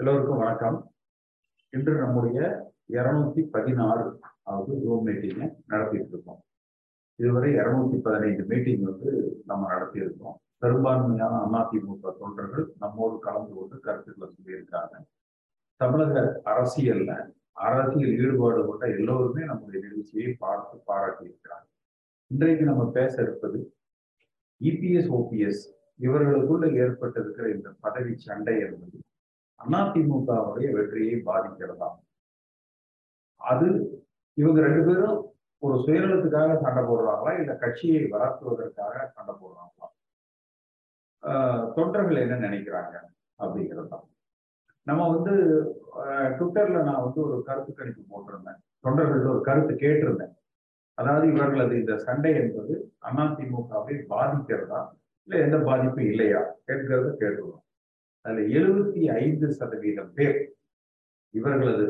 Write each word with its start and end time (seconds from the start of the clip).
எல்லோருக்கும் 0.00 0.36
வணக்கம். 0.36 0.92
இன்று 1.70 1.92
நம்முடைய 1.98 2.38
இருநூத்தி 2.88 3.42
பதினாறு 3.50 4.20
அதாவது 4.42 4.72
ஜூம் 4.76 5.06
மீட்டிங்கை 5.08 5.54
நடத்திட்டு 5.66 6.08
இருக்கோம் 6.08 6.40
இதுவரை 7.14 7.54
இருநூத்தி 7.54 7.98
பதினைந்து 7.98 8.44
மீட்டிங் 8.44 8.82
வந்து 8.82 9.10
நம்ம 9.46 9.68
நடத்தியிருக்கோம். 9.72 10.34
பெரும்பான்மையான 10.58 11.36
அதிமுக 11.60 12.12
தொண்டர்கள் 12.18 12.66
நம்மோடு 12.78 13.18
கலந்து 13.18 13.54
கொண்டு 13.54 13.80
கருத்துக்களை 13.80 14.34
சொல்லியிருக்காங்க. 14.34 14.94
தமிழக 15.76 16.40
அரசியல்ல 16.44 17.30
அரசியல் 17.52 18.18
ஈடுபாடு 18.18 18.66
கொண்ட 18.66 18.86
எல்லோருமே 18.86 19.44
நம்முடைய 19.44 19.88
நிகழ்ச்சியை 19.88 20.34
பார்த்து 20.38 20.82
பாராட்டியிருக்கிறாங்க. 20.86 21.66
இன்றைக்கு 22.26 22.64
நம்ம 22.64 22.90
பேச 22.90 23.22
இருப்பது 23.22 23.76
இபிஎஸ் 24.64 25.10
ஓபிஎஸ் 25.20 25.64
இவர்களுக்குள்ள 26.00 26.66
ஏற்பட்டிருக்கிற 26.82 27.54
இந்த 27.54 27.70
பதவி 27.80 28.16
சண்டை 28.16 28.60
என்பது 28.60 28.98
அதிமுகவுடைய 29.60 30.68
வெற்றியை 30.76 31.16
பாதிக்கிறதா? 31.28 31.88
அது 33.40 33.68
இவங்க 34.36 34.58
ரெண்டு 34.66 34.82
பேரும் 34.88 35.18
ஒரு 35.62 35.76
சுயநலத்துக்காக 35.84 36.56
சண்டை 36.64 36.82
போடுறாங்களா? 36.88 37.32
இல்ல 37.40 37.52
கட்சியை 37.62 38.02
வளர்த்துவதற்காக 38.14 38.96
சண்டை 39.16 39.34
போடுறாங்களா? 39.40 39.86
தொண்டர்கள் 41.76 42.22
என்ன 42.24 42.34
நினைக்கிறாங்க 42.46 42.94
அப்படிங்கிறது 43.40 43.88
தான் 43.92 44.06
நம்ம 44.86 45.02
வந்து 45.14 45.34
ட்விட்டர்ல 46.38 46.78
நான் 46.88 47.04
வந்து 47.04 47.20
ஒரு 47.26 47.36
கருத்து 47.46 47.72
கணிப்பு 47.78 48.02
போட்டிருந்தேன். 48.10 48.58
தொண்டர்கள் 48.84 49.30
ஒரு 49.32 49.40
கருத்து 49.48 49.74
கேட்டிருந்தேன். 49.84 50.34
அதாவது 50.98 51.26
இவர்களது 51.32 51.74
இந்த 51.82 51.94
சண்டை 52.06 52.32
என்பது 52.42 52.74
அதிமுகவை 53.08 53.94
பாதிக்கிறதா? 54.12 54.80
இல்லை 55.28 55.38
எந்த 55.46 55.58
பாதிப்பும் 55.68 56.10
இல்லையா? 56.12 56.42
கேட்கிறத 56.68 57.08
கேட்டுருவோம் 57.22 57.63
அதுல 58.24 58.44
எழுபத்தி 58.54 59.02
ஐந்து 59.18 59.46
சதவீதம் 59.52 60.12
பேர் 60.12 60.38
இவர்களது 61.34 61.86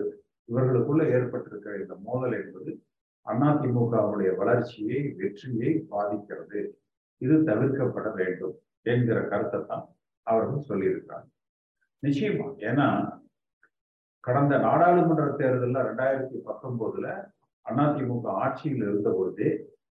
இவர்களுக்குள்ள 0.49 1.03
ஏற்பட்டிருக்கிற 1.09 1.75
இந்த 1.81 1.95
மோதல் 2.05 2.35
என்பது 2.35 2.71
அதிமுகவுடைய 3.27 4.31
வளர்ச்சியை 4.37 4.99
வெற்றியை 5.17 5.71
பாதிக்கிறது. 5.91 6.61
இது 7.21 7.35
தவிர்க்கப்பட 7.45 8.09
வேண்டும் 8.15 8.55
என்கிற 8.87 9.19
கருத்தை 9.29 9.61
தான் 9.65 9.85
அவர்கள் 10.27 10.67
சொல்லியிருக்காங்க 10.69 11.29
நிச்சயமா 12.03 12.47
ஏன்னா 12.61 12.87
கடந்த 14.25 14.55
நாடாளுமன்ற 14.59 15.25
தேர்தலில் 15.33 15.87
ரெண்டாயிரத்தி 15.89 16.39
பத்தொன்பதுல 16.47 17.07
அதிமுக 17.67 18.27
ஆட்சியில் 18.41 18.85
இருந்த 18.85 19.09
பொழுதே 19.11 19.49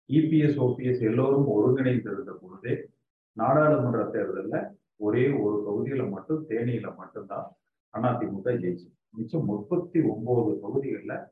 இபிஎஸ் 0.09 0.59
ஓபிஎஸ் 0.59 1.01
எல்லோரும் 1.01 1.47
ஒருங்கிணைந்து 1.47 2.09
இருந்த 2.11 2.33
பொழுதே 2.33 2.73
நாடாளுமன்ற 3.37 4.03
தேர்தலில் 4.09 4.59
ஒரே 4.99 5.25
ஒரு 5.43 5.57
தொகுதியில 5.67 6.03
மட்டும் 6.15 6.41
தேனியில 6.49 6.87
மட்டும்தான் 6.99 7.47
அதிமுக 7.93 8.47
ஜெயிச்சு 8.63 8.87
மிச்சம் 9.17 9.47
முப்பத்தி 9.51 9.99
ஒன்பது 10.11 10.51
தொகுதிகளில் 10.63 11.23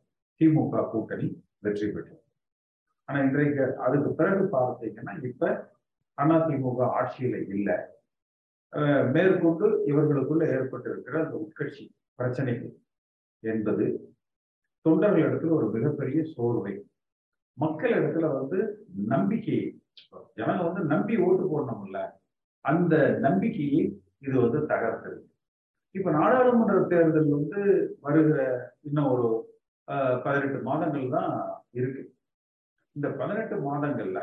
திமுக 0.41 0.83
கூட்டணி 0.91 1.27
வெற்றி 1.65 1.87
பெற்றது. 1.87 2.21
ஆனா 3.09 3.17
இன்றைக்கு 3.27 3.65
அதுக்கு 3.85 4.09
பிறகு 4.19 4.43
பார்த்தீங்கன்னா 4.57 5.13
இப்ப 5.29 5.51
அதிமுக 6.17 6.79
ஆட்சியில 6.99 7.35
இல்லை. 7.55 7.77
மேற்கொண்டு 9.15 9.67
இவர்களுக்குள்ள 9.91 10.43
ஏற்பட்டிருக்கிற 10.55 11.15
அந்த 11.23 11.35
உட்கட்சி 11.43 11.83
பிரச்சனைகள் 12.19 12.73
என்பது 13.43 13.85
தொண்டர்கள் 14.85 15.25
இடத்துல 15.27 15.55
ஒரு 15.59 15.67
மிகப்பெரிய 15.75 16.19
சோர்வை. 16.33 16.73
மக்கள் 17.57 17.93
இடத்துல 17.99 18.29
வந்து 18.37 18.57
நம்பிக்கை 19.13 19.59
ஜனங்க 20.39 20.61
வந்து 20.67 20.81
நம்பி 20.93 21.15
ஓட்டு 21.27 21.43
போடணும்ல. 21.51 21.99
அந்த 22.71 22.95
நம்பிக்கையை 23.25 23.81
இது 24.25 24.35
வந்து 24.43 24.59
தகர்த்தது. 24.71 25.19
இப்ப 25.97 26.11
நாடாளுமன்ற 26.17 26.75
தேர்தல் 26.91 27.29
வந்து 27.35 27.61
வருகிற 28.05 28.39
இன்னும் 28.87 29.09
ஒரு 29.13 29.27
பதினெட்டு 30.25 30.59
மாதங்கள் 30.67 31.13
தான் 31.15 31.33
இருக்கு. 31.79 32.03
இந்த 32.95 33.07
பதினெட்டு 33.19 33.55
மாதங்கள்ல 33.67 34.19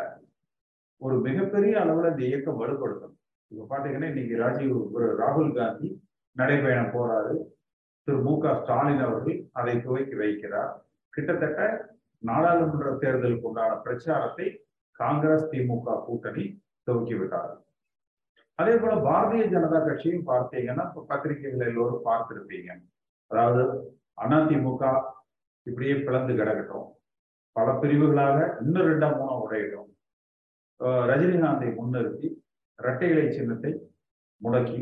ஒரு 1.06 1.16
மிகப்பெரிய 1.26 1.74
அளவுல 1.84 2.10
இந்த 2.12 2.24
இயக்கம் 2.28 2.60
வலுப்படுத்தணும். 2.62 3.18
இப்ப 3.52 3.66
பாத்தீங்கன்னா 3.72 4.10
இன்னைக்கு 4.12 4.34
ராஜீவ் 4.44 4.76
ராகுல் 5.22 5.56
காந்தி 5.58 5.88
நடைபயணம் 6.36 6.94
போறாரு. 6.96 7.34
திரு 8.06 8.20
மு 8.26 8.34
க 8.42 8.54
ஸ்டாலின் 8.60 9.02
அவர்கள் 9.06 9.38
அதை 9.58 9.74
துவக்கி 9.86 10.16
வைக்கிறார். 10.22 10.72
கிட்டத்தட்ட 11.14 11.60
நாடாளுமன்ற 12.30 12.90
தேர்தலுக்கு 13.02 13.48
உண்டான 13.50 13.72
பிரச்சாரத்தை 13.86 14.46
காங்கிரஸ் 15.00 15.50
திமுக 15.52 15.96
கூட்டணி 16.06 16.44
துவக்கி 16.86 17.14
விட்டார்கள். 17.20 17.62
அதே 18.58 18.74
போல 18.80 18.94
பாரதிய 19.06 19.44
ஜனதா 19.54 19.78
கட்சியும் 19.86 20.26
பார்த்தீங்கன்னா 20.30 20.84
இப்போ 20.88 21.02
பத்திரிகைகள் 21.10 21.68
எல்லோரும் 21.70 22.06
பார்த்திருப்பீங்க. 22.08 22.70
அதாவது 23.30 23.62
அதிமுக 24.24 24.82
இப்படியே 25.66 25.94
பிளந்து 26.06 26.32
கிடக்கட்டும். 26.40 26.88
பல 27.56 27.68
பிரிவுகளாக 27.82 28.38
இன்னும் 28.64 28.88
ரெண்டா 28.90 29.08
மூணா 29.18 29.34
உடையிடும் 29.44 29.88
ரஜினிகாந்தை 31.10 31.68
முன்னிறுத்தி 31.78 32.28
இரட்டை 32.78 33.08
இலை 33.12 33.26
சின்னத்தை 33.36 33.72
முடக்கி 34.40 34.80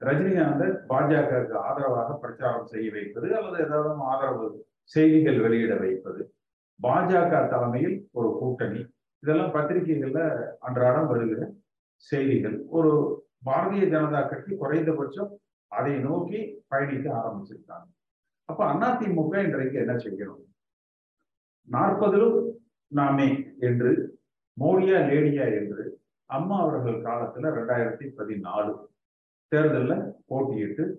ரஜினிகாந்தை 0.00 0.66
பாஜகவுக்கு 0.90 1.54
ஆதரவாக 1.68 2.10
பிரச்சாரம் 2.24 2.68
செய்ய 2.72 2.88
வைப்பது 2.96 3.28
அல்லது 3.38 3.58
ஏதாவது 3.66 4.02
ஆதரவு 4.12 4.46
செய்திகள் 4.94 5.38
வெளியிட 5.44 5.74
வைப்பது. 5.84 6.20
பாஜக 6.80 7.32
தலைமையில் 7.52 7.96
ஒரு 8.18 8.28
கூட்டணி. 8.40 8.80
இதெல்லாம் 9.22 9.54
பத்திரிகைகள்ல 9.56 10.20
அன்றாடம் 10.66 11.08
வருகிற 11.12 11.40
செய்திகள். 11.96 12.64
ஒரு 12.66 12.92
பாரதிய 13.44 13.84
ஜனதா 13.88 14.28
கட்சி 14.28 14.56
குறைந்தபட்சம் 14.56 15.40
அதை 15.68 15.98
நோக்கி 15.98 16.64
பயணிக்க 16.66 17.12
ஆரம்பிச்சிருக்காங்க. 17.12 17.86
அப்ப 18.44 18.72
அதிமுக 18.72 19.44
இன்றைக்கு 19.44 19.78
என்ன 19.78 19.92
செய்யணும்? 19.92 20.44
நாற்பதிலும் 21.62 22.50
நாமே 22.86 23.54
என்று 23.58 24.20
மோடியா 24.60 24.98
லேடியா 25.10 25.44
என்று 25.60 26.00
அம்மா 26.24 26.60
அவர்கள் 26.60 27.02
காலத்துல 27.02 27.50
ரெண்டாயிரத்தி 27.58 28.06
பதினாலு 28.16 28.86
தேர்தலில் 29.48 30.12
போட்டியிட்டு 30.28 30.94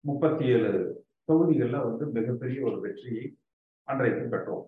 முப்பத்தி 0.00 0.44
ஏழு 0.44 1.06
தொகுதிகளில் 1.24 1.80
வந்து 1.80 2.06
மிகப்பெரிய 2.06 2.66
ஒரு 2.66 2.80
வெற்றியை 2.80 3.36
அன்றைக்கு 3.82 4.36
பெற்றோம். 4.36 4.66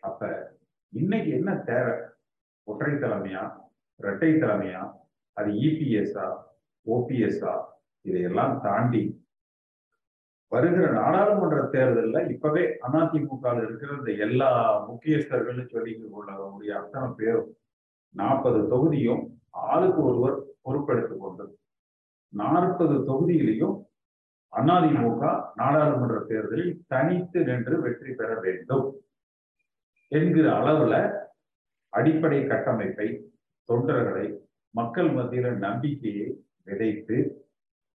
அப்ப 0.00 0.52
இன்னைக்கு 0.88 1.30
என்ன 1.30 1.56
தேவை? 1.56 1.98
ஒற்றை 2.62 2.94
தலைமையா? 2.94 3.65
இரட்டை 4.00 4.30
தலைமையா? 4.32 4.82
அது 5.36 5.50
இபிஎஸ்ஆ 5.60 6.26
ஓபிஎஸ்ஆ 6.86 7.52
இதையெல்லாம் 8.04 8.54
தாண்டி 8.60 9.02
வருகிற 10.52 10.86
நாடாளுமன்ற 10.92 11.60
தேர்தலில் 11.66 12.28
இப்பவே 12.30 12.62
அதிமுக 12.86 13.54
இருக்கிற 13.62 13.90
இந்த 13.98 14.10
எல்லா 14.18 14.50
முக்கியஸ்தர்கள்னு 14.86 15.64
சொல்லி 15.66 15.92
கொள்ளக்கூடிய 15.94 16.72
அத்தனை 16.76 17.08
பேரும் 17.14 17.48
நாற்பது 18.14 18.60
தொகுதியும் 18.68 19.24
ஆளுக்கு 19.66 20.00
ஒருவர் 20.02 20.36
பொறுப்பெடுத்துக் 20.62 21.22
கொண்டு 21.22 21.44
நாற்பது 22.32 22.94
தொகுதியிலையும் 23.04 23.76
அதிமுக 24.52 25.24
நாடாளுமன்ற 25.54 26.18
தேர்தலில் 26.28 26.74
தனித்து 26.86 27.40
நின்று 27.44 27.76
வெற்றி 27.80 28.12
பெற 28.14 28.30
வேண்டும் 28.40 28.86
என்கிற 30.12 30.46
அளவுல 30.52 30.94
அடிப்படை 31.92 32.40
கட்டமைப்பை 32.46 33.08
தொண்டர்களை 33.68 34.26
மக்கள் 34.70 35.10
மத்தியில 35.10 35.50
நம்பிக்கையை 35.56 36.26
விதைத்து 36.62 37.16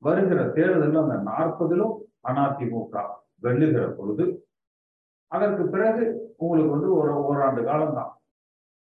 வருகிற 0.03 0.41
தேர்தலில் 0.49 1.03
அந்த 1.03 1.17
நாற்பதிலும் 1.31 1.95
அதிமுக 2.29 3.03
வெல்லுகிற 3.43 3.85
பொழுது 3.91 4.25
அதற்கு 5.27 5.65
பிறகு 5.67 6.35
உங்களுக்கு 6.37 6.71
வந்து 6.71 6.91
ஒரு 6.95 7.13
ஓராண்டு 7.25 7.65
காலம்தான். 7.65 8.13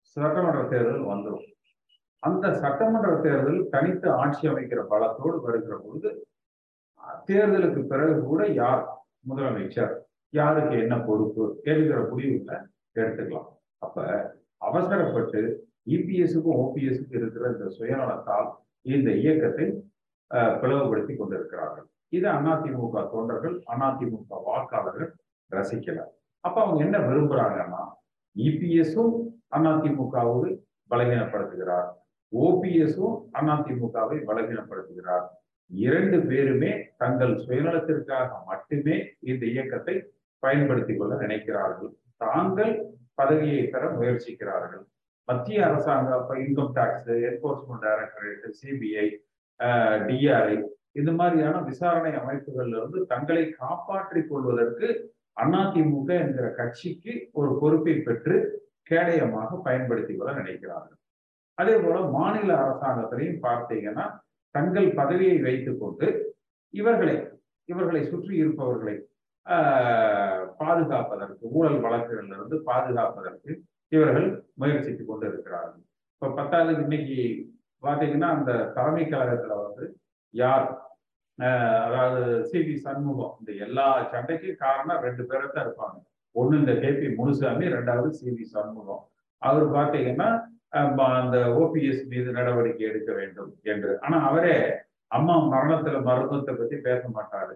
சட்டமன்ற 0.02 0.62
தேர்தல் 0.64 1.10
வந்துடும் 1.12 1.48
அந்த 2.24 2.54
சட்டமன்ற 2.54 3.12
தேர்தல் 3.16 3.68
தனித்து 3.70 4.08
ஆட்சி 4.12 4.48
அமைக்கிற 4.48 4.82
பலத்தோடு 4.90 5.38
வருகிற 5.42 5.76
பொழுது 5.78 6.10
தேர்தலுக்கு 7.28 7.82
பிறகு 7.88 8.16
கூட 8.24 8.48
யார் 8.48 8.84
முதலமைச்சர் 9.30 9.94
யாருக்கு 10.30 10.76
என்ன 10.78 10.96
பொறுப்பு 11.00 11.60
என்கிற 11.64 12.00
முடிவுகளை 12.10 12.58
எடுத்துக்கலாம். 12.96 13.50
அப்ப 13.78 13.98
அவசரப்பட்டு 14.58 15.69
இபிஎஸ்க்கும் 15.94 16.58
ஓபிஎஸ்க்கும் 16.64 17.18
இருக்கிற 17.20 17.44
இந்த 17.52 17.68
சுயநலத்தால் 17.78 18.50
இந்த 18.94 19.10
இயக்கத்தை 19.24 19.68
பிளவுபடுத்தி 20.62 21.14
கொண்டிருக்கிறார்கள். 21.16 21.88
இது 22.18 22.28
அதிமுக 22.30 22.96
தொண்டர்கள் 23.14 23.56
அதிமுக 23.78 24.32
வாக்காளர்கள் 24.48 25.12
ரசிக்கல. 25.52 26.00
அப்ப 26.46 26.58
அவங்க 26.64 26.84
என்ன 26.84 26.98
விரும்புறாங்கன்னா 27.08 27.84
இபிஎஸும் 28.48 29.16
அதிமுகவோடு 29.58 30.50
பலகீனப்படுத்துகிறார். 30.90 31.90
ஓபிஎஸும் 32.40 33.18
அதிமுகவை 33.40 34.18
பலகீனப்படுத்துகிறார். 34.30 35.28
இரண்டு 35.72 36.18
பேருமே 36.30 36.72
தங்கள் 36.98 37.34
சுயநலத்திற்காக 37.46 38.30
மட்டுமே 38.46 38.96
இந்த 39.32 39.44
இயக்கத்தை 39.46 39.96
பயன்படுத்திக் 40.40 41.00
கொள்ள 41.00 41.16
நினைக்கிறார்கள். 41.16 41.92
தாங்கள் 42.18 42.74
பதவியை 43.14 43.68
பெற 43.74 43.84
முயற்சிக்கிறார்கள். 44.00 44.86
மத்திய 45.30 45.66
அரசாங்கம் 45.66 46.22
இப்போ 46.22 46.36
income 46.44 46.74
tax 46.78 47.10
enforcement 47.30 47.86
directorate 47.88 48.46
CBI 48.60 49.08
DRI 50.08 50.58
இந்த 50.92 51.12
மாதிரியான 51.12 51.58
விசாரணை 51.62 52.12
அமைப்புகள்ல 52.22 52.78
இருந்து 52.78 53.00
தங்களை 53.06 53.44
காப்பாற்றிக் 53.62 54.30
கொள்வதற்கு 54.30 54.88
அதிமுக 55.38 56.10
என்கிற 56.24 56.48
கட்சிக்கு 56.52 57.14
ஒரு 57.32 57.52
பொறுப்பை 57.62 57.94
பெற்று 58.00 58.38
கேடயமாக 58.92 59.60
பயன்படுத்தி 59.68 60.14
கொள்ள 60.16 60.32
நினைக்கிறார்கள். 60.32 60.98
அதே 61.58 61.76
போல 61.76 62.00
மாநில 62.18 62.50
அரசாங்கத்திலையும் 62.64 63.44
பார்த்தீங்கன்னா 63.48 64.06
தங்கள் 64.56 64.90
பதவியை 64.94 65.38
வைத்துக்கொண்டு 65.42 66.08
இவர்களை 66.74 67.16
இவர்களை 67.70 68.02
சுற்றி 68.04 68.34
இருப்பவர்களை 68.36 68.96
பாதுகாப்பதற்கு 70.62 71.44
ஊழல் 71.58 71.80
வழக்குகளில் 71.80 72.34
இருந்து 72.38 72.58
பாதுகாப்பதற்கு 72.64 73.52
இவர்கள் 73.96 74.28
முயற்சித்து 74.62 75.04
கொண்டு 75.06 75.26
இருக்கிறார்கள் 75.32 75.84
இப்ப 76.16 76.32
பத்தாவது 76.40 76.82
இன்னைக்கு 76.86 77.20
பாத்தீங்கன்னா 77.84 78.30
அந்த 78.38 78.52
தலைமை 78.78 79.04
கழகத்துல 79.06 79.58
வந்து 79.66 79.86
யார்? 80.34 80.68
அதாவது 81.86 82.22
சி 82.50 82.60
வி 82.68 82.74
சண்முகம். 82.86 83.34
இந்த 83.40 83.52
எல்லா 83.66 83.86
சண்டைக்கும் 84.14 84.62
காரணம் 84.64 85.04
ரெண்டு 85.06 85.24
பேரை 85.30 85.46
தான் 85.48 85.66
இருப்பாங்க. 85.66 85.98
ஒன்று 86.36 86.60
இந்த 86.62 86.74
கே 86.82 86.90
பி 86.98 87.08
முனுசாமி 87.20 87.66
ரெண்டாவது 87.76 88.10
சி 88.18 88.28
வி 88.38 88.46
சண்முகம். 88.56 89.04
அவர் 89.42 89.66
பாத்தீங்கன்னா 89.78 90.30
அந்த 91.22 91.38
ஓபிஎஸ் 91.62 92.04
மீது 92.12 92.30
நடவடிக்கை 92.38 92.84
எடுக்க 92.90 93.12
வேண்டும் 93.20 93.52
என்று. 93.72 93.92
ஆனா 94.06 94.18
அவரே 94.30 94.58
அம்மா 95.18 95.36
மரணத்துல 95.54 96.02
மருத்துவத்தை 96.10 96.54
பத்தி 96.56 96.78
பேச 96.88 97.02
மாட்டாரு. 97.16 97.56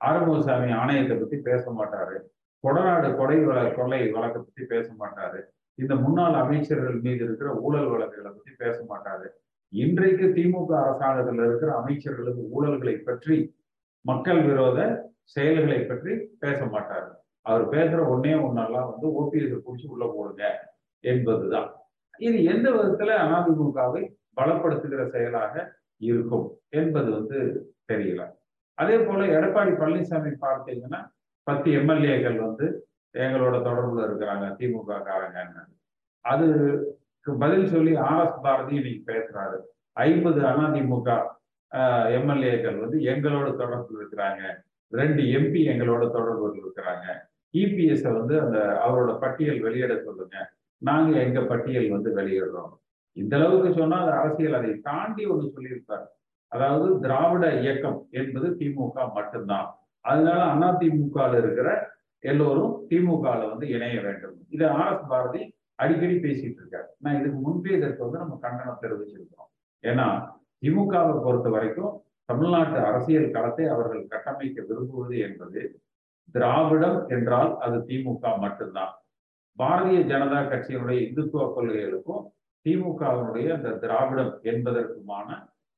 ஆறுமுகசாமி 0.00 0.68
ஆணையத்தை 0.82 1.16
பத்தி 1.22 1.38
பேச 1.48 1.64
மாட்டாரு. 1.78 2.16
கொடநாடு 2.64 3.08
கொடை 3.18 3.38
கொள்ளை 3.78 4.00
வழக்கை 4.16 4.40
பத்தி 4.42 4.64
பேச 4.74 4.86
மாட்டாரு. 5.02 5.40
இந்த 5.78 5.94
முன்னாள் 5.94 6.34
அமைச்சர்கள் 6.34 6.98
மீது 7.00 7.22
இருக்கிற 7.24 7.50
ஊழல் 7.54 7.90
வழக்குகளை 7.92 8.30
பத்தி 8.32 8.52
பேச 8.56 8.76
மாட்டாரு. 8.88 9.26
இன்றைக்கு 9.72 10.26
திமுக 10.36 10.72
அரசாங்கத்தில் 10.82 11.44
இருக்கிற 11.46 11.70
அமைச்சர்களுக்கு 11.80 12.42
ஊழல்களை 12.56 12.94
பற்றி 12.98 13.36
மக்கள் 14.04 14.40
விரோத 14.42 14.78
செயல்களை 15.34 15.80
பற்றி 15.80 16.12
பேச 16.38 16.58
மாட்டாரு. 16.64 17.10
அவர் 17.46 17.64
பேசுற 17.68 18.00
ஒன்னே 18.14 18.34
ஒன்னெல்லாம் 18.46 18.90
வந்து 18.92 19.06
ஓபிஎஸ் 19.20 19.64
பிடிச்சி 19.66 19.86
உள்ள 19.86 20.04
போடுங்க 20.16 20.42
என்பதுதான். 21.04 21.68
இது 22.18 22.44
எந்த 22.44 22.66
விதத்துல 22.70 23.12
அதிமுகவை 23.36 24.02
பலப்படுத்துகிற 24.40 25.02
செயலாக 25.10 25.54
இருக்கும் 26.00 26.46
என்பது 26.68 27.08
வந்து 27.10 27.38
தெரியல. 27.92 28.22
அதே 28.78 28.96
போல 28.98 29.24
எடப்பாடி 29.38 29.72
பழனிசாமி 29.80 30.30
பார்த்தீங்கன்னா 30.46 31.00
பத்து 31.46 31.70
எம்எல்ஏக்கள் 31.70 32.38
வந்து 32.46 32.66
எங்களோட 33.14 33.56
தொடர்புல 33.68 34.06
இருக்கிறாங்க 34.08 34.46
திமுக 34.58 34.98
காரங்கன்னு 35.08 35.62
அதுக்கு 36.20 37.36
பதில் 37.38 37.66
சொல்லி 37.66 37.96
ஆர் 37.96 38.26
எஸ் 38.26 38.40
பாரதி 38.42 38.74
இன்னைக்கு 38.74 39.12
பேசுறாரு. 39.12 39.58
ஐம்பது 39.92 40.40
அதிமுக 40.40 41.30
எம்எல்ஏக்கள் 42.18 42.78
வந்து 42.80 42.98
எங்களோட 42.98 43.56
தொடர்பு 43.56 43.92
இருக்கிறாங்க. 43.98 44.42
ரெண்டு 44.88 45.22
எம்பி 45.22 45.60
எங்களோட 45.72 46.10
தொடர்பு 46.10 46.54
இருக்கிறாங்க. 46.54 47.06
இபிஎஸ் 47.52 48.18
வந்து 48.18 48.40
அந்த 48.40 48.58
அவரோட 48.86 49.18
பட்டியல் 49.18 49.60
வெளியிட 49.60 50.02
சொல்லுங்க. 50.02 50.52
நாங்க 50.78 51.18
எங்க 51.18 51.40
பட்டியல் 51.40 51.90
வந்து 51.90 52.16
வெளியிடுறோம். 52.16 52.72
இந்த 53.12 53.36
அளவுக்கு 53.36 53.72
சொன்னால் 53.72 54.10
அரசியல் 54.10 54.54
அதை 54.54 54.74
தாண்டி 54.74 55.24
ஒன்று 55.24 55.50
சொல்லியிருப்பார். 55.50 56.16
அதாவது 56.48 57.00
திராவிட 57.00 57.60
இயக்கம் 57.60 58.06
என்பது 58.10 58.50
திமுக 58.58 59.12
மட்டும்தான். 59.14 59.78
அதனால 60.00 60.70
அதிமுகவில் 60.70 61.38
இருக்கிற 61.38 61.91
எல்லோரும் 62.30 62.74
திமுகவில் 62.90 63.50
வந்து 63.52 63.66
இணைய 63.68 63.96
வேண்டும். 64.00 64.36
இதை 64.48 64.66
ஆர் 64.80 64.92
எஸ் 64.94 65.08
பாரதி 65.08 65.42
அடிக்கடி 65.82 66.16
பேசிட்டு 66.16 66.60
இருக்காரு. 66.62 66.88
நான் 66.98 67.18
இதுக்கு 67.20 67.38
முன்பே 67.38 67.72
இதற்கு 67.76 68.02
வந்து 68.02 68.18
நம்ம 68.18 68.38
கண்டனம் 68.40 68.82
தெரிவிச்சிருக்கிறோம். 68.82 69.50
ஏன்னா 69.84 70.08
திமுகவை 70.62 71.14
பொறுத்த 71.22 71.48
வரைக்கும் 71.50 71.94
தமிழ்நாட்டு 72.24 72.78
அரசியல் 72.88 73.30
களத்தை 73.30 73.64
அவர்கள் 73.66 74.10
கட்டமைக்க 74.12 74.64
விரும்புவது 74.68 75.16
என்பது 75.18 75.62
திராவிடம் 76.32 76.98
என்றால் 77.08 77.50
அது 77.58 77.78
திமுக 77.88 78.38
மட்டும்தான். 78.38 78.92
பாரதிய 79.58 80.02
ஜனதா 80.12 80.38
கட்சியினுடைய 80.42 80.98
இந்துத்துவ 81.08 81.46
கொள்கைகளுக்கும் 81.56 82.22
திமுகவினுடைய 82.66 83.48
அந்த 83.56 83.70
திராவிடம் 83.82 84.32
என்பதற்குமான 84.42 85.28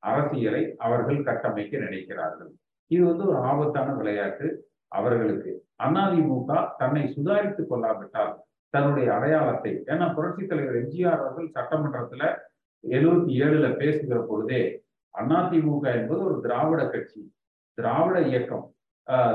அரசியலை 0.02 0.62
அவர்கள் 0.78 1.22
கட்டமைக்க 1.22 1.78
நினைக்கிறார்கள். 1.78 2.50
இது 2.90 3.02
வந்து 3.04 3.24
ஒரு 3.26 3.38
ஆபத்தான 3.50 3.92
விளையாட்டு. 3.92 4.48
அவர்களுக்கு. 4.98 5.52
அதிமுக 5.84 6.50
தன்னை 6.80 7.04
சுதாரித்துக் 7.14 7.70
கொள்ளாவிட்டால் 7.70 8.32
தன்னுடைய 8.74 9.08
அடையாளத்தை 9.16 9.72
ஏன்னா 9.92 10.06
புரட்சி 10.16 10.42
தலைவர் 10.46 10.78
எம்ஜிஆர் 10.82 11.22
அவர்கள் 11.24 11.54
சட்டமன்றத்துல 11.56 12.22
எழுபத்தி 12.84 13.32
ஏழுல 13.44 13.66
பேசுகிற 13.80 14.18
பொழுதே 14.30 14.62
அதிமுக 15.14 15.84
என்பது 15.98 16.20
ஒரு 16.28 16.36
திராவிட 16.46 16.80
கட்சி 16.94 17.20
திராவிட 17.78 18.16
இயக்கம். 18.30 18.64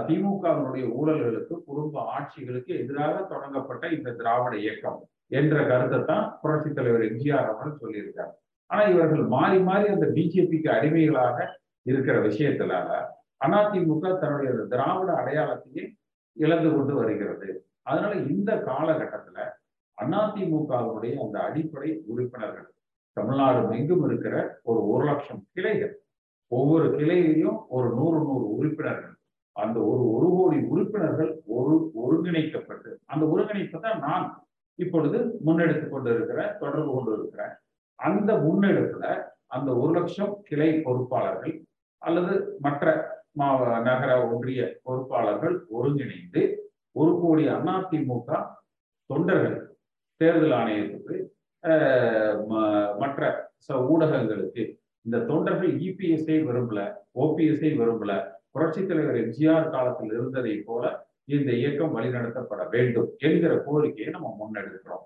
திமுகவினுடைய 0.07 0.85
ஊழல்களுக்கு 0.99 1.55
குடும்ப 1.67 2.03
ஆட்சிகளுக்கு 2.15 2.71
எதிராக 2.81 3.15
தொடங்கப்பட்ட 3.31 3.85
இந்த 3.97 4.13
திராவிட 4.19 4.53
இயக்கம் 4.63 4.99
என்ற 5.39 5.55
கருத்தை 5.71 5.99
தான் 6.11 6.25
புரட்சி 6.41 6.69
தலைவர் 6.69 7.05
எம்ஜிஆர் 7.09 7.49
அவர்கள் 7.51 7.79
சொல்லியிருக்கார். 7.81 8.31
ஆனா 8.69 8.83
இவர்கள் 8.93 9.23
மாறி 9.35 9.59
மாறி 9.67 9.87
அந்த 9.95 10.07
பிஜேபிக்கு 10.15 10.69
அடிமைகளாக 10.77 11.37
இருக்கிற 11.85 12.15
விஷயத்தினால 12.27 12.89
அதிமுக 13.41 14.05
தன்னுடைய 14.19 14.51
திராவிட 14.65 15.09
அடையாளத்தையே 15.13 15.83
இழந்து 16.37 16.69
கொண்டு 16.69 16.93
வருகிறது. 16.93 17.47
அதனால 17.83 18.13
இந்த 18.33 18.51
காலகட்டத்துல 18.67 19.37
அதிமுகவுடைய 19.97 21.13
அந்த 21.23 21.37
அடிப்படை 21.39 21.89
உறுப்பினர்கள் 22.07 22.67
தமிழ்நாடு 23.17 23.61
எங்கும் 23.77 24.03
இருக்கிற 24.03 24.35
ஒரு 24.63 24.81
ஒரு 24.89 25.03
லட்சம் 25.05 25.41
கிளைகள் 25.53 25.95
ஒவ்வொரு 26.51 26.85
கிளையிலையும் 26.97 27.57
ஒரு 27.67 27.87
நூறு 27.95 28.19
நூறு 28.19 28.45
உறுப்பினர்கள். 28.55 29.15
அந்த 29.55 29.77
ஒரு 29.91 30.03
ஒரு 30.15 30.27
கோடி 30.35 30.59
உறுப்பினர்கள் 30.65 31.31
ஒரு 31.47 31.73
ஒருங்கிணைக்கப்பட்டு 32.03 32.89
அந்த 33.05 33.23
ஒருங்கிணைப்பை 33.25 33.79
தான் 33.79 33.99
நான் 33.99 34.27
இப்பொழுது 34.79 35.17
முன்னெடுத்து 35.45 35.85
கொண்டு 35.89 36.09
இருக்கிற 36.13 36.41
தொடர்பு 36.59 36.91
கொண்டு 36.93 37.11
இருக்கிறேன் 37.17 37.53
அந்த 37.99 38.31
முன்னெடுப்புல 38.37 39.05
அந்த 39.47 39.69
ஒரு 39.75 39.91
லட்சம் 39.93 40.33
கிளை 40.43 40.69
பொறுப்பாளர்கள் 40.85 41.55
அல்லது 42.01 42.33
மற்ற 42.59 42.85
மாவ 43.35 43.79
நகர 43.79 44.11
ஒன்றிய 44.25 44.61
பொறுப்பாளர்கள் 44.83 45.55
ஒருங்கிணைந்து 45.69 46.41
ஒரு 46.91 47.11
கோடி 47.21 47.43
அதிமுக 47.55 48.29
தொண்டர்கள் 49.09 49.57
தேர்தல் 50.21 50.55
ஆணையத்துக்கு 50.59 51.15
மற்ற 53.03 53.21
ஊடகங்களுக்கு 53.93 54.63
இந்த 55.05 55.17
தொண்டர்கள் 55.29 55.71
இபிஎஸ்ஐ 55.87 56.37
விரும்பல 56.47 56.79
ஓபிஎஸ்ஐ 57.23 57.71
விரும்பல 57.79 58.13
புரட்சி 58.51 58.81
தலைவர் 58.85 59.19
எம்ஜிஆர் 59.23 59.69
காலத்தில் 59.69 60.11
இருந்ததை 60.11 60.55
போல 60.67 60.83
இந்த 61.35 61.49
இயக்கம் 61.51 61.95
வழிநடத்தப்பட 61.95 62.61
வேண்டும் 62.69 63.09
என்கிற 63.17 63.51
கோரிக்கையை 63.65 64.11
நம்ம 64.13 64.29
முன்னெடுக்கிறோம். 64.39 65.03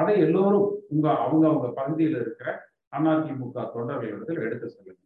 அதை 0.00 0.14
எல்லோரும் 0.26 0.66
உங்க 0.88 1.06
அவங்க 1.24 1.44
அவங்க 1.48 1.68
பகுதியில் 1.80 2.18
இருக்கிற 2.20 2.48
அதிமுக 2.92 3.64
தொண்டர்களிடத்தில் 3.74 4.44
எடுத்து 4.46 4.66
செல்லுங்க. 4.68 5.00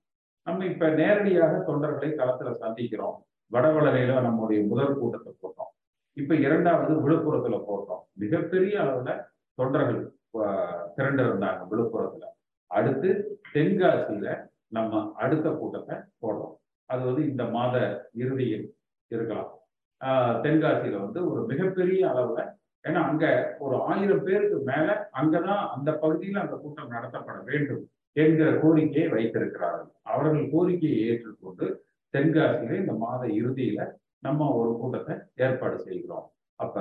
நம்ம 0.48 0.64
இப்ப 0.64 0.88
நேரடியாக 1.00 1.54
தொண்டர்களை 1.66 2.10
களத்துல 2.18 2.50
சந்திக்கிறோம். 2.60 3.16
வடவளரையில 3.52 4.20
நம்முடைய 4.26 4.60
முதல் 4.70 4.98
கூட்டத்தை 4.98 5.32
போட்டோம். 5.42 5.72
இப்ப 6.16 6.34
இரண்டாவது 6.44 6.92
விழுப்புரத்துல 7.04 7.56
போட்டோம். 7.68 8.02
மிகப்பெரிய 8.22 8.74
அளவுல 8.84 9.10
தொண்டர்கள் 9.58 10.00
திரண்டு 10.96 11.22
இருந்தாங்க 11.26 11.60
விழுப்புரத்துல. 11.72 12.24
அடுத்து 12.70 13.08
தென்காசியில 13.54 14.30
நம்ம 14.76 15.02
அடுத்த 15.24 15.48
கூட்டத்தை 15.60 15.96
போடுறோம் 16.22 16.54
அது 16.90 17.02
வந்து 17.08 17.22
இந்த 17.30 17.44
மாத 17.56 17.76
இறுதியில் 18.22 18.66
இருக்கலாம். 19.10 19.52
தென்காசியில 20.44 21.00
வந்து 21.04 21.20
ஒரு 21.30 21.40
மிகப்பெரிய 21.50 22.00
அளவுல 22.12 22.40
ஏன்னா 22.84 23.00
அங்க 23.10 23.24
ஒரு 23.58 23.76
ஆயிரம் 23.90 24.24
பேருக்கு 24.26 24.58
மேல 24.70 24.88
அங்கதான் 25.20 25.62
அந்த 25.76 25.90
பகுதியில 26.02 26.42
அந்த 26.44 26.56
கூட்டம் 26.56 26.92
நடத்தப்பட 26.96 27.38
வேண்டும். 27.50 27.84
என்கிற 28.22 28.48
கோரிக்கையை 28.62 29.08
வைத்திருக்கிறார்கள். 29.14 29.90
அவர்கள் 30.10 30.46
கோரிக்கையை 30.54 31.00
ஏற்றுக்கொண்டு 31.08 31.66
தென்காசியில 32.14 32.80
இந்த 32.82 32.94
மாத 33.02 33.22
இறுதியில 33.40 33.80
நம்ம 34.26 34.46
ஒரு 34.60 34.70
கூட்டத்தை 34.80 35.14
ஏற்பாடு 35.44 35.76
செய்கிறோம். 35.86 36.26
அப்ப 36.60 36.76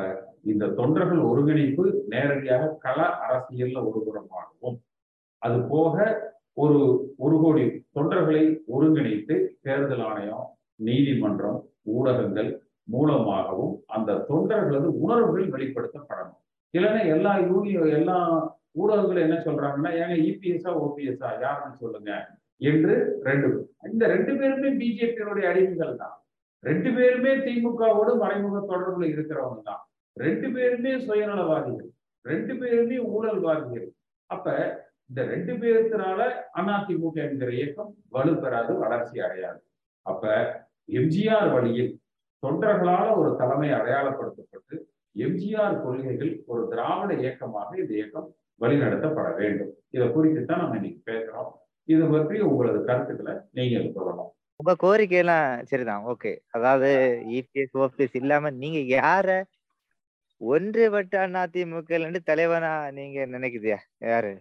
இந்த 0.51 0.65
தொண்டர்கள் 0.79 1.21
ஒருங்கிணைப்பு 1.29 1.83
நேரடியாக 2.13 2.69
கள 2.85 2.99
அரசியல்ல 3.25 3.81
ஒருபுறமாகவும் 3.87 4.77
அது 5.41 5.57
போக 5.73 5.95
ஒரு 6.63 6.77
ஒரு 7.23 7.35
கோடி 7.43 7.65
தொண்டர்களை 7.95 8.43
ஒருங்கிணைத்து 8.75 9.35
தேர்தல் 9.65 10.03
ஆணையம் 10.09 10.47
நீதிமன்றம் 10.87 11.59
ஊடகங்கள் 11.95 12.49
மூலமாகவும் 12.93 13.73
அந்த 13.95 14.11
தொண்டர்களது 14.29 14.87
உணர்வுகள் 15.03 15.51
வெளிப்படுத்தப்படணும். 15.55 16.41
இல்லைன்னா 16.73 17.01
எல்லா 17.15 17.31
யூனியோ 17.49 17.83
எல்லா 17.97 18.17
ஊடகங்களும் 18.81 19.25
என்ன 19.25 19.37
சொல்றாங்கன்னா 19.45 19.91
ஏங்க 20.01 20.15
இபிஎஸ்ஆ 20.29 20.71
ஓபிஎஸ்ஆ 20.85 21.29
யாருன்னு 21.43 21.81
சொல்லுங்க. 21.83 22.11
என்று 22.69 22.95
ரெண்டு 23.27 23.47
இந்த 23.91 24.03
ரெண்டு 24.07 24.31
பேருமே 24.39 24.69
பிஜேபியினுடைய 24.81 25.45
அடிமைகள் 25.51 26.01
தான். 26.01 26.15
ரெண்டு 26.63 26.89
பேருமே 26.97 27.31
திமுகவோடு 27.45 28.11
மறைமுக 28.23 28.59
தொடர்புல 28.71 29.07
இருக்கிறவங்க 29.13 29.61
தான். 29.61 29.81
ரெண்டு 30.17 30.47
பேருமே 30.55 30.93
சுயநலவாதிகள். 31.07 31.89
ரெண்டு 32.25 32.53
பேருமே 32.57 32.97
ஊழல்வாதிகள். 33.15 33.87
அப்ப 34.29 34.55
இந்த 35.09 35.21
ரெண்டு 35.33 35.53
பேருத்தினால 35.53 36.19
அதிமுக 36.61 37.17
என்கிற 37.27 37.49
இயக்கம் 37.51 37.91
வலுப்பெறாது 38.15 38.71
வளர்ச்சி 38.83 39.17
அடையாது. 39.27 39.61
அப்ப 40.05 40.23
எம்ஜிஆர் 40.99 41.49
வழியில் 41.55 41.93
தொண்டர்களால 42.43 43.07
ஒரு 43.21 43.29
தலைமை 43.35 43.69
அடையாளப்படுத்தப்பட்டு 43.79 44.75
எம்ஜிஆர் 45.15 45.81
கொள்கைகள் 45.83 46.33
ஒரு 46.51 46.63
திராவிட 46.71 47.11
இயக்கமாக 47.23 47.69
இந்த 47.81 47.93
இயக்கம் 47.99 48.27
வழிநடத்தப்பட 48.61 49.29
வேண்டும். 49.41 49.71
இதை 49.95 50.05
குறித்து 50.15 50.41
தான் 50.45 50.61
நம்ம 50.63 50.77
இன்னைக்கு 50.79 51.01
பேசுறோம். 51.11 51.51
இது 51.93 52.03
பற்றி 52.13 52.37
உங்களது 52.49 52.79
கருத்துக்களை 52.89 53.35
நீங்க 53.57 53.83
சொல்லலாம் 53.97 54.31
உங்க 54.59 54.73
கோரிக்கை 54.83 55.17
எல்லாம் 55.21 55.49
சரிதான். 55.71 56.05
ஓகே. 56.11 56.31
அதாவது 56.55 56.89
இபிஎஸ் 57.37 57.75
ஓபிஎஸ் 57.83 58.15
இல்லாம 58.21 58.51
நீங்க 58.63 58.79
யார 58.97 59.27
ஒன்றுபட்ட 60.41 61.27
அதிமுக 61.43 62.21
தலைவனா 62.29 62.71
நீங்க 62.97 63.25
நினைக்குதியா 63.35 63.77
யாரு? 64.11 64.33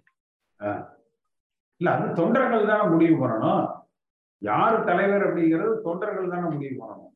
இல்ல 1.80 1.88
அது 1.96 2.06
தொண்டர்கள் 2.20 2.70
தானே 2.70 2.84
முடிவு 2.92 3.14
பண்ணணும். 3.22 3.64
யாரு 4.42 4.78
தலைவர் 4.88 5.26
அப்படிங்கிறது 5.26 5.74
தொண்டர்கள் 5.86 6.32
தானே 6.34 6.46
முடிவு 6.54 6.74
பண்ணணும். 6.80 7.12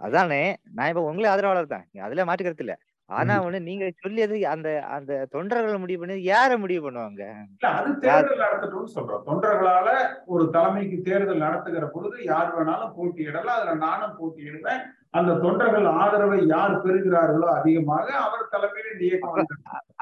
அதானே? 0.00 0.42
நான் 0.70 0.90
இப்ப 0.90 1.02
உங்களே 1.08 1.32
ஆதரவாளர் 1.32 1.74
தான் 1.74 1.86
அதுல 2.06 2.24
மாற்றுக்கிறது 2.28 2.64
இல்ல 2.66 2.74
ஆனா 3.10 3.34
ஒண்ணு 3.44 3.58
நீங்க 3.62 3.86
சொல்லியது 4.02 4.36
அந்த 4.52 4.68
அந்த 4.94 5.12
தொண்டர்கள் 5.32 5.82
முடிவு 5.82 6.00
பண்ணி 6.00 6.14
யார 6.26 6.50
முடிவு 6.62 6.82
பண்ணுவாங்க? 6.84 7.22
இல்ல 7.52 7.70
அது 7.78 7.90
தேர்தல் 8.04 8.42
நடத்தட்டும்னு 8.44 8.94
சொல்றோம். 8.94 9.24
தொண்டர்களால 9.26 9.88
ஒரு 10.26 10.44
தலைமைக்கு 10.54 10.98
தேர்தல் 11.08 11.44
நடத்துகிற 11.44 11.86
பொழுது 11.88 12.16
யார் 12.30 12.52
வேணாலும் 12.54 12.94
போட்டியிடலாம். 12.96 13.58
அதுல 13.58 13.74
நானும் 13.84 14.16
போட்டியிடுவேன். 14.18 14.82
அந்த 15.12 15.30
தொண்டர்கள் 15.42 15.86
ஆதரவை 15.98 16.38
யார் 16.46 16.74
பெறுகிறார்களோ 16.84 17.48
அதிகமாக 17.56 18.06
அவர் 18.22 18.50
தலைமையில 18.52 19.18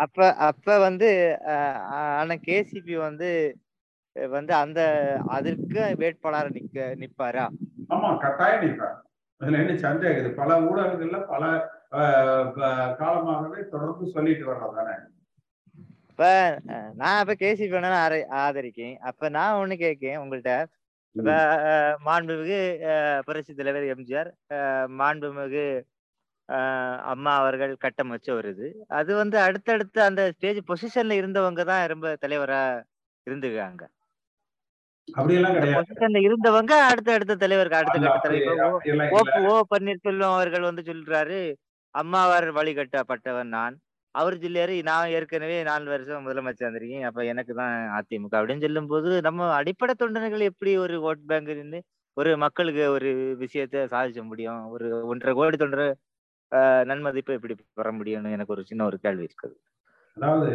அப்ப 0.04 0.18
அப்ப 0.49 0.78
வந்து 0.78 1.09
ஆனா 2.18 2.37
கேசிபி 2.47 2.97
வந்து 3.06 3.30
வந்து 4.32 4.52
அந்த 4.62 4.80
அதற்கு 5.35 5.82
வேட்பாளர் 6.00 6.54
நிக்க 6.56 6.87
நிப்பாரா? 7.02 7.47
ஆமா 7.90 8.09
கட்டாயம் 8.23 8.64
நிற்பார் 8.64 8.97
அதுல 9.40 9.61
என்ன 9.62 9.75
சந்தேகம் 9.85 10.20
இது 10.20 10.30
பல 10.40 10.56
ஊடகங்கள்ல 10.66 11.18
பல 11.30 11.44
காலமாகவே 13.00 13.62
தொடர்ந்து 13.73 14.14
சொல்லிட்டு 14.14 14.44
வர்றதானே 14.50 14.97
இப்ப 16.11 16.25
நான் 16.94 17.20
இப்ப 17.23 17.35
கேசிபி 17.42 17.75
வேணா 17.75 18.00
ஆதரிக்கேன் 18.40 18.97
அப்ப 19.11 19.28
நான் 19.37 19.59
ஒண்ணு 19.61 19.76
கேட்கேன் 19.78 20.20
உங்கள்ட்ட. 20.23 20.52
இப்ப 21.16 21.30
மாண்புமிகு 22.06 22.59
புரட்சி 23.26 23.52
தலைவர் 23.54 23.87
எம்ஜிஆர் 23.94 24.30
மாண்புமிகு 24.99 25.64
அம்மா 27.12 27.32
அவர்கள் 27.40 27.73
கட்டமைச்ச 27.85 28.28
ஒரு 28.37 28.49
இது 28.54 28.68
அது 28.99 29.11
வந்து 29.20 29.37
அடுத்தடுத்த 29.47 30.04
அந்த 30.04 30.23
ஸ்டேஜ் 30.35 30.61
பொசிஷன்ல 30.68 31.18
இருந்தவங்க 31.20 31.64
தான் 31.70 31.82
ரொம்ப 31.92 32.09
தலைவரா 32.25 32.61
இருந்துருக்காங்க. 33.26 33.82
அப்படியெல்லாம் 35.09 35.57
கிடையாது. 35.57 36.25
இருந்தவங்க 36.26 36.73
அடுத்த 36.90 37.11
அடுத்த 37.16 37.37
தலைவருக்கு 37.42 37.78
அடுத்த 37.80 37.99
கட்ட 38.04 38.19
தலைவர். 38.26 39.47
ஓ 39.50 39.54
பன்னீர்செல்வம் 39.73 40.35
அவர்கள் 40.37 40.69
வந்து 40.71 40.83
சொல்றாரு 40.90 41.38
அம்மாவார் 41.95 42.49
வழிகட்டப்பட்டவன் 42.59 43.54
நான். 43.57 43.76
அவர் 44.14 44.35
சொல்லியாரு 44.45 44.75
நான் 44.88 45.12
ஏற்கனவே 45.16 45.57
நாலு 45.69 45.87
வருஷம் 45.92 46.25
முதலமைச்சர் 46.26 46.69
வந்திருக்கேன் 46.69 47.07
அப்ப 47.09 47.25
எனக்கு 47.33 47.52
தான் 47.61 47.75
அதிமுக. 47.99 48.33
அப்படின்னு 48.40 48.64
சொல்லும் 48.66 48.90
போது 48.92 49.11
நம்ம 49.26 49.49
அடிப்படை 49.59 49.95
தொண்டர்கள் 50.02 50.49
எப்படி 50.50 50.73
ஒரு 50.85 50.97
ஓட் 51.09 51.26
பேங்க் 51.30 51.50
நின்று 51.61 51.80
ஒரு 52.16 52.30
மக்களுக்கு 52.45 52.85
ஒரு 52.97 53.11
விஷயத்த 53.42 53.85
சாதிச்ச 53.92 54.23
முடியும்? 54.30 54.62
ஒரு 54.75 54.87
ஒன்றரை 55.11 55.33
கோடி 55.40 55.59
தொண்டர் 55.62 55.92
நன்மதிப்பு 56.90 57.37
எப்படி 57.38 57.54
பெற 57.78 57.88
முடியும்னு 57.99 58.35
எனக்கு 58.37 58.54
ஒரு 58.57 58.64
சின்ன 58.71 58.85
ஒரு 58.90 58.97
கேள்வி 59.04 59.25
இருக்குது. 59.28 59.54
அதாவது 60.16 60.50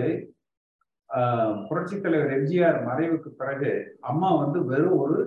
புரட்சி 1.68 1.96
தலைவர் 2.04 2.34
எம்ஜிஆர் 2.38 2.80
மறைவுக்கு 2.88 3.30
பிறகு 3.42 3.72
அம்மா 4.10 4.30
வந்து 4.44 4.60
வெறும் 4.72 5.00
ஒரு 5.04 5.18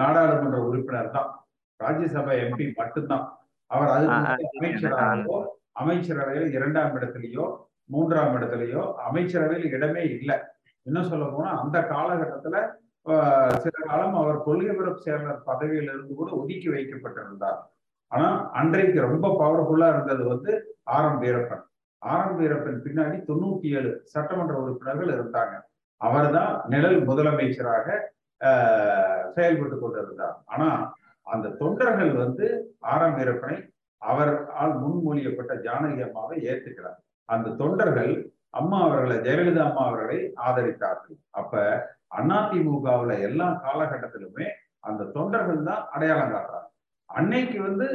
நாடாளுமன்ற 0.00 0.58
உறுப்பினர் 0.68 1.14
தான். 1.16 1.30
ராஜ்யசபா 1.80 2.32
எம்பி 2.44 2.64
மட்டும்தான். 2.80 3.24
அவர் 3.70 3.90
அது 3.94 4.06
அமைச்சராகவோ 4.58 5.38
அமைச்சரவையில் 5.80 6.48
இரண்டாம் 6.56 6.94
இடத்துலயோ 6.98 7.46
மூன்றாம் 7.94 8.34
இடத்துலயோ 8.38 8.82
அமைச்சரவையில் 9.08 9.66
இடமே 9.76 10.02
இல்லை. 10.16 10.36
இன்னும் 10.86 11.08
சொல்ல 11.10 11.24
போனா 11.34 11.50
அந்த 11.62 11.78
காலகட்டத்துல 11.92 12.56
சில 13.64 13.74
காலம் 13.88 14.16
அவர் 14.20 14.44
கொள்கை 14.46 14.72
பரப்பு 14.78 15.04
செயலர் 15.04 15.44
பதவியில 15.50 15.92
இருந்து 15.94 16.14
கூட 16.20 16.30
ஒதுக்கி 16.40 16.68
வைக்கப்பட்டிருந்தார். 16.74 17.60
ஆனா 18.12 18.28
அன்றைக்கு 18.60 18.98
ரொம்ப 19.06 19.26
பவர்ஃபுல்லா 19.42 19.88
இருந்தது 19.94 20.24
வந்து 20.32 20.52
ஆர் 20.96 21.08
எம் 21.10 21.20
வீரப்பன். 21.24 21.64
ஆர் 22.02 22.34
வீரப்பின் 22.38 22.38
வீரப்பன் 22.40 22.82
பின்னாடி 22.84 23.16
தொண்ணூத்தி 23.28 23.68
ஏழு 23.78 23.90
சட்டமன்ற 24.12 24.54
உறுப்பினர்கள் 24.62 25.10
இருந்தாங்க. 25.16 25.54
அவர் 26.00 26.28
தான் 26.36 26.52
நிழல் 26.72 26.98
முதலமைச்சராக 27.08 27.86
செயல்பட்டு 29.36 29.76
கொண்டிருந்தார். 29.78 30.36
ஆனா 30.52 30.68
அந்த 31.26 31.54
தொண்டர்கள் 31.62 32.12
வந்து 32.24 32.46
ஆர் 32.92 33.04
எம் 33.06 33.16
வீரப்பனை 33.18 33.56
அவர் 34.02 34.32
முன்மொழியப்பட்ட 34.82 35.52
ஜானகி 35.66 36.02
அம்மாவை 36.06 36.36
ஏற்றுக்கிறார் 36.50 36.98
அந்த 37.28 37.54
தொண்டர்கள் 37.62 38.12
அம்மா 38.58 38.78
அவர்களை 38.86 39.16
ஜெயலலிதா 39.26 39.62
அம்மா 39.68 39.82
அவர்களை 39.88 40.18
ஆதரித்தார்கள். 40.46 41.16
அப்ப 41.40 41.62
அதிமுகவுல 42.18 43.12
எல்லா 43.28 43.48
காலகட்டத்திலுமே 43.64 44.46
அந்த 44.88 45.08
தொண்டர்கள் 45.16 45.66
தான் 45.70 45.82
அடையாளம் 45.94 46.32
காட்டுறாங்க 46.34 46.68
அன்னைக்கு 47.10 47.58
வந்து 47.68 47.88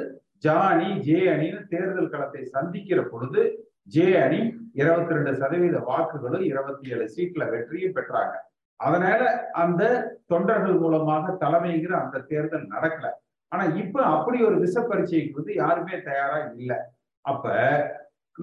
ஜானி 0.45 0.89
ஜே 1.07 1.17
அணின்னு 1.33 1.62
தேர்தல் 1.74 2.12
களத்தை 2.13 2.41
சந்திக்கிற 2.55 3.00
பொழுது 3.12 3.41
ஜே 3.88 4.06
அணி 4.25 4.40
இருபத்தி 4.82 5.16
ரெண்டு 5.16 5.32
சதவீத 5.42 5.78
வாக்குகளும் 5.90 6.46
இருபத்தி 6.52 6.86
ஏழு 6.94 7.06
சீட்ல 7.16 7.44
வெற்றியும் 7.54 7.96
பெற்றாங்க. 7.98 8.36
அதனால 8.80 9.22
அந்த 9.63 9.84
தொண்டர்கள் 10.32 10.78
மூலமாக 10.84 11.36
தலைமைங்கிற 11.44 11.94
அந்த 12.04 12.24
தேர்தல் 12.32 12.72
நடக்கல. 12.75 13.10
ஆனா 13.52 13.63
இப்ப 13.82 13.98
அப்படி 14.13 14.38
ஒரு 14.44 14.56
விச 14.63 14.75
பரீட்சைக்கு 14.90 15.40
வந்து 15.40 15.54
யாருமே 15.63 15.98
தயாரா 16.08 16.38
இல்லை. 16.60 16.78
அப்ப 17.25 17.52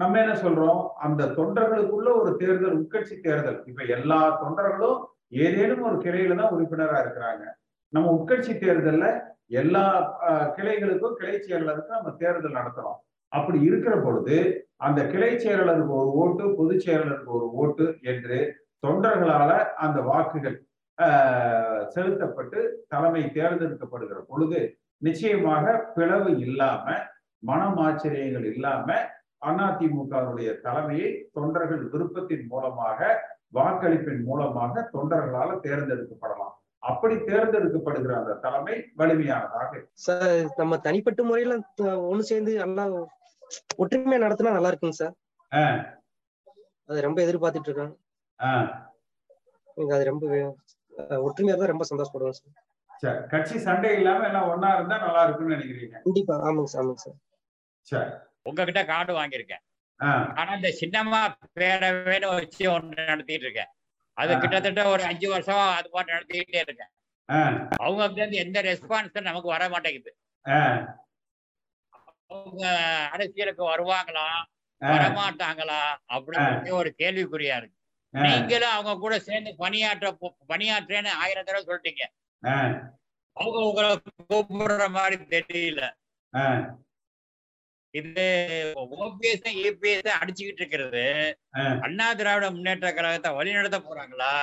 நம்ம 0.01 0.19
என்ன 0.23 0.33
சொல்றோம்? 0.43 0.81
அந்த 1.05 1.21
தொண்டர்களுக்குள்ள 1.37 2.09
ஒரு 2.21 2.31
தேர்தல் 2.41 2.77
உட்கட்சி 2.81 3.15
தேர்தல். 3.25 3.59
இப்ப 3.69 3.81
எல்லா 3.95 4.19
தொண்டர்களும் 4.43 4.99
ஏதேனும் 5.45 5.85
ஒரு 5.89 5.97
கிளையில 6.05 6.37
தான் 6.39 6.53
உறுப்பினரா 6.55 6.97
இருக்கிறாங்க. 7.03 7.43
நம்ம 7.93 8.11
உட்கட்சி 8.17 8.53
தேர்தல்ல 8.63 9.05
எல்லா 9.61 9.85
கிளைகளுக்கும் 10.57 11.17
கிளை 11.19 11.35
செயலருக்கும் 11.37 11.97
நம்ம 11.99 12.13
தேர்தல் 12.23 12.59
நடத்துறோம். 12.59 12.99
அப்படி 13.31 13.59
இருக்கிற 13.69 13.93
பொழுது 14.05 14.37
அந்த 14.81 14.99
கிளை 15.07 15.31
செயலருக்கு 15.35 15.93
ஒரு 16.01 16.11
ஓட்டு 16.21 16.43
பொதுச் 16.55 16.83
செயலருக்கு 16.85 17.31
ஒரு 17.37 17.47
ஓட்டு 17.61 17.85
என்று 18.01 18.37
தொண்டர்களால 18.87 19.51
அந்த 19.75 20.01
வாக்குகள் 20.01 20.57
செலுத்தப்பட்டு 21.87 22.59
தலைமை 22.87 23.23
தேர்ந்தெடுக்கப்படுகிற 23.37 24.19
பொழுது 24.27 24.59
நிச்சயமாக 24.97 25.65
பிளவு 25.95 26.31
இல்லாம 26.45 26.85
மனமாச்சரியங்கள் 27.43 28.47
இல்லாம 28.53 28.87
அதிமுகவுடைய 29.41 30.49
தலைமையை 30.61 31.07
தொண்டர்கள் 31.33 31.83
விருப்பத்தின் 31.93 32.43
மூலமாக 32.47 32.99
வாக்களிப்பின் 33.53 34.21
மூலமாக 34.23 34.83
தொண்டர்களால 34.93 35.49
தேர்ந்தெடுக்கப்படலாம். 35.59 36.53
அப்படி 36.83 37.15
தேர்ந்தெடுக்கப்படுகிற 37.29 38.13
அந்த 38.19 38.37
தலைமை 38.43 38.75
வலிமையானதாக. 38.99 39.71
நம்ம 40.57 40.77
தனிப்பட்ட 40.85 41.23
முறையில 41.23 41.57
ஒண்ணு 42.11 42.29
சேர்ந்து 42.31 42.53
எல்லாம் 42.67 42.93
ஒற்றுமையா 43.81 44.23
நடத்தினா 44.25 44.55
நல்லா 44.57 44.71
இருக்குங்க 44.71 44.97
சார். 45.01 45.15
அது 46.89 47.05
ரொம்ப 47.07 47.19
எதிர்பார்த்துட்டு 47.25 47.69
இருக்கேன் 47.69 47.93
அது 49.95 50.03
ரொம்ப 50.11 50.25
ஒற்றுமையா 51.27 51.55
தான் 51.59 51.71
ரொம்ப 51.73 51.85
சந்தோஷப்படுவேன் 51.91 52.37
சார். 52.39 52.53
சரி 53.03 53.19
கட்சி 53.33 53.57
சண்டை 53.67 53.91
இல்லாம 53.99 54.25
எல்லாம் 54.29 54.47
ஒன்னா 54.51 54.69
இருந்தா 54.77 54.97
நல்லா 55.05 55.21
இருக்கும்னு 55.25 55.55
நினைக்கிறீங்க? 55.55 55.97
கண்டிப்பா. 56.05 56.35
ஆமாங்க 56.47 56.71
சார் 56.73 56.81
ஆமாங்க 56.83 57.03
சார். 57.05 57.17
சரி. 57.87 58.09
உங்ககிட்ட 58.49 58.81
கார்டு 58.91 59.13
வாங்கியிருக்கேன். 59.19 59.63
ஆனா 60.39 60.51
இந்த 60.59 60.69
சின்னம்மா 60.81 61.21
பேரவைன்னு 61.59 62.27
வச்சு 62.35 62.63
ஒன்று 62.75 63.09
நடத்திட்டு 63.11 63.45
இருக்கேன். 63.47 63.71
அது 64.17 64.31
கிட்டத்தட்ட 64.43 64.81
ஒரு 64.93 65.03
அஞ்சு 65.09 65.27
வருஷமா 65.33 65.65
அது 65.79 65.87
பாட்டு 65.95 66.15
நடத்திக்கிட்டே 66.15 66.61
இருக்கேன். 66.65 66.91
அவங்க 67.85 68.21
இருந்து 68.21 68.41
எந்த 68.45 68.59
ரெஸ்பான்ஸும் 68.69 69.27
நமக்கு 69.29 69.49
வர 69.55 69.63
மாட்டேங்குது. 69.73 70.11
அவங்க 72.31 72.63
அரசியலுக்கு 73.13 73.63
வருவாங்களா? 73.71 74.27
வரமாட்டாங்களா? 74.81 75.81
அப்படின்னு 76.15 76.71
ஒரு 76.79 76.89
கேள்விக்குறியா 76.97 77.55
இருக்கு. 77.61 77.77
நீங்களும் 78.13 78.75
அவங்க 78.77 78.93
கூட 79.03 79.15
சேர்ந்து 79.19 79.51
பணியாற்ற 79.57 80.07
பணியாற்றேன்னு 80.51 81.11
ஆயிரம் 81.23 81.47
தடவை 81.47 81.63
சொல்லிட்டீங்க. 81.69 82.03
அவங்க 83.37 83.59
உங்களை 83.69 83.89
கூப்பிடுற 84.29 84.85
மாதிரி 84.97 85.17
தெரியல. 85.35 85.81
இது 87.93 88.25
ஓபிஎஸ் 88.79 89.47
ஏபிஎஸ் 89.65 90.09
அடிச்சுக்கிட்டு 90.21 90.59
இருக்கிறது. 90.61 91.05
அண்ணா 91.85 92.07
திராவிட 92.13 92.51
முன்னேற்ற 92.51 92.89
கழகத்தை 92.93 93.31
வழி 93.39 93.51
நடத்த 93.53 93.79
போறாங்களா? 93.79 94.33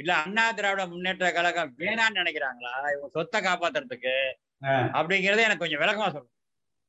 இல்ல 0.00 0.12
அண்ணா 0.24 0.44
திராவிட 0.52 0.84
முன்னேற்ற 0.92 1.26
கழகம் 1.32 1.74
வேணான்னு 1.78 2.20
நினைக்கிறாங்களா? 2.20 2.72
இவங்க 2.92 3.08
சொத்தை 3.16 3.40
காப்பாத்துறதுக்கு? 3.40 4.16
அப்படிங்கறத 4.98 5.42
எனக்கு 5.46 5.64
கொஞ்சம் 5.64 5.82
விளக்கமா 5.82 6.08
சொல்லுங்க. 6.14 6.30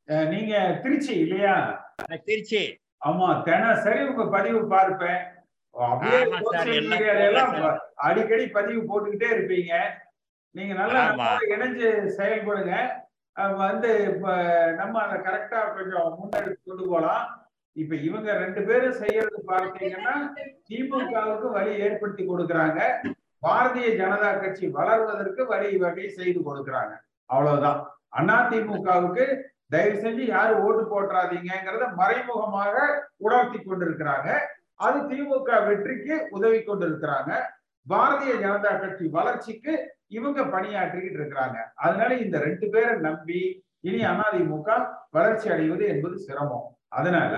நீங்க 0.08 0.80
திருச்சி 0.84 1.14
இல்லையா? 1.20 1.86
திருச்சி. 2.28 2.82
ஆமா 3.08 3.44
தினசரி 3.44 4.08
உங்க 4.10 4.24
பதிவு 4.26 4.68
பார்ப்பேன். 4.68 5.22
அப்படியே 5.76 6.20
அடிக்கடி 8.08 8.48
பதிவு 8.48 8.82
போட்டுக்கிட்டே 8.90 9.30
இருப்பீங்க. 9.36 9.74
நீங்க 10.52 10.74
நல்லா 10.74 11.30
இணைஞ்சு 11.54 11.88
செயல்படுங்க. 12.18 12.74
வந்து 13.64 13.92
நம்ம 14.80 14.96
அதை 15.04 15.16
கரெக்டா 15.28 15.60
கொஞ்சம் 15.78 16.10
முன்னெடுத்து 16.20 16.60
கொண்டு 16.70 16.86
போலாம். 16.90 17.24
இப்ப 17.76 17.96
இவங்க 17.96 18.34
ரெண்டு 18.44 18.62
பேரும் 18.64 19.00
செய்யறது 19.04 19.40
பார்த்தீங்கன்னா 19.52 20.14
திமுகவுக்கு 20.70 21.48
வழி 21.52 21.72
ஏற்படுத்தி 21.86 22.24
கொடுக்கறாங்க. 22.26 22.80
பாரதிய 23.46 23.88
ஜனதா 24.02 24.30
கட்சி 24.42 24.68
வளர்வதற்கு 24.68 25.46
வழி 25.46 25.78
வகை 25.78 26.10
செய்து 26.10 26.40
கொடுக்கறாங்க. 26.40 26.94
அவ்வளவுதான். 27.26 27.80
அண்ணா 28.10 28.50
திமுகவுக்கு 28.52 29.26
தயவு 29.70 29.98
செஞ்சு 30.02 30.26
யாரும் 30.26 30.60
ஓட்டு 30.60 30.84
போட்டுறாதீங்கிறத 30.92 31.86
மறைமுகமாக 31.96 32.76
உணர்த்தி 33.18 33.60
கொண்டிருக்கிறாங்க. 33.60 34.30
அது 34.76 35.00
திமுக 35.00 35.66
வெற்றிக்கு 35.66 36.28
உதவி 36.30 36.60
கொண்டிருக்கிறாங்க. 36.60 37.32
பாரதிய 37.90 38.34
ஜனதா 38.44 38.72
கட்சி 38.80 39.08
வளர்ச்சிக்கு 39.08 39.74
இவங்க 40.08 40.42
பணியாற்றிக்கிட்டு 40.42 41.20
இருக்கிறாங்க. 41.20 41.58
அதனால 41.76 42.16
இந்த 42.16 42.38
ரெண்டு 42.40 42.70
பேரை 42.70 42.96
நம்பி 43.00 43.40
இனி 43.80 44.06
அதிமுக 44.06 44.70
வளர்ச்சி 45.12 45.50
அடைவது 45.50 45.86
என்பது 45.88 46.20
சிரமம். 46.20 46.68
அதனால 46.88 47.34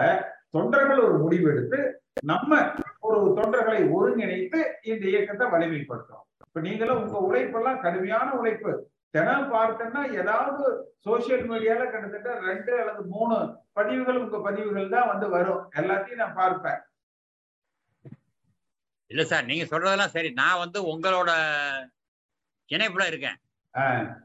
தொண்டர்கள் 0.49 0.99
ஒரு 0.99 1.17
முடிவெடுத்து 1.23 1.79
நம்ம 2.23 2.59
ஒரு 2.99 3.17
தொண்டர்களை 3.37 3.81
ஒருங்கிணைத்து 3.95 4.59
இந்த 4.81 5.05
இயக்கத்தை 5.07 5.47
வலிமைப்படுத்தும் 5.47 6.23
இப்ப 6.47 6.59
நீங்களும் 6.59 6.99
உங்க 7.03 7.17
உழைப்பெல்லாம் 7.27 7.81
கடுமையான 7.81 8.33
உழைப்பு. 8.33 8.71
தினம் 9.15 9.51
பார்த்தேன்னா 9.53 10.01
ஏதாவது 10.21 10.63
சோசியல் 11.05 11.45
மீடியால 11.49 11.83
கிட்டத்தட்ட 11.91 12.31
ரெண்டு 12.49 12.71
அல்லது 12.81 13.03
மூணு 13.15 13.35
பதிவுகள் 13.77 14.19
உங்க 14.23 14.37
பதிவுகள் 14.47 14.93
தான் 14.95 15.09
வந்து 15.11 15.27
வரும். 15.35 15.61
எல்லாத்தையும் 15.79 16.21
நான் 16.23 16.37
பார்ப்பேன். 16.41 16.81
இல்ல 19.11 19.23
சார் 19.31 19.49
நீங்க 19.49 19.65
சொல்றதெல்லாம் 19.71 20.15
சரி. 20.15 20.29
நான் 20.41 20.61
வந்து 20.63 20.79
உங்களோட 20.91 21.31
இணைப்புல 22.69 23.05
இருக்கேன். 23.11 23.37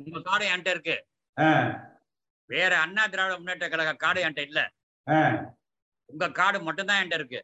உங்க 0.04 0.20
கார்டு 0.28 0.50
என்கிட்ட 0.52 0.74
இருக்கு. 0.76 0.96
வேற 2.50 2.72
அண்ணா 2.84 3.02
திராவிட 3.06 3.34
முன்னேற்ற 3.38 3.66
கழக 3.72 3.92
கார்டு 4.04 4.22
என்கிட்ட 4.24 4.48
இல்ல. 4.50 4.60
உங்க 6.10 6.28
கார்டு 6.38 6.58
மட்டும்தான் 6.68 7.00
என்கிட்ட 7.00 7.20
இருக்கு. 7.20 7.40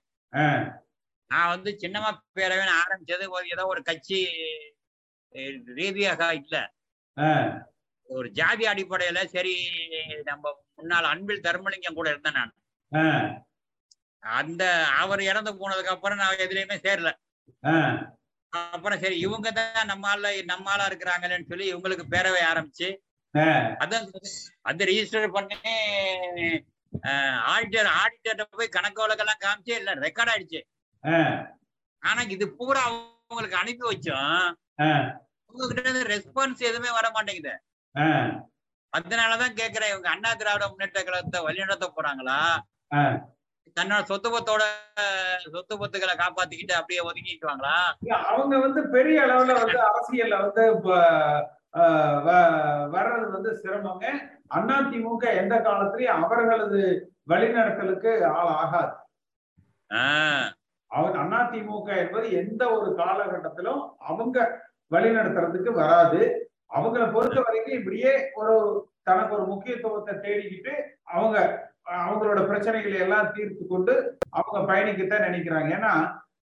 நான் 1.30 1.52
வந்து 1.54 1.70
சின்னமா 1.82 2.10
பேரவை 2.38 2.64
ஆரம்பிச்சது 2.82 3.24
ஒரு 3.36 3.46
ஏதோ 3.54 3.66
ஒரு 3.72 3.82
கட்சி 3.90 4.18
ரீதியாக 5.78 6.28
இல்ல. 6.40 6.56
ஒரு 8.10 8.28
ஜாதி 8.38 8.64
அடிப்படையில 8.72 9.20
சரி 9.34 9.54
நம்ம 10.24 10.44
முன்னாள் 10.76 11.10
அன்பில் 11.12 11.44
தர்மலிங்கம் 11.46 11.98
கூட 11.98 12.08
இருந்தேன் 12.10 12.38
நான். 12.38 12.52
அந்த 14.22 14.62
அவர் 15.02 15.22
இறந்து 15.30 15.52
போனதுக்கு 15.60 15.94
அப்புறம் 15.94 16.20
நான் 16.22 16.42
எதுலயுமே 16.46 16.76
சேரல. 16.86 17.10
அப்புறம் 18.72 19.00
சரி 19.02 19.16
இவங்க 19.26 19.48
தான் 19.58 19.90
நம்ம 19.90 20.08
ஆள 20.12 20.30
நம்ம 20.52 20.70
ஆளா 20.74 20.84
இருக்கிறாங்களேன்னு 20.90 21.50
சொல்லி 21.50 21.66
இவங்களுக்கு 21.72 22.06
பேரவை 22.14 22.42
ஆரம்பிச்சு. 22.52 22.88
அதான் 23.82 24.06
அது 24.70 24.88
ரிஜிஸ்டர் 24.90 25.34
பண்ணி 25.36 25.56
ஆடிட்டர் 27.54 27.90
ஆடிட்டர்கிட்ட 28.00 28.44
போய் 28.60 28.74
கணக்கு 28.76 29.02
வழக்கெல்லாம் 29.04 29.42
காமிச்சு 29.44 29.72
இல்ல 29.80 29.94
ரெக்கார்ட் 30.06 30.32
ஆயிடுச்சு. 30.34 30.60
ஆனா 32.02 32.20
இது 32.36 32.46
பூரா 32.58 32.82
அவங்களுக்கு 32.86 33.60
அனுப்பி 33.62 33.84
வச்சோம். 33.90 34.46
உங்ககிட்ட 35.52 35.82
இருந்து 35.82 36.10
ரெஸ்பான்ஸ் 36.14 36.60
எதுவுமே 36.60 36.90
வர 36.90 37.06
மாட்டேங்குது. 37.10 37.54
அதனாலதான் 38.92 39.56
கேக்குறேன் 39.60 39.90
இவங்க 39.90 40.08
அண்ணா 40.08 40.30
திராவிட 40.34 40.68
முன்னேற்ற 40.68 41.02
கழகத்தை 41.02 41.40
வழிநடத்த 41.42 41.86
போறாங்களா? 41.96 42.38
தன்னோட 43.76 44.02
சொத்து 44.02 44.28
பத்தோட 44.30 44.62
சொத்து 45.52 45.74
பத்துக்களை 45.76 46.14
காப்பாத்திக்கிட்டு 46.16 46.74
அப்படியே 46.74 47.00
ஒதுக்கிக்குவாங்களா 47.08 47.74
அவங்க 48.30 48.54
வந்து 48.58 48.82
பெரிய 48.88 49.16
அளவுல 49.22 49.54
வந்து 49.60 49.80
அரசியல்ல 49.88 50.36
வந்து 50.40 50.64
வர்றது 52.94 53.30
வந்து 53.30 53.50
சிரமங்க. 53.62 54.04
அதிமுக 54.50 55.24
எந்த 55.36 55.54
காலத்திலயும் 55.58 56.16
அவர்களது 56.18 56.80
வழிநடத்தலுக்கு 57.28 58.10
ஆள் 58.32 58.52
ஆகாது. 58.62 58.94
ஆஹ் 59.90 60.48
அவங்க 60.90 61.18
அதிமுக 61.40 61.88
என்பது 61.96 62.26
எந்த 62.32 62.62
ஒரு 62.70 62.88
காலகட்டத்திலும் 62.96 63.82
அவங்க 64.02 64.38
வழிநடத்துறதுக்கு 64.90 65.70
வராது. 65.82 66.20
அவங்கள 66.76 67.12
பொறுத்த 67.12 67.38
வரைக்கும் 67.40 67.78
இப்படியே 67.78 68.12
ஒரு 68.34 68.54
தனக்கு 69.02 69.34
ஒரு 69.36 69.44
முக்கியத்துவத்தை 69.46 70.14
தேடிக்கிட்டு 70.24 70.72
அவங்க 71.14 71.36
அவங்களோட 72.04 72.40
பிரச்சனைகளை 72.50 72.98
எல்லாம் 72.98 73.32
தீர்த்து 73.34 73.64
கொண்டு 73.66 73.94
அவங்க 74.30 74.58
பயணிக்கத்தான் 74.70 75.26
நினைக்கிறாங்க. 75.28 75.70
ஏன்னா 75.78 75.92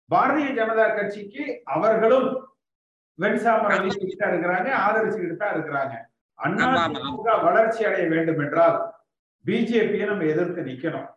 பாரதிய 0.10 0.50
ஜனதா 0.60 0.86
கட்சிக்கு 0.96 1.44
அவர்களும் 1.66 2.28
வெண்சாமரை 3.20 3.78
வீசிக்கிட்டு 3.84 4.22
தான் 4.22 4.34
இருக்கிறாங்க 4.34 4.70
ஆதரிச்சுக்கிட்டு 4.86 5.38
தான் 5.38 5.54
இருக்கிறாங்க. 5.56 5.94
அண்ணா. 6.40 6.68
திமுக 6.96 7.32
வளர்ச்சி 7.44 7.82
அடைய 7.86 8.06
வேண்டும் 8.10 8.42
என்றால் 8.46 8.78
பிஜேபியை 9.46 10.06
நம்ம 10.08 10.26
எதிர்த்து 10.26 10.62
நிக்கணும். 10.62 11.10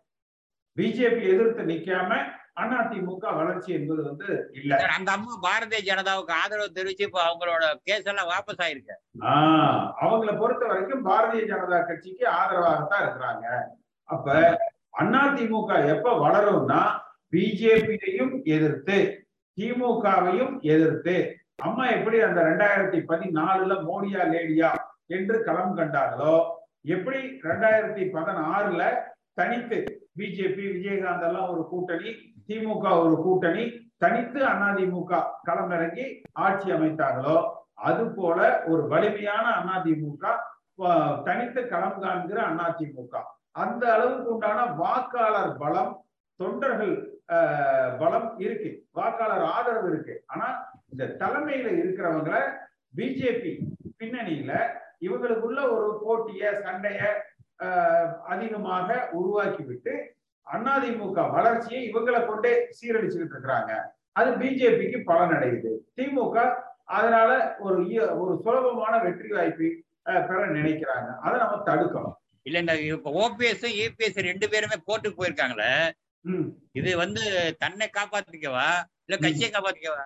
பிஜேபி 0.77 1.23
எதிர்த்து 1.35 1.63
நிக்காம 1.65 2.11
அதிமுக 2.57 3.35
வளர்ச்சி 3.35 3.73
என்பது 3.73 4.03
வந்து 4.03 4.27
இல்ல. 4.53 4.73
அந்த 4.97 5.11
அம்மா 5.11 5.33
பாரதிய 5.43 5.81
ஜனதாவுக்கு 5.85 6.33
ஆதரவு 6.33 6.77
தெரிவிச்சு 6.77 7.01
இப்ப 7.01 7.21
அவங்களோட 7.25 7.65
கேஸ் 7.85 8.07
எல்லாம் 8.07 8.29
வாபஸ் 8.29 8.63
ஆயிருக்கு. 8.63 8.95
ஆஹ் 9.29 9.81
அவங்கள 10.03 10.39
பொறுத்த 10.39 10.65
வரைக்கும் 10.67 11.07
பாரதிய 11.07 11.45
ஜனதா 11.47 11.79
கட்சிக்கு 11.85 12.25
ஆதரவாகத்தான் 12.33 13.03
இருக்கிறாங்க. 13.05 13.47
அப்ப 14.09 14.29
அதிமுக 15.01 15.71
எப்ப 15.89 16.09
வளரும்னா 16.19 16.81
பிஜேபியையும் 17.33 18.35
எதிர்த்து 18.47 18.99
திமுகவையும் 19.59 20.55
எதிர்த்து 20.67 21.15
அம்மா 21.63 21.85
எப்படி 21.89 22.21
அந்த 22.21 22.41
ரெண்டாயிரத்தி 22.43 22.99
பதினாலுல 23.09 23.73
மோடியா 23.85 24.23
லேடியா 24.31 24.71
என்று 25.09 25.43
களம் 25.43 25.77
கண்டார்களோ 25.77 26.37
எப்படி 26.87 27.19
ரெண்டாயிரத்தி 27.43 28.05
பதினாறுல 28.15 28.83
தனித்து 29.35 29.79
பிஜேபி 30.19 30.65
விஜயகாந்த் 30.73 31.27
எல்லாம் 31.29 31.51
ஒரு 31.51 31.63
கூட்டணி 31.69 32.11
திமுக 32.49 32.87
ஒரு 33.05 33.15
கூட்டணி 33.23 33.65
தனித்து 33.97 34.41
அதிமுக 34.53 35.21
களமிறங்கி 35.49 36.05
ஆட்சி 36.33 36.69
அமைத்தார்களோ 36.73 37.37
அது 37.89 38.05
போல 38.17 38.39
ஒரு 38.67 38.83
வலிமையான 38.89 39.47
அதிமுக 39.77 40.25
தனித்து 41.25 41.61
களம் 41.67 42.01
காண்கிற 42.01 42.39
அதிமுக 42.67 43.23
அந்த 43.63 43.83
அளவுக்கு 43.93 44.29
உண்டான 44.33 44.61
வாக்காளர் 44.83 45.53
பலம் 45.59 45.93
தொண்டர்கள் 46.41 46.95
பலம் 47.99 48.31
இருக்கு. 48.39 48.71
வாக்காளர் 48.93 49.45
ஆதரவு 49.57 49.89
இருக்கு. 49.89 50.15
ஆனா 50.27 50.47
இந்த 50.93 51.05
தலைமையில 51.21 51.69
இருக்கிறவங்கள 51.81 52.39
பிஜேபி 52.97 53.53
பின்னணியில 53.99 54.53
இவங்களுக்குள்ள 55.01 55.61
ஒரு 55.77 55.89
போட்டிய 56.03 56.51
சண்டைய 56.65 57.01
அதிகமாக 58.33 58.89
உருவாக்கி 59.13 59.63
விட்டு 59.63 59.95
அதிமுக 60.53 61.21
வளர்ச்சியை 61.37 61.81
இவங்களை 61.91 62.21
கொண்டே 62.27 62.53
சீரழிச்சுக்கிட்டு 62.79 63.35
இருக்கிறாங்க. 63.37 63.73
அது 64.19 64.31
பிஜேபிக்கு 64.41 64.99
பலனடையுது. 65.11 65.73
திமுக 65.97 66.37
அதனால 66.97 67.31
ஒரு 67.67 67.79
ஒரு 68.23 68.33
சுலபமான 68.45 68.95
வெற்றி 69.05 69.29
வாய்ப்பை 69.37 69.69
பெற 70.29 70.41
நினைக்கிறாங்க. 70.57 71.09
அதை 71.25 71.37
நம்ம 71.43 71.57
தடுக்கணும். 71.69 72.17
இல்ல 72.49 72.75
இப்ப 72.95 73.13
ஓபிஎஸ் 73.23 73.65
இபிஎஸ் 73.85 74.27
ரெண்டு 74.27 74.47
பேருமே 74.53 74.77
கோர்ட்டுக்கு 74.89 75.21
போயிருக்காங்களே. 75.21 75.71
இது 76.79 76.91
வந்து 77.03 77.23
தன்னை 77.63 77.87
காப்பாத்திக்கவா? 77.97 78.69
இல்ல 79.07 79.17
கட்சியை 79.25 79.49
காப்பாத்திக்கவா? 79.55 80.05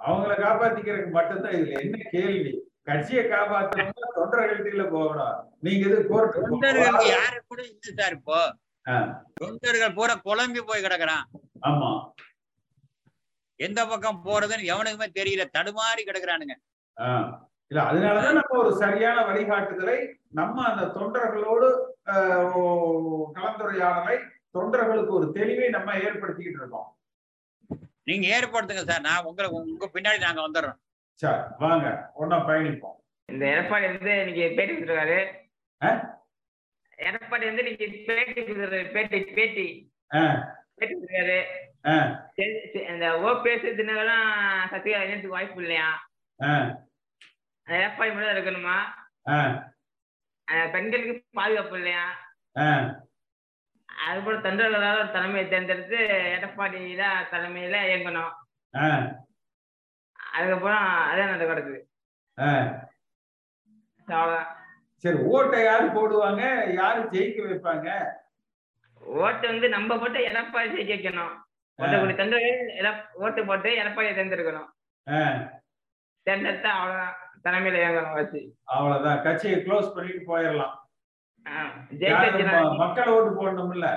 அவங்கள 0.00 0.32
காப்பாத்திக்கிறதுக்கு 0.44 1.12
மட்டும்தான் 1.18 1.56
இதுல 1.58 1.78
என்ன 1.84 1.98
கேள்வி? 2.14 2.52
கட்சியை 2.88 3.22
காப்பாத்தணும்னா 3.32 4.08
தொண்டர்கள்ட்ட 4.16 4.84
போகணும். 4.96 5.38
நீங்க 5.66 5.82
இது 5.88 5.98
கோர்ட்டு 6.10 7.08
யாரு 7.14 7.38
கூட 7.50 7.60
இல்லை 7.62 7.94
சார் 8.00 8.16
இப்போ. 8.18 8.40
தொண்டர்கள் 9.34 9.92
பூரா 9.92 10.14
குழம்பி 10.14 10.60
போய் 10.60 10.82
கிடக்குறான். 10.82 11.24
ஆமா. 11.62 12.10
எந்த 13.56 13.86
பக்கம் 13.86 14.24
போறதுன்னு 14.24 14.64
எவனுக்குமே 14.64 15.06
தெரியல. 15.14 15.44
தடுமாறி 15.58 16.04
கிடக்குறானுங்க. 16.04 16.54
ஆஹ் 17.00 17.46
இல்ல 17.66 17.82
அதனாலதான் 17.82 18.32
நம்ம 18.32 18.58
ஒரு 18.58 18.76
சரியான 18.76 19.24
வழிகாட்டுதலை 19.26 20.12
நம்ம 20.30 20.64
அந்த 20.64 21.00
தொண்டர்களோடு 21.00 21.86
கலந்துரையாடலை 23.34 24.18
தொண்டர்களுக்கு 24.58 25.08
ஒரு 25.08 25.30
தெளிவை 25.34 25.68
நம்ம 25.68 25.94
ஏற்படுத்திக்கிட்டு 25.94 26.58
இருக்கோம். 26.58 26.98
நீங்க 28.02 28.40
ஏற்படுத்துங்க 28.40 28.84
சார். 28.84 29.00
நான் 29.00 29.24
உங்களை 29.24 29.50
உங்க 29.50 29.90
பின்னாடி 29.92 30.32
நாங்க 30.32 30.48
வந்துடுறோம். 30.48 30.78
சரி 31.14 31.42
வாங்க. 31.58 32.12
ஒன்னா 32.20 32.32
பயணிப்போம். 32.32 32.96
இந்த 33.24 33.46
எடப்பாடி 33.46 33.96
வந்து 33.96 34.18
இன்னைக்கு 34.18 34.52
பேட்டி 34.56 34.74
கொடுத்துருக்காரு. 34.74 35.26
ஆ? 35.84 36.17
எடப்பாடி 36.98 37.44
வந்து 37.44 37.58
இன்னைக்கு 37.58 38.02
பேட்டி 38.06 38.42
பேட்டி 38.92 39.32
பேட்டி. 39.32 39.66
பேட்டி 40.74 40.94
இந்த 42.88 43.06
ஓபிஎஸ் 43.18 43.76
தினகரன் 43.76 44.68
சத்யா 44.68 44.98
இணையத்துக்கு 44.98 45.28
வாய்ப்பு 45.28 45.60
இல்லையா? 45.60 46.08
எடப்பாடி 47.66 48.10
மட்டும் 48.14 48.36
இருக்கணுமா? 48.36 48.76
பெண்களுக்கு 50.72 51.24
பாதுகாப்பு 51.32 51.76
இல்லையா? 51.76 52.04
ஆ. 52.56 52.66
அது 54.06 54.20
போல 54.20 54.38
தொண்டர்களால் 54.38 54.98
ஒரு 54.98 55.10
தலைமையை 55.12 55.48
தேர்ந்தெடுத்து 55.48 55.96
எடப்பாடி 56.38 56.96
தான் 56.96 57.24
தலைமையில 57.24 57.76
இயங்கணும். 57.88 58.34
அதுக்கப்புறம் 60.32 60.84
அதான் 60.84 61.26
நடக்க 61.26 61.54
கிடக்குது. 61.54 61.80
ஆ. 62.40 62.48
அவ்வளவுதான். 64.06 64.57
சரி 65.04 65.18
ஓட்டை 65.34 65.58
யாரு 65.64 65.86
போடுவாங்க? 65.96 66.42
யாரு 66.80 67.00
ஜெயிக்க 67.12 67.44
வைப்பாங்க? 67.48 67.88
ஓட்டு 69.02 69.44
வந்து 69.50 69.66
நம்ம 69.76 69.98
போட்டு 70.00 70.20
எடப்பாடி 70.30 70.68
ஜெயிக்க 70.76 70.94
வைக்கணும். 70.96 71.34
ஒன்றரை 71.78 72.14
தொண்டர்கள் 72.20 72.98
ஓட்டு 73.24 73.40
போட்டு 73.48 73.70
எடப்பாடியை 73.82 74.14
தேர்ந்தெடுக்கணும். 74.16 74.68
தேர்ந்தெடுத்தா 76.26 76.70
அவ்வளவுதான். 76.78 77.16
தலைமையில 77.44 77.80
இயங்கணும் 77.82 78.18
வச்சு 78.18 78.40
அவ்வளவுதான். 78.74 79.22
கட்சியை 79.26 79.58
க்ளோஸ் 79.66 79.94
பண்ணிட்டு 79.94 80.22
போயிடலாம். 80.32 80.74
மக்கள் 82.82 83.12
ஓட்டு 83.16 83.30
போடணும்ல? 83.38 83.88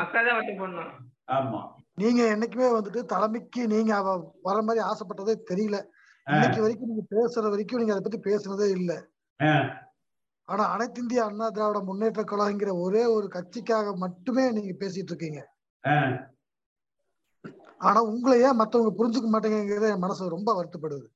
மக்கள் 0.00 0.26
தான் 0.26 0.36
ஓட்டு 0.40 0.54
போடணும். 0.60 0.92
ஆமா. 1.36 1.60
நீங்க 2.02 2.22
என்னைக்குமே 2.34 2.68
வந்துட்டு 2.76 3.00
தலைமைக்கு 3.12 3.62
நீங்க 3.74 3.92
அவ 4.00 4.14
வர 4.48 4.56
மாதிரி 4.66 4.80
ஆசைப்பட்டதே 4.90 5.34
தெரியல. 5.50 5.78
இன்னைக்கு 6.26 6.64
வரைக்கும் 6.64 6.90
நீங்க 6.90 7.04
பேசுற 7.14 7.44
வரைக்கும் 7.52 7.80
நீங்க 7.80 7.94
அதை 7.94 8.02
பத்தி 8.04 8.20
பேசுனதே 8.28 8.68
இல்ல. 8.78 8.92
ஆனா 10.48 10.64
அனைத்து 10.74 11.00
இந்திய 11.02 11.20
அண்ணா 11.24 11.46
திராவிட 11.50 11.78
முன்னேற்ற 11.80 12.22
கழகங்கிற 12.22 12.70
ஒரே 12.86 13.04
ஒரு 13.16 13.26
கட்சிக்காக 13.36 13.96
மட்டுமே 13.96 14.44
நீங்க 14.50 14.72
பேசிட்டு 14.82 15.12
இருக்கீங்க. 15.12 15.40
ஆனா 17.80 18.00
உங்களை 18.12 18.36
ஏன் 18.40 18.58
மத்தவங்க 18.60 18.90
புரிஞ்சுக்க 18.98 19.28
மாட்டேங்கிறது 19.32 19.88
என் 19.94 20.04
மனசு 20.04 20.34
ரொம்ப 20.36 20.50
வருத்தப்படுது. 20.58 21.06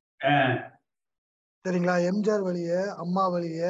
சரிங்களா? 1.65 1.95
எம்ஜிஆர் 2.11 2.47
வழிய 2.49 2.73
அம்மா 3.05 3.25
வழிய 3.29 3.63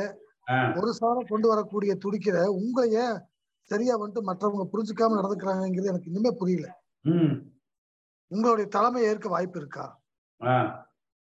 ஒரு 0.78 0.90
சாரம் 0.92 1.30
கொண்டு 1.32 1.46
வரக்கூடிய 1.48 1.92
துடிக்கிற 2.04 2.36
உங்களை 2.60 2.88
ஏன் 3.04 3.16
சரியா 3.70 3.94
வந்துட்டு 3.94 4.28
மற்றவங்க 4.30 4.64
புரிஞ்சுக்காம 4.72 5.18
நடந்துக்கிறாங்கிறது 5.18 5.90
எனக்கு 5.92 6.10
இன்னுமே 6.10 6.30
புரியல. 6.40 6.68
உங்களுடைய 8.30 8.66
தலைமை 8.76 9.02
ஏற்க 9.10 9.28
வாய்ப்பு 9.28 9.58
இருக்கா? 9.60 9.84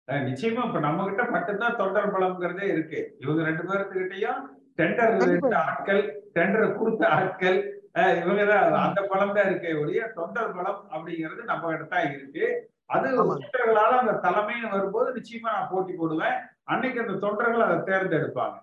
நிச்சயமா 0.08 0.64
இப்ப 0.66 0.80
நம்ம 0.80 1.04
கிட்ட 1.04 1.22
மட்டும்தான் 1.30 1.78
தொண்டர் 1.78 2.12
பலம்ங்கிறதே 2.12 2.66
இருக்கு 2.70 3.00
இவங்க 3.18 3.40
ரெண்டு 3.42 3.62
பேர்த்துக்கிட்டையும் 3.62 4.42
டெண்டர். 4.78 5.14
ஆட்கள் 5.62 6.02
டெண்டரை 6.34 6.68
கொடுத்த 6.72 7.02
ஆட்கள் 7.14 7.58
அஹ் 7.94 8.16
இவங்கதான் 8.20 8.74
அந்த 8.80 9.00
பலம் 9.06 9.34
தான் 9.34 9.48
இருக்கே 9.48 9.70
ஒழிய 9.80 10.00
தொண்டர் 10.14 10.54
பலம் 10.54 10.80
அப்படிங்கிறது 10.90 11.42
நம்ம 11.44 11.70
கிட்ட 11.70 11.86
தான் 11.92 12.08
இருக்கு 12.12 12.44
அது. 12.90 13.08
தொண்டர்களால 13.30 13.92
அந்த 13.98 14.14
தலைமைன்னு 14.24 14.70
வரும்போது 14.70 15.08
நிச்சயமா 15.16 15.50
நான் 15.52 15.70
போட்டி 15.70 15.92
போடுவேன் 15.94 16.36
அன்னைக்கு 16.64 17.00
அந்த 17.00 17.14
தொண்டர்கள் 17.18 17.66
அதை 17.66 17.78
தேர்ந்தெடுப்பாங்க 17.88 18.56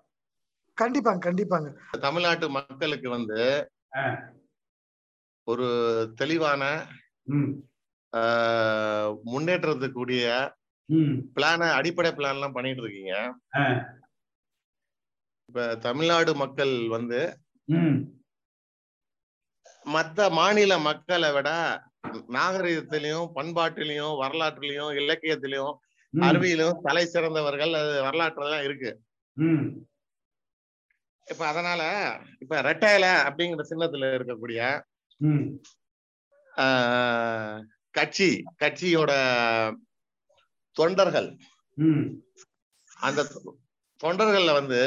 கண்டிப்பாங்க 0.78 1.22
கண்டிப்பாங்க 1.26 1.68
தமிழ்நாட்டு 2.02 2.46
மக்களுக்கு 2.52 3.10
வந்து. 3.10 3.40
ஒரு 5.48 5.68
தெளிவான 6.16 6.64
முன்னேற்றத்துக்குரிய 9.26 10.28
பிளான 11.36 11.70
அடிப்படை 11.78 12.12
பிளான் 12.18 12.36
எல்லாம் 12.38 12.56
பண்ணிட்டு 12.58 12.82
இருக்கீங்க. 12.84 13.14
இப்ப 15.50 15.66
தமிழ்நாடு 15.86 16.32
மக்கள் 16.44 16.74
வந்து 16.96 17.22
மத்த 19.86 20.30
மாநில 20.32 20.74
மக்களை 20.88 21.30
விட 21.32 21.50
நாகரிகத்திலையும் 22.36 23.28
பண்பாட்டிலையும் 23.38 24.16
வரலாற்றிலையும் 24.22 24.92
இலக்கியத்திலையும் 25.02 25.74
அறிவியலும் 26.14 26.82
தலை 26.86 27.04
சிறந்தவர்கள் 27.06 27.74
அது 27.80 27.94
வரலாற்றுலாம் 28.08 28.66
இருக்கு. 28.68 28.92
இப்ப 31.28 31.42
அதனால 31.52 31.82
இப்ப 32.44 32.62
ரெட்டையில 32.70 33.06
அப்படிங்கிற 33.28 33.64
சின்னத்துல 33.72 34.10
இருக்கக்கூடிய 34.18 34.60
கட்சி 37.94 38.30
கட்சியோட 38.62 39.12
தொண்டர்கள். 40.76 41.30
அந்த 42.98 43.22
தொண்டர்கள்ல 44.04 44.54
வந்து 44.54 44.82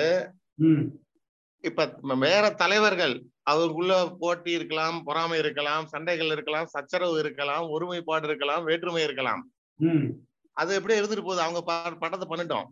இப்ப 1.65 1.85
வேற 2.19 2.51
தலைவர்கள் 2.55 3.15
அவருக்குள்ள 3.43 4.17
போட்டி 4.19 4.51
இருக்கலாம் 4.51 5.05
பொறாமை 5.05 5.39
இருக்கலாம் 5.39 5.87
சண்டைகள் 5.87 6.27
இருக்கலாம் 6.27 6.67
சச்சரவு 6.67 7.19
இருக்கலாம் 7.19 7.69
ஒருமைப்பாடு 7.69 8.27
இருக்கலாம் 8.27 8.65
வேற்றுமை 8.65 9.03
இருக்கலாம். 9.03 9.43
அது 10.57 10.75
எப்படி 10.75 10.95
இருந்துட்டு 10.95 11.23
போகுது? 11.23 11.41
அவங்க 11.41 11.61
படத்தை 11.99 12.29
பண்ணிட்டோம். 12.29 12.69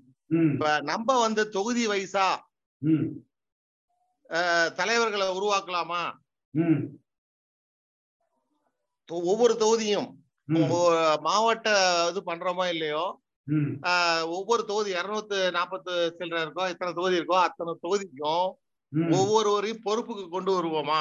இப்ப 0.52 0.80
நம்ம 0.82 1.20
வந்து 1.20 1.48
தொகுதி 1.48 1.86
அஹ், 4.30 4.72
தலைவர்களை 4.72 5.28
உருவாக்கலாமா? 5.28 6.02
ஒவ்வொரு 9.24 9.56
தொகுதியும் 9.56 10.23
மாவட்ட 11.20 11.68
இது 12.10 12.20
பண்றோமோ 12.26 12.68
இல்லையோ? 12.68 13.04
ஒவ்வொரு 14.26 14.64
தொகுதி 14.64 14.92
இருநூத்து 14.92 15.50
நாற்பத்து 15.52 16.16
சில்லற 16.18 16.38
இருக்கோ 16.44 16.68
இத்தனை 16.68 16.92
தொகுதி 16.94 17.18
இருக்கோ 17.18 17.38
அத்தனை 17.40 17.74
தொகுதிக்கும் 17.82 18.46
ஒவ்வொருவரையும் 19.10 19.82
பொறுப்புக்கு 19.84 20.28
கொண்டு 20.28 20.50
வருவோமா? 20.52 21.00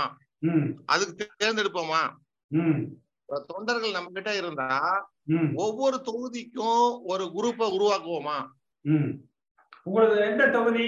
அதுக்கு 0.86 1.28
தேர்ந்தெடுப்போமா? 1.44 2.02
தொண்டர்கள் 3.48 3.92
நம்ம 3.92 4.10
கிட்ட 4.10 4.36
இருந்தா 4.36 4.70
ஒவ்வொரு 5.56 5.98
தொகுதிக்கும் 6.06 7.00
ஒரு 7.04 7.24
குரூப்பை 7.36 7.68
உருவாக்குவோமா? 7.78 8.38
ம். 8.86 9.12
உங்களது 9.84 10.22
எந்த 10.22 10.48
தொகுதி? 10.48 10.88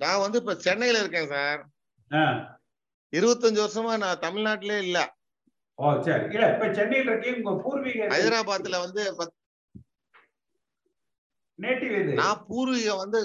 நான் 0.00 0.20
வந்து 0.20 0.38
இப்ப 0.38 0.54
சென்னையில 0.54 0.98
இருக்கேன் 0.98 1.26
சார். 1.26 1.60
இருபத்தஞ்சு 3.12 3.60
வருஷமா 3.64 3.98
நான் 3.98 4.18
தமிழ்நாட்டிலே 4.18 4.78
இல்ல. 4.78 4.98
ஓ 5.78 5.86
சரி. 6.02 6.24
இல்ல 6.34 6.46
இப்ப 6.52 6.66
சென்னையில் 6.72 7.10
இருக்கீங்க. 7.10 7.38
உங்க 7.42 7.54
பூர்வீக 7.62 8.10
ஹைதராபாத்ல 8.12 8.78
வந்து 8.84 9.04
நேட்டிவ் 11.58 11.92
நான் 12.18 12.40
பூர்வீகம் 12.48 13.00
வந்து 13.00 13.18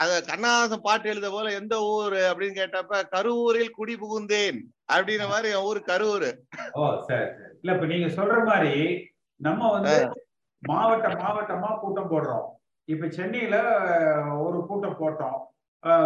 அத 0.00 0.10
கண்ணதாசன் 0.26 0.82
பாட்டு 0.82 1.06
எழுத 1.08 1.28
போல 1.30 1.52
எந்த 1.52 1.74
ஊரு 1.88 2.20
அப்படின்னு 2.28 2.58
கேட்டப்ப 2.58 3.00
கருவூரில் 3.14 3.74
குடி 3.74 3.94
புகுந்தேன் 3.96 4.58
அப்படின்ற 4.88 5.24
மாதிரி 5.28 5.48
என் 5.52 5.66
ஊரு 5.66 5.80
கரூர் 5.88 6.28
ஓ 6.74 6.84
சரி 7.08 7.26
இல்ல 7.56 7.74
இப்ப 7.74 7.86
நீங்க 7.86 8.08
சொல்ற 8.18 8.36
மாதிரி 8.44 8.74
நம்ம 9.40 9.70
வந்து 9.72 9.96
மாவட்ட 10.62 11.08
மாவட்டமா 11.16 11.70
கூட்டம் 11.80 12.10
போடுறோம். 12.10 12.44
இப்ப 12.88 13.08
சென்னையில 13.10 13.56
ஒரு 14.44 14.58
கூட்டம் 14.66 14.98
போட்டோம். 15.00 15.36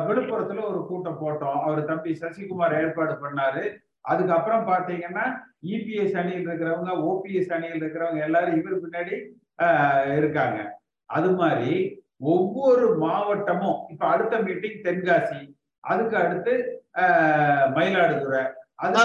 விழுப்புரத்துல 0.06 0.62
ஒரு 0.64 0.80
கூட்டம் 0.86 1.20
போட்டோம். 1.20 1.58
அவர் 1.62 1.80
தம்பி 1.84 2.12
சசிகுமார் 2.20 2.76
ஏற்பாடு 2.80 3.14
பண்ணாரு. 3.22 3.62
அதுக்கப்புறம் 4.08 4.66
பாத்தீங்கன்னா 4.66 5.24
இபிஎஸ் 5.68 6.16
அணியில் 6.16 6.46
இருக்கிறவங்க 6.46 6.92
ஓபிஎஸ் 7.06 7.52
அணியில் 7.52 7.80
இருக்கிறவங்க 7.80 8.20
எல்லாரும் 8.24 8.58
இவர் 8.58 8.82
பின்னாடி 8.82 9.14
இருக்காங்க. 10.16 10.58
அது 11.10 11.28
மாதிரி 11.34 11.72
ஒவ்வொரு 12.30 12.96
மாவட்டமும் 12.98 13.80
இப்ப 13.90 14.06
அடுத்த 14.06 14.36
மீட்டிங் 14.38 14.80
தென்காசி 14.82 15.40
அதுக்கு 15.84 16.16
அடுத்து 16.16 16.54
மயிலாடுதுறை 17.76 18.44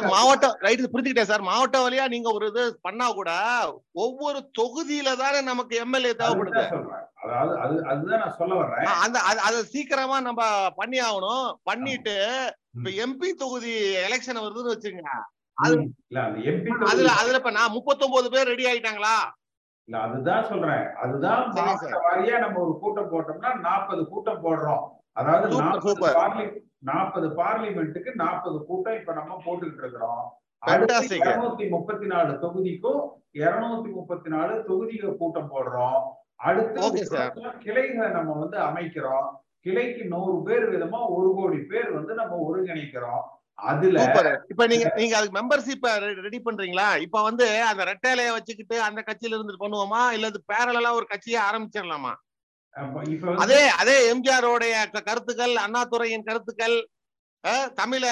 மாவட்டம் 0.09 0.55
ரைட் 0.59 0.81
புரிஞ்சுக்கிட்டேன் 0.85 1.29
சார். 1.29 1.41
மாவட்ட 1.41 1.77
வழியா 1.79 2.03
நீங்க 2.07 2.29
ஒரு 2.31 2.47
இது 2.47 2.63
பண்ணா 2.81 3.05
கூட 3.11 3.31
ஒவ்வொரு 3.95 4.39
தொகுதியில 4.59 5.15
தானே 5.15 5.39
நமக்கு 5.41 5.73
எம்எல்ஏ 5.77 6.11
தேவைப்படுது. 6.13 6.63
அதாவது 7.23 7.53
அது 7.59 7.75
அதுதான் 7.85 8.19
நான் 8.19 8.37
சொல்ல 8.37 8.53
வர்றேன். 8.55 8.85
அந்த 9.03 9.17
அது- 9.29 9.43
அதை 9.43 9.59
சீக்கிரமா 9.65 10.19
நம்ம 10.19 10.41
பண்ணி 10.75 10.99
ஆகணும் 11.01 11.47
பண்ணிட்டு 11.63 12.15
இப்ப 12.75 12.89
எம்பி 13.03 13.29
தொகுதி 13.33 13.71
எலெக்ஷன் 14.07 14.43
வருதுன்னு 14.43 14.73
வச்சுங்க 14.73 15.03
அதுல 16.87 17.09
அதுல 17.13 17.37
இப்ப 17.37 17.51
நான் 17.51 17.71
முப்பத்தொன்பது 17.71 18.29
பேர் 18.29 18.47
ரெடி 18.47 18.65
ஆயிட்டாங்களா? 18.65 19.15
இல்ல 19.87 19.97
அதுதான் 19.99 20.47
சொல்றேன். 20.47 20.85
அதுதான் 20.95 21.41
வாரியா 22.03 22.39
நம்ம 22.39 22.59
ஒரு 22.59 22.79
கூட்டம் 22.79 23.11
போட்டோம்னா 23.11 23.59
நாற்பது 23.59 24.07
கூட்டம் 24.07 24.43
போடுறோம். 24.43 24.83
அதாவது 25.11 25.47
நாற்பது 26.81 27.27
பார்லிமெண்ட்டுக்கு 27.35 28.11
நாற்பது 28.15 28.65
கூட்டம் 28.65 28.97
இப்ப 28.99 29.13
நம்ம 29.13 29.41
போட்டுக்கிட்டு 29.45 29.77
இருக்கிறோம். 29.77 30.23
இருநூத்தி 31.27 31.69
முப்பத்தி 31.69 32.05
நாலு 32.05 32.33
தொகுதிக்கும் 32.41 33.01
இருநூத்தி 33.35 33.89
முப்பத்தி 33.93 34.29
நாலு 34.29 34.53
தொகுதிக்கு 34.67 35.17
கூட்டம் 35.17 35.51
போடுறோம். 35.51 35.99
அடுத்து. 36.41 36.79
கிளைகளை 37.59 38.09
நம்ம 38.09 38.31
வந்து 38.33 38.57
அமைக்கிறோம். 38.57 39.29
கிளைக்கு 39.65 40.03
நூறு 40.13 40.35
பேர் 40.47 40.65
விதமா 40.73 40.99
ஒரு 41.17 41.29
கோடி 41.37 41.59
பேர் 41.71 41.89
வந்து 41.97 42.13
நம்ம 42.21 42.37
ஒருங்கிணைக்கிறோம். 42.47 43.23
அதுல 43.71 43.97
இப்ப 44.51 44.63
நீங்க 44.71 44.85
நீங்க 44.99 45.13
அதுக்கு 45.17 45.37
மெம்பர்ஷிப் 45.39 45.85
ரெடி 46.23 46.39
பண்றீங்களா? 46.47 46.87
இப்ப 47.05 47.17
வந்து 47.27 47.45
அந்த 47.69 47.81
ரெட்டையிலைய 47.91 48.31
வச்சுக்கிட்டு 48.35 48.75
அந்த 48.87 48.99
கட்சியில 49.09 49.35
இருந்து 49.37 49.63
பண்ணுவோமா? 49.63 50.01
இல்ல 50.15 50.31
அது 50.31 50.41
பேரலா 50.53 50.91
ஒரு 50.99 51.07
கட்சியை 51.11 51.39
ஆரம்பிச்சிடலாமா? 51.49 52.13
அதே 53.43 53.61
அதே 53.81 53.95
எம்ஜிஆரோடைய 54.11 54.75
கருத்துக்கள் 55.09 55.55
அண்ணாதுரையின் 55.65 56.27
கருத்துக்கள் 56.29 56.77
தமிழ 57.75 58.03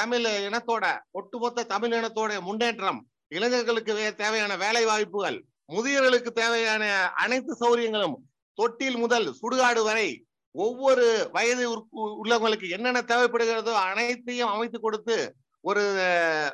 தமிழ் 0.00 0.26
இனத்தோட 0.48 0.84
ஒட்டுமொத்த 1.10 1.64
தமிழ் 1.64 1.94
இனத்தோட 1.98 2.32
முன்னேற்றம் 2.48 3.00
இளைஞர்களுக்கு 3.28 3.92
தேவையான 4.16 4.52
வேலை 4.56 4.82
வாய்ப்புகள் 4.86 5.38
முதியவர்களுக்கு 5.68 6.30
தேவையான 6.32 6.84
அனைத்து 7.24 7.52
சௌரியங்களும் 7.62 8.16
தொட்டில் 8.58 8.98
முதல் 8.98 9.28
சுடுகாடு 9.40 9.82
வரை 9.88 10.08
ஒவ்வொரு 10.54 11.04
வயது 11.32 11.64
உள்ளவங்களுக்கு 12.20 12.66
என்னென்ன 12.70 13.00
தேவைப்படுகிறதோ 13.02 13.74
அனைத்தையும் 13.82 14.52
அமைத்து 14.52 14.80
கொடுத்து 14.80 15.16
ஒரு 15.64 15.84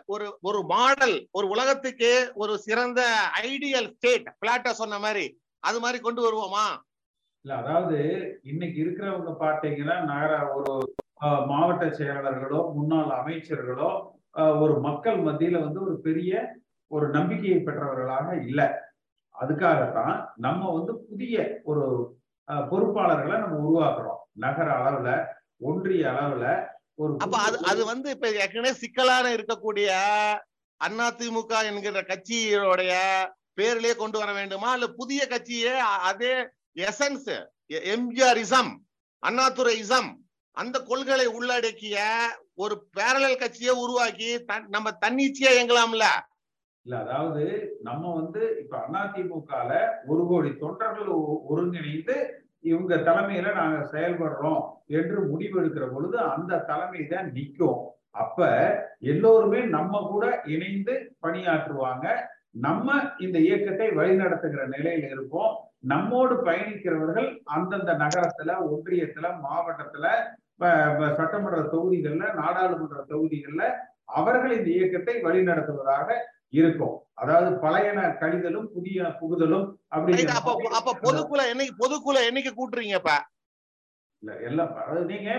ஒரு 0.07 0.27
ஒரு 0.43 0.61
மாடல் 0.65 1.17
ஒரு 1.31 1.47
உலகத்துக்கு 1.49 2.11
ஒரு 2.35 2.59
சிறந்த 2.59 3.01
ஐடியல் 3.43 3.91
ஸ்டேட் 3.93 4.29
பிளாட்ட 4.41 4.71
சொன்ன 4.73 4.99
மாதிரி 4.99 5.27
அது 5.65 5.79
மாதிரி 5.81 5.99
கொண்டு 6.01 6.21
வருவோமா? 6.27 6.67
இல்ல 7.45 7.57
அதாவது 7.57 7.99
இன்னைக்கு 8.43 8.79
இருக்கிறவங்க 8.85 9.33
பாத்தீங்கன்னா 9.41 9.97
நகர 10.05 10.33
ஒரு 10.55 10.73
மாவட்ட 11.47 11.85
செயலாளர்களோ 11.91 12.61
முன்னாள் 12.75 13.13
அமைச்சர்களோ 13.21 13.91
ஒரு 14.61 14.81
மக்கள் 14.81 15.19
மத்தியில 15.19 15.61
வந்து 15.63 15.81
ஒரு 15.81 15.95
பெரிய 16.01 16.33
ஒரு 16.91 17.07
நம்பிக்கையை 17.09 17.59
பெற்றவர்களாக 17.59 18.29
இல்லை. 18.43 18.67
அதுக்காகத்தான் 19.35 20.17
நம்ம 20.37 20.73
வந்து 20.73 20.93
புதிய 21.09 21.37
ஒரு 21.65 21.85
பொறுப்பாளர்களை 22.67 23.37
நம்ம 23.39 23.59
உருவாக்குறோம். 23.63 24.21
நகர 24.37 24.69
அளவுல 24.79 25.11
ஒன்றிய 25.61 26.05
அளவுல 26.13 26.45
ஒரு 26.99 27.13
அப்ப 27.25 27.37
அது 27.47 27.57
அது 27.71 27.83
வந்து 27.85 28.09
இப்ப 28.15 28.29
ஏற்கனவே 28.41 28.73
சிக்கலான 28.83 29.33
இருக்கக்கூடிய 29.37 29.89
அதிமுக 30.81 31.53
என்கிற 31.69 32.01
கட்சியோடைய 32.03 32.93
பேர்லயே 33.59 33.95
கொண்டு 33.95 34.17
வர 34.19 34.31
வேண்டுமா? 34.33 34.71
இல்ல 34.77 34.87
புதிய 34.99 35.21
கட்சியே 35.27 35.75
அதே 36.09 36.33
essence 36.83 37.31
MGR 37.93 38.41
ism 38.43 38.73
Annadurai 39.23 39.75
ism 39.79 40.11
அந்த 40.57 40.77
கொள்கைகளை 40.83 41.27
உள்ளடக்கிய 41.39 41.97
ஒரு 42.57 42.75
பேரலல் 42.97 43.41
கட்சியை 43.41 43.73
உருவாக்கி 43.85 44.29
நம்ம 44.69 44.89
தன்னிச்சையா 45.03 45.51
இயங்கலாம்ல? 45.57 46.05
இல்ல 46.87 46.97
அதாவது 46.99 47.45
நம்ம 47.83 48.15
வந்து 48.15 48.43
இப்ப 48.59 48.75
அதிமுகல 48.99 49.71
ஒரு 50.07 50.23
கோடி 50.27 50.51
தொண்டர்கள் 50.57 51.09
ஒ- 51.17 51.41
ஒருங்கிணைந்து 51.45 52.17
இவங்க 52.65 52.95
தலைமையில 53.07 53.53
நாங்க 53.55 53.81
செயல்படுறோம் 53.93 54.63
என்று 54.91 55.19
முடிவெடுக்கிற 55.31 55.87
பொழுது 55.91 56.17
அந்த 56.29 56.63
தலைமை 56.67 57.03
தான் 57.07 57.29
நிற்கும் 57.33 57.81
அப்ப 58.15 58.41
எல்லோருமே 59.05 59.61
நம்ம 59.71 60.01
கூட 60.07 60.25
இணைந்து 60.47 60.95
பணியாற்றுவாங்க. 61.23 62.07
நம்ம 62.61 62.87
இந்த 63.19 63.39
இயக்கத்தை 63.39 63.89
வழிநடத்துகிற 63.91 64.63
நிலையில 64.69 65.11
இருப்போம். 65.11 65.53
நம்மோடு 65.85 66.35
பயணிக்கிறவர்கள் 66.45 67.29
அந்தந்த 67.55 67.93
நகரத்துல 67.95 68.53
ஒன்றியத்துல 68.67 69.27
மாவட்டத்துல 69.43 70.07
சட்டமன்ற 71.17 71.61
தொகுதிகள்ல 71.73 72.25
நாடாளுமன்ற 72.35 73.05
தொகுதிகள்ல 73.11 73.65
அவர்கள் 74.15 74.55
இந்த 74.57 74.71
இயக்கத்தை 74.71 75.15
வழிநடத்துவதாக 75.23 76.09
இருக்கும். 76.59 76.97
அதாவது 77.15 77.51
பழையன 77.57 78.01
கழிதலும் 78.21 78.69
புதிய 78.75 79.09
புகுதலும் 79.21 79.67
Right, 80.09 80.31
அப்ப 80.79 80.95
பொதுக்குழு 81.05 81.45
என்னைக்கு 81.53 81.75
பொதுக்குழு 81.79 82.21
என்னைக்கு 82.29 82.53
கூட்டுறீங்க 82.53 82.95
இப்ப? 83.01 83.13
இல்ல 84.23 84.33
எல்லாம் 84.49 84.71
அதாவது 84.75 85.05
நீங்க 85.05 85.31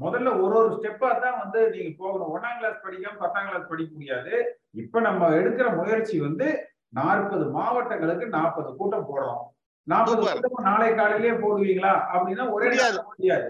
முதல்ல 0.00 0.32
ஒரு 0.42 0.54
ஒரு 0.58 0.68
ஸ்டெப்பா 0.74 1.10
தான் 1.20 1.38
வந்து 1.38 1.60
நீங்க 1.70 1.90
போகணும். 1.98 2.32
ஒன்னாம் 2.34 2.58
கிளாஸ் 2.58 2.82
படிக்காம 2.84 3.18
பத்தாம் 3.18 3.48
கிளாஸ் 3.48 3.70
படிக்க 3.70 3.92
முடியாது. 3.94 4.32
இப்ப 4.74 5.00
நம்ம 5.00 5.30
எடுக்கிற 5.38 5.68
முயற்சி 5.76 6.18
வந்து 6.20 6.48
நாற்பது 6.90 7.44
மாவட்டங்களுக்கு 7.50 8.26
நாற்பது 8.28 8.70
கூட்டம் 8.76 9.08
போடுறோம் 9.08 9.42
நாற்பது. 9.86 10.22
கூட்டம் 10.36 10.68
நாளை 10.70 10.90
காலையிலேயே 10.94 11.34
போடுவீங்களா? 11.44 11.94
அப்படின்னா 12.14 12.46
ஒரே 12.50 12.70
முடியாது. 13.12 13.48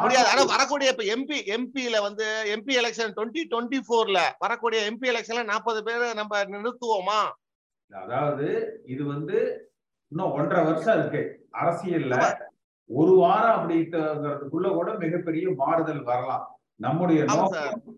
முடியாது. 0.00 0.28
ஆனா 0.28 0.42
வரக்கூடிய 0.42 0.90
இப்ப 0.90 1.02
எம்பி 1.02 1.38
எம்பில 1.46 2.00
வந்து 2.00 2.24
எம்பி 2.56 2.70
எலெக்ஷன் 2.70 3.12
டுவெண்ட்டி 3.16 3.42
டுவெண்ட்டி 3.50 3.80
ஃபோர்ல 3.88 4.18
வரக்கூடிய 4.38 4.90
எம்பி 4.90 5.04
எலெக்ஷன்ல 5.04 5.44
நாற்பது 5.44 5.82
பேர் 5.82 6.14
நம்ம 6.14 6.44
நிறுத்துவோமா? 6.44 7.20
அதாவது 7.92 8.46
இது 8.84 9.04
வந்து 9.04 9.68
இன்னும் 10.08 10.32
ஒன்றரை 10.32 10.64
வருஷம் 10.64 10.98
இருக்கு. 10.98 11.48
அரசியல்ல 11.52 12.36
ஒரு 12.86 13.12
வாரம் 13.14 13.60
அப்படிங்கிறதுக்குள்ள 13.60 14.72
கூட 14.72 14.92
மிகப்பெரிய 14.94 15.52
மாறுதல் 15.56 16.02
வரலாம். 16.02 16.58
நம்முடைய 16.76 17.24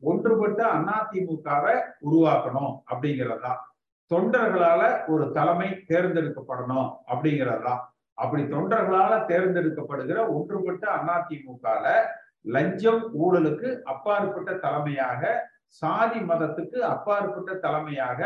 ஒன்றுபட்ட 0.00 0.64
அதிமுகவை 0.72 1.74
உருவாக்கணும் 2.10 2.72
அப்படிங்கறதுதான். 2.90 3.60
தொண்டர்களால 4.14 5.08
ஒரு 5.08 5.30
தலைமை 5.32 5.68
தேர்ந்தெடுக்கப்படணும் 5.68 6.96
அப்படிங்கறதுதான். 7.06 7.80
அப்படி 8.18 8.42
தொண்டர்களால 8.52 9.12
தேர்ந்தெடுக்கப்படுகிற 9.28 10.18
ஒன்றுபட்ட 10.34 10.84
அதிமுகல 11.14 11.86
லஞ்சம் 12.46 13.02
ஊழலுக்கு 13.20 13.68
அப்பாற்பட்ட 13.92 14.50
தலைமையாக 14.62 15.22
சாதி 15.82 16.20
மதத்துக்கு 16.28 16.78
அப்பாற்பட்ட 16.90 17.52
தலைமையாக 17.62 18.20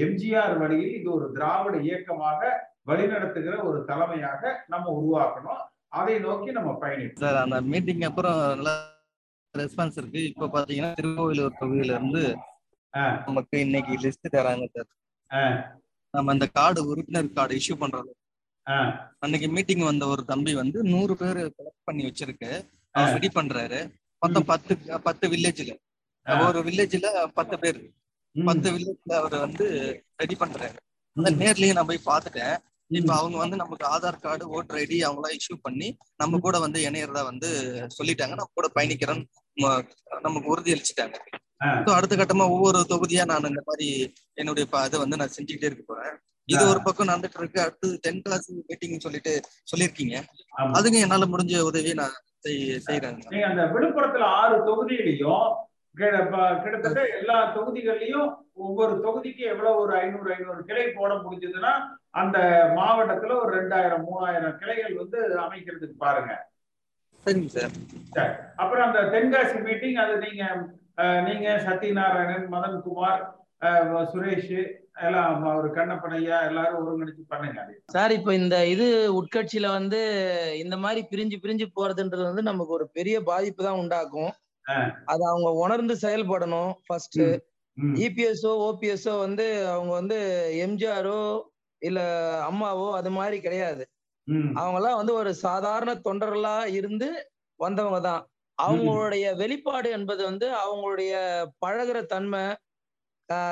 எம்ஜிஆர் 0.00 0.56
வழியில் 0.58 0.94
இது 0.96 1.08
ஒரு 1.12 1.26
திராவிட 1.36 1.76
இயக்கமாக 1.86 2.40
வழிநடத்துகிற 2.86 3.54
ஒரு 3.64 3.78
தலைமையாக 3.86 4.42
நம்ம 4.68 4.86
உருவாக்கணும் 4.98 5.62
அதை 5.92 6.14
நோக்கி 6.20 6.50
நம்ம 6.52 6.72
பயணிப்போம் 6.82 7.22
சார் 7.24 7.42
அந்த 7.42 7.58
மீட்டிங் 7.70 8.06
அப்புறம் 8.08 8.38
நல்ல 8.50 8.70
ரெஸ்பான்ஸ் 9.54 9.98
இருக்கு 10.00 10.20
இப்ப 10.30 10.48
பாத்தீங்கன்னா 10.48 10.90
திருக்கோவிலூர் 10.94 11.58
தொகுதியில 11.60 11.94
இருந்து. 11.96 12.24
நமக்கு 13.24 13.56
இன்னைக்கு 13.64 13.92
லிஸ்ட் 14.04 14.34
தராங்க 14.34 14.66
சார் 14.74 14.88
ஆ. 15.30 15.42
நம்ம 16.14 16.32
இந்த 16.32 16.46
கார்டு 16.56 16.80
உறுப்பினர் 16.90 17.34
கார்டு 17.36 17.58
இஷ்யூ 17.58 17.74
பண்றது. 17.82 18.10
அன்னைக்கு 19.18 19.48
மீட்டிங் 19.48 19.84
வந்த 19.84 20.06
ஒரு 20.06 20.24
தம்பி 20.24 20.54
வந்து 20.54 20.82
நூறு 20.82 21.16
பேர் 21.16 21.36
கலெக்ட் 21.36 21.84
பண்ணி 21.84 22.04
வச்சிருக்கு. 22.04 22.50
அவர் 22.90 23.12
ரெடி 23.12 23.28
பண்றாரு. 23.34 23.78
மொத்தம் 24.18 24.44
பத்து 24.44 25.00
பத்து 25.00 25.28
வில்லேஜ்ல. 25.28 25.72
ஒரு 26.46 26.60
வில்லேஜ்ல 26.60 27.26
பத்து 27.34 27.58
பேர். 27.58 27.78
பத்து 28.44 28.68
வில்லேஜ்ல 28.72 29.12
அவர் 29.12 29.36
வந்து 29.38 29.66
ரெடி 30.16 30.36
பண்றாரு. 30.40 30.76
அந்த 31.14 31.30
நேர்லயே 31.30 31.72
நான் 31.72 31.86
போய் 31.86 32.06
பார்த்துட்டேன். 32.06 32.56
இப்ப 32.86 33.16
அவங்க 33.16 33.38
வந்து 33.38 33.56
நமக்கு 33.56 33.86
ஆதார் 33.86 34.20
கார்டு 34.20 34.44
ஓட்டர் 34.48 34.76
ஐடி 34.82 34.96
அவங்களாம் 35.08 35.36
இஷ்யூ 35.36 35.56
பண்ணி 35.62 35.96
நம்ம 36.16 36.38
கூட 36.38 36.58
வந்து 36.58 36.90
இணையறதா 36.90 37.22
வந்து 37.22 37.50
சொல்லிட்டாங்க. 37.98 38.34
நம்ம 38.40 38.50
கூட 38.54 38.70
பயணிக்கிறோம். 38.74 39.24
நமக்கு 40.22 40.48
உறுதி 40.48 40.72
அளிச்சுட்டாங்க. 40.72 41.16
அடுத்த 41.92 42.16
கட்டமா 42.16 42.48
ஒவ்வொரு 42.48 42.78
தொகுதியா 42.88 43.24
நான் 43.24 43.44
இந்த 43.44 43.62
மாதிரி 43.64 44.14
என்னுடைய 44.34 44.84
இதை 44.86 44.98
வந்து 44.98 45.16
நான் 45.16 45.34
செஞ்சுக்கிட்டே 45.36 45.68
இருக்க 45.70 45.82
போறேன். 45.86 46.18
இது 46.48 46.68
ஒரு 46.68 46.80
பக்கம் 46.82 47.08
நடந்துட்டு 47.08 47.38
இருக்கு 47.38 47.60
அடுத்து 47.60 47.98
டென் 48.00 48.22
கிளாஸ் 48.22 48.52
மீட்டிங் 48.68 48.98
சொல்லிட்டு 48.98 49.32
சொல்லியிருக்கீங்க. 49.70 50.16
ஆமா. 50.58 50.70
அதுக்கு 50.70 50.98
என்னால 50.98 51.24
முடிஞ்ச 51.24 51.60
உதவியை 51.60 51.94
நான் 51.94 52.16
செய்- 52.44 52.80
செய்யறேங்க 52.86 53.44
அந்த 53.44 53.62
விழுப்புரத்துல 53.66 54.26
ஆறு 54.36 54.56
தொகுதியிலையும் 54.66 55.48
கிட்டத்தட்ட 55.94 57.00
எல்லா 57.18 57.54
தொகுதிகள்லயும் 57.56 58.28
ஒவ்வொரு 58.52 58.94
தொகுதிக்கு 59.02 59.38
எவ்வளவு 59.44 59.80
ஒரு 59.80 59.96
ஐநூறு 59.96 60.34
ஐநூறு 60.34 60.64
கிளை 60.64 60.92
போட 60.92 61.14
முடிஞ்சதுன்னா 61.14 61.72
அந்த 62.10 62.38
மாவட்டத்துல 62.76 63.42
ஒரு 63.42 63.60
ரெண்டாயிரம் 63.60 64.04
மூணாயிரம் 64.04 64.58
கிளைகள் 64.58 64.94
வந்து 64.94 65.18
அமைக்கிறதுக்கு 65.40 65.96
பாருங்க. 65.98 66.32
சரிங்க 67.26 67.46
சார். 67.46 67.72
சரி. 68.12 68.32
அப்புறம் 68.56 68.86
அந்த 68.86 69.00
தென்காசி 69.10 69.62
மீட்டிங் 69.62 69.94
அது 69.96 70.16
நீங்க 70.18 70.44
நீங்க 71.22 71.62
சத்யநாராயணன் 71.66 72.48
மதன்குமார் 72.52 73.22
சுரேஷ் 74.12 74.52
எல்லாம் 75.00 75.28
ஒரு 75.52 75.68
கண்ணப்பனையா 75.76 76.38
எல்லாரும் 76.48 76.78
ஒருங்கிணைச்சு 76.80 77.24
பண்ணுங்க 77.30 77.60
சார் 77.94 78.12
இப்ப 78.16 78.30
இந்த 78.34 78.56
இது 78.72 78.86
உட்கட்சியில 79.18 79.68
வந்து 79.74 80.00
இந்த 80.60 80.76
மாதிரி 80.82 81.00
பிரிஞ்சு 81.10 81.36
பிரிஞ்சு 81.42 81.66
போறதுன்றது 81.76 82.24
வந்து 82.24 82.44
நமக்கு 82.48 82.72
ஒரு 82.78 82.86
பெரிய 82.96 83.16
பாதிப்பு 83.28 83.62
தான் 83.64 83.80
உண்டாக்கும். 83.82 84.32
அது 85.06 85.22
அவங்க 85.28 85.48
உணர்ந்து 85.62 85.94
செயல்படணும் 86.02 86.72
ஃபர்ஸ்ட். 86.82 87.20
இபிஎஸ்ஓ 88.02 88.52
ஓபிஎஸ்ஓ 88.64 89.14
வந்து 89.20 89.44
அவங்க 89.68 89.92
வந்து 89.94 90.18
எம்ஜிஆரோ 90.64 91.20
இல்ல 91.82 92.00
அம்மாவோ 92.48 92.86
அது 92.96 93.10
மாதிரி 93.10 93.36
கிடையாது 93.40 93.84
ம். 94.28 94.50
அவங்கெல்லாம் 94.58 94.98
வந்து 95.00 95.14
ஒரு 95.20 95.30
சாதாரண 95.44 95.92
தொண்டர்களா 96.04 96.56
இருந்து 96.78 97.08
வந்தவங்க 97.60 98.00
தான் 98.02 98.22
அவங்களுடைய 98.58 99.26
வெளிப்பாடு 99.38 99.88
என்பது 99.96 100.22
வந்து 100.26 100.46
அவங்களுடைய 100.60 101.12
பழகுற 101.62 101.98
தன்மை 102.06 102.42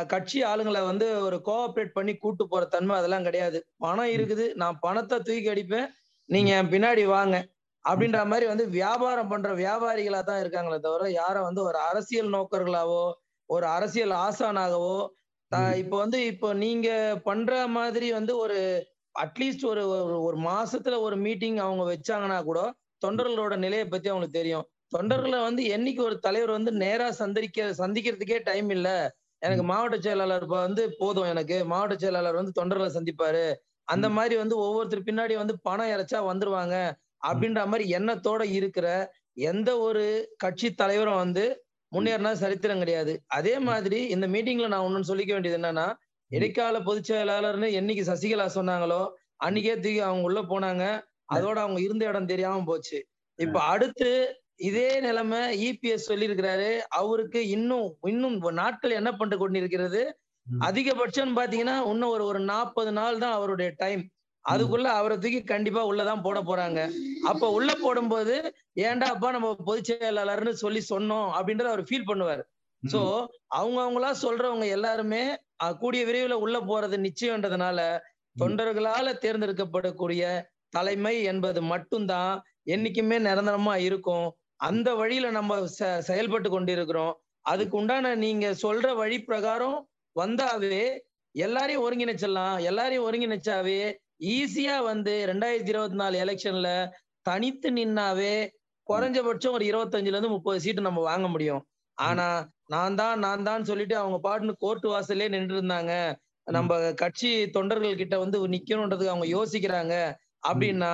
கட்சி 0.06 0.42
ஆளுங்களை 0.42 0.84
வந்து 0.84 1.20
ஒரு 1.20 1.40
கோஆப்ரேட் 1.44 1.92
பண்ணி 1.92 2.14
கூட்டு 2.14 2.48
போற 2.48 2.64
தன்மை 2.64 2.96
அதெல்லாம் 2.96 3.22
கிடையாது. 3.22 3.66
பணம் 3.76 4.08
இருக்குது. 4.08 4.54
நான் 4.54 4.78
பணத்தை 4.80 5.18
தூக்கி 5.18 5.48
அடிப்பேன். 5.48 5.88
நீங்க 6.24 6.56
என் 6.56 6.68
பின்னாடி 6.68 7.04
வாங்க. 7.04 7.48
அப்படின்ற 7.88 8.26
மாதிரி 8.26 8.46
வந்து 8.46 8.68
வியாபாரம் 8.68 9.28
பண்ற 9.28 9.54
வியாபாரிகளா 9.54 10.22
தான் 10.22 10.44
இருக்காங்களே 10.44 10.78
தவிர 10.78 11.10
யாரும் 11.10 11.42
வந்து 11.42 11.62
ஒரு 11.62 11.78
அரசியல் 11.78 12.30
நோக்கர்களாவோ 12.30 13.12
ஒரு 13.46 13.66
அரசியல் 13.66 14.10
ஆசானாகவோ 14.10 15.08
இப்போ 15.76 15.96
வந்து 15.96 16.26
இப்போ 16.26 16.52
நீங்க 16.52 17.20
பண்ற 17.22 17.66
மாதிரி 17.66 18.12
வந்து 18.12 18.36
ஒரு 18.36 18.86
அட்லீஸ்ட் 19.18 19.64
ஒரு 19.64 19.82
ஒரு- 19.82 20.20
ஒரு 20.20 20.36
மாசத்துல 20.36 21.00
ஒரு 21.00 21.16
மீட்டிங் 21.16 21.56
அவங்க 21.56 21.94
வச்சாங்கன்னா 21.94 22.42
கூட 22.42 22.74
தொண்டர்களோட 23.06 23.56
நிலையை 23.56 23.86
பத்தி 23.86 24.08
அவங்களுக்கு 24.08 24.38
தெரியும். 24.38 24.68
தொண்டர்களை 24.98 25.42
வந்து 25.42 25.62
என்னைக்கு 25.62 26.00
ஒரு 26.00 26.18
தலைவர் 26.18 26.50
வந்து 26.50 26.72
நேரா 26.72 27.10
சந்திக்க 27.10 27.74
சந்திக்கிறதுக்கே 27.78 28.42
டைம் 28.42 28.70
இல்ல. 28.70 29.17
எனக்கு 29.42 29.64
மாவட்ட 29.64 29.96
செயலாளர் 29.98 30.44
இப்ப 30.44 30.58
வந்து 30.60 30.82
போதும் 30.98 31.28
எனக்கு. 31.28 31.56
மாவட்ட 31.64 31.94
செயலாளர் 31.96 32.38
வந்து 32.40 32.52
தொண்டர்களை 32.60 32.90
சந்திப்பாரு. 32.94 33.44
அந்த 33.88 34.06
மாதிரி 34.10 34.34
வந்து 34.36 34.56
ஒவ்வொருத்தர் 34.58 35.06
பின்னாடி 35.06 35.34
வந்து 35.36 35.54
பணம் 35.62 35.92
இறைச்சா 35.94 36.18
வந்துருவாங்க. 36.30 36.74
அப்படின்ற 37.22 37.60
மாதிரி 37.66 37.84
எண்ணத்தோட 37.92 38.42
இருக்கிற 38.52 38.86
எந்த 39.48 39.70
ஒரு 39.80 40.04
கட்சி 40.36 40.68
தலைவரும் 40.74 41.22
வந்து 41.22 41.44
முன்னேறினா 41.92 42.32
சரித்திரம் 42.36 42.82
கிடையாது. 42.82 43.12
அதே 43.30 43.54
மாதிரி 43.60 43.98
இந்த 44.14 44.26
மீட்டிங்ல 44.28 44.68
நான் 44.68 44.86
ஒன்னு 44.88 45.10
சொல்லிக்க 45.10 45.32
வேண்டியது 45.32 45.58
என்னன்னா 45.60 45.86
இடைக்கால 46.30 46.76
பொதுச் 46.80 47.08
செயலாளர்னு 47.10 47.68
என்னைக்கு 47.78 48.04
சசிகலா 48.10 48.46
சொன்னாங்களோ 48.54 49.00
அன்னைக்கே 49.40 49.74
தூக்கி 49.76 50.00
அவங்க 50.00 50.24
உள்ள 50.28 50.40
போனாங்க. 50.50 50.84
அதோட 51.32 51.56
அவங்க 51.64 51.80
இருந்த 51.80 52.04
இடம் 52.06 52.30
தெரியாம 52.32 52.64
போச்சு. 52.66 52.98
இப்ப 53.38 53.58
அடுத்து 53.72 54.10
இதே 54.58 54.88
நிலைமை 55.00 55.40
இபிஎஸ் 55.66 56.08
சொல்லியிருக்கிறாரு. 56.10 56.70
அவருக்கு 57.00 57.40
இன்னும் 57.48 57.88
இன்னும் 58.12 58.38
நாட்கள் 58.60 58.98
என்ன 59.00 59.10
பண்ணி 59.20 59.36
கொண்டிருக்கிறது? 59.36 60.02
அதிகபட்சம் 60.66 61.36
பாத்தீங்கன்னா 61.38 61.76
இன்னும் 61.90 62.12
ஒரு 62.14 62.24
ஒரு 62.30 62.40
நாற்பது 62.52 62.92
நாள் 62.98 63.22
தான் 63.24 63.36
அவருடைய 63.38 63.70
டைம். 63.82 64.02
அதுக்குள்ள 64.44 64.88
அவரை 64.98 65.16
தூக்கி 65.22 65.40
கண்டிப்பா 65.44 65.80
உள்ளதான் 65.90 66.24
போட 66.26 66.38
போறாங்க. 66.40 66.80
அப்ப 67.30 67.50
உள்ள 67.56 67.70
போடும்போது 67.82 68.34
ஏன்டாப்பா 68.86 69.28
நம்ம 69.36 69.48
பொதுச் 69.68 69.88
செயலாளர்னு 69.90 70.52
சொல்லி 70.62 70.82
சொன்னோம் 70.92 71.28
அப்படின்றத 71.36 71.70
அவர் 71.72 71.88
ஃபீல் 71.88 72.08
பண்ணுவார். 72.10 72.42
சோ 72.82 73.00
அவங்க 73.58 73.78
அவங்களா 73.84 74.10
சொல்றவங்க 74.24 74.66
எல்லாருமே 74.76 75.22
கூடிய 75.82 76.02
விரைவில் 76.08 76.42
உள்ள 76.44 76.56
போறது 76.70 76.96
நிச்சயம்ன்றதுனால 77.06 77.78
தொண்டர்களால 78.36 79.12
தேர்ந்தெடுக்கப்படக்கூடிய 79.24 80.22
தலைமை 80.76 81.14
என்பது 81.32 81.60
மட்டும்தான் 81.72 82.32
என்னைக்குமே 82.74 83.16
நிரந்தரமா 83.28 83.74
இருக்கும். 83.88 84.26
அந்த 84.60 84.94
வழியில 84.94 85.30
நம்ம 85.30 85.60
செ- 85.78 85.98
செயல்பட்டு 85.98 86.50
கொண்டிருக்கிறோம். 86.50 87.14
அதுக்கு 87.44 87.76
உண்டான 87.76 88.14
நீங்க 88.14 88.54
சொல்ற 88.62 88.94
வழி 88.94 89.22
பிரகாரம் 89.22 89.78
வந்தாவே 90.16 90.80
எல்லாரையும் 91.34 91.84
ஒருங்கிணைச்சிடலாம். 91.84 92.62
எல்லாரையும் 92.62 93.06
ஒருங்கிணைச்சாவே 93.06 93.80
ஈஸியா 94.28 94.82
வந்து 94.82 95.24
ரெண்டாயிரத்தி 95.28 95.68
இருபத்தி 95.68 95.96
நாலு 95.96 96.24
எலெக்ஷன்ல 96.24 96.68
தனித்து 97.22 97.70
நின்னாவே 97.70 98.34
குறைஞ்சபட்சம் 98.86 99.50
ஒரு 99.50 99.64
இருபத்தஞ்சுல 99.64 100.06
இருந்து 100.06 100.28
முப்பது 100.28 100.60
சீட்டு 100.60 100.80
நம்ம 100.80 101.00
வாங்க 101.00 101.28
முடியும். 101.28 101.62
ஆனா 101.98 102.26
நான் 102.66 102.94
தான் 102.94 103.18
நான் 103.18 103.42
தான் 103.42 103.64
சொல்லிட்டு 103.64 103.96
அவங்க 103.96 104.18
பாட்டுன்னு 104.22 104.52
கோர்ட்டு 104.58 104.88
வாசல்லே 104.88 105.28
நின்று 105.28 105.62
இருந்தாங்க 105.62 105.92
நம்ம 106.46 106.92
கட்சி 106.92 107.50
தொண்டர்கள் 107.50 107.96
கிட்ட 107.96 108.18
வந்து 108.18 108.48
நிக்கணும்ன்றதுக்கு 108.48 109.12
அவங்க 109.14 109.26
யோசிக்கிறாங்க. 109.36 109.94
அப்படின்னா 110.48 110.92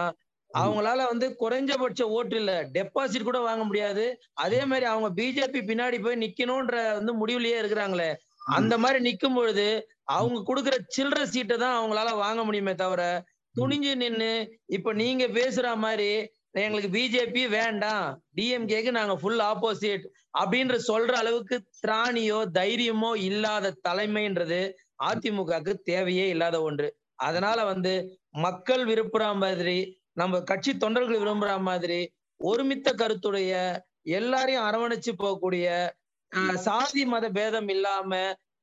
அவங்களால 0.54 1.00
வந்து 1.12 1.26
குறைஞ்சபட்ச 1.40 2.02
ஓட்டு 2.16 2.36
இல்ல 2.36 2.52
டெபாசிட் 2.74 3.28
கூட 3.28 3.38
வாங்க 3.40 3.62
முடியாது. 3.64 4.04
அதே 4.44 4.60
மாதிரி 4.64 4.86
அவங்க 4.86 5.08
பிஜேபி 5.18 5.60
பின்னாடி 5.70 5.98
போய் 6.02 6.22
நிக்கணும்ன்ற 6.24 6.76
வந்து 6.98 7.12
முடிவுலயே 7.20 7.56
இருக்கிறாங்களே. 7.62 8.10
அந்த 8.56 8.74
மாதிரி 8.78 8.98
நிக்கும் 9.08 9.34
பொழுது 9.34 9.66
அவங்க 10.16 10.38
கொடுக்குற 10.48 10.76
சில்லற 10.96 11.20
சீட்டை 11.24 11.56
தான் 11.56 11.76
அவங்களால 11.78 12.10
வாங்க 12.16 12.40
முடியுமே 12.44 12.74
தவிர 12.74 13.02
துணிஞ்சு 13.54 13.92
நின்னு 13.94 14.32
இப்ப 14.66 14.92
நீங்க 14.92 15.24
பேசுற 15.38 15.66
மாதிரி 15.76 16.08
எங்களுக்கு 16.64 16.90
பிஜேபி 16.96 17.42
வேண்டாம். 17.48 18.06
டிஎம்கேக்கு 18.36 18.90
நாங்க 18.90 19.14
ஃபுல் 19.16 19.42
ஆப்போசிட் 19.42 20.04
அப்படின்ற 20.38 20.74
சொல்ற 20.90 21.12
அளவுக்கு 21.12 21.56
திராணியோ 21.80 22.38
தைரியமோ 22.58 23.10
இல்லாத 23.28 23.74
தலைமைன்றது 23.88 24.60
அதிமுகவுக்கு 25.04 25.74
தேவையே 25.90 26.26
இல்லாத 26.28 26.56
ஒன்று. 26.62 26.88
அதனால 27.18 27.58
வந்து 27.64 27.92
மக்கள் 28.44 28.82
விரும்புற 28.86 29.24
மாதிரி 29.42 29.78
நம்ம 30.16 30.40
கட்சி 30.50 30.72
தொண்டர்கள் 30.76 31.22
விரும்புற 31.22 31.52
மாதிரி 31.68 32.00
ஒருமித்த 32.40 32.88
கருத்துடைய 33.02 33.52
எல்லாரையும் 34.18 34.66
அரவணைச்சு 34.68 35.12
போகக்கூடிய 35.22 35.66
சாதி 36.66 37.02
மத 37.04 37.24
பேதம் 37.30 37.70
இல்லாம 37.74 38.12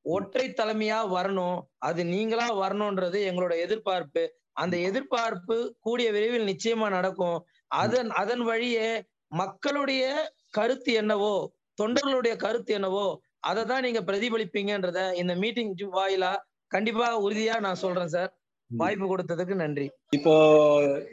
ஒற்றை 0.04 0.46
தலைமையா 0.50 0.98
வரணும். 1.16 1.58
அது 1.78 2.00
நீங்களா 2.04 2.46
வரணும்ன்றது 2.62 3.18
எங்களோட 3.30 3.54
எதிர்பார்ப்பு. 3.64 4.22
அந்த 4.52 4.76
எதிர்பார்ப்பு 4.88 5.56
கூடிய 5.80 6.08
விரைவில் 6.12 6.48
நிச்சயமா 6.52 6.88
நடக்கும். 6.88 7.38
அதன் 7.82 8.10
அதன் 8.22 8.44
வழியே 8.50 8.88
மக்களுடைய 9.32 10.02
கருத்து 10.50 10.92
என்னவோ 10.92 11.34
தொண்டர்களுடைய 11.78 12.34
கருத்து 12.36 12.72
என்னவோ 12.74 13.06
அதை 13.40 13.62
தான் 13.64 13.84
நீங்க 13.86 14.00
பிரதிபலிப்பீங்கன்றத 14.08 15.00
இந்த 15.22 15.32
மீட்டிங் 15.34 15.72
வாயிலா 15.98 16.32
கண்டிப்பா 16.70 17.06
உறுதியா 17.26 17.54
நான் 17.66 17.82
சொல்றேன் 17.84 18.12
சார். 18.16 18.30
வாய்ப்பு 18.72 19.06
கொடுத்ததுக்கு 19.06 19.54
நன்றி. 19.56 19.86
இப்போ 20.12 20.32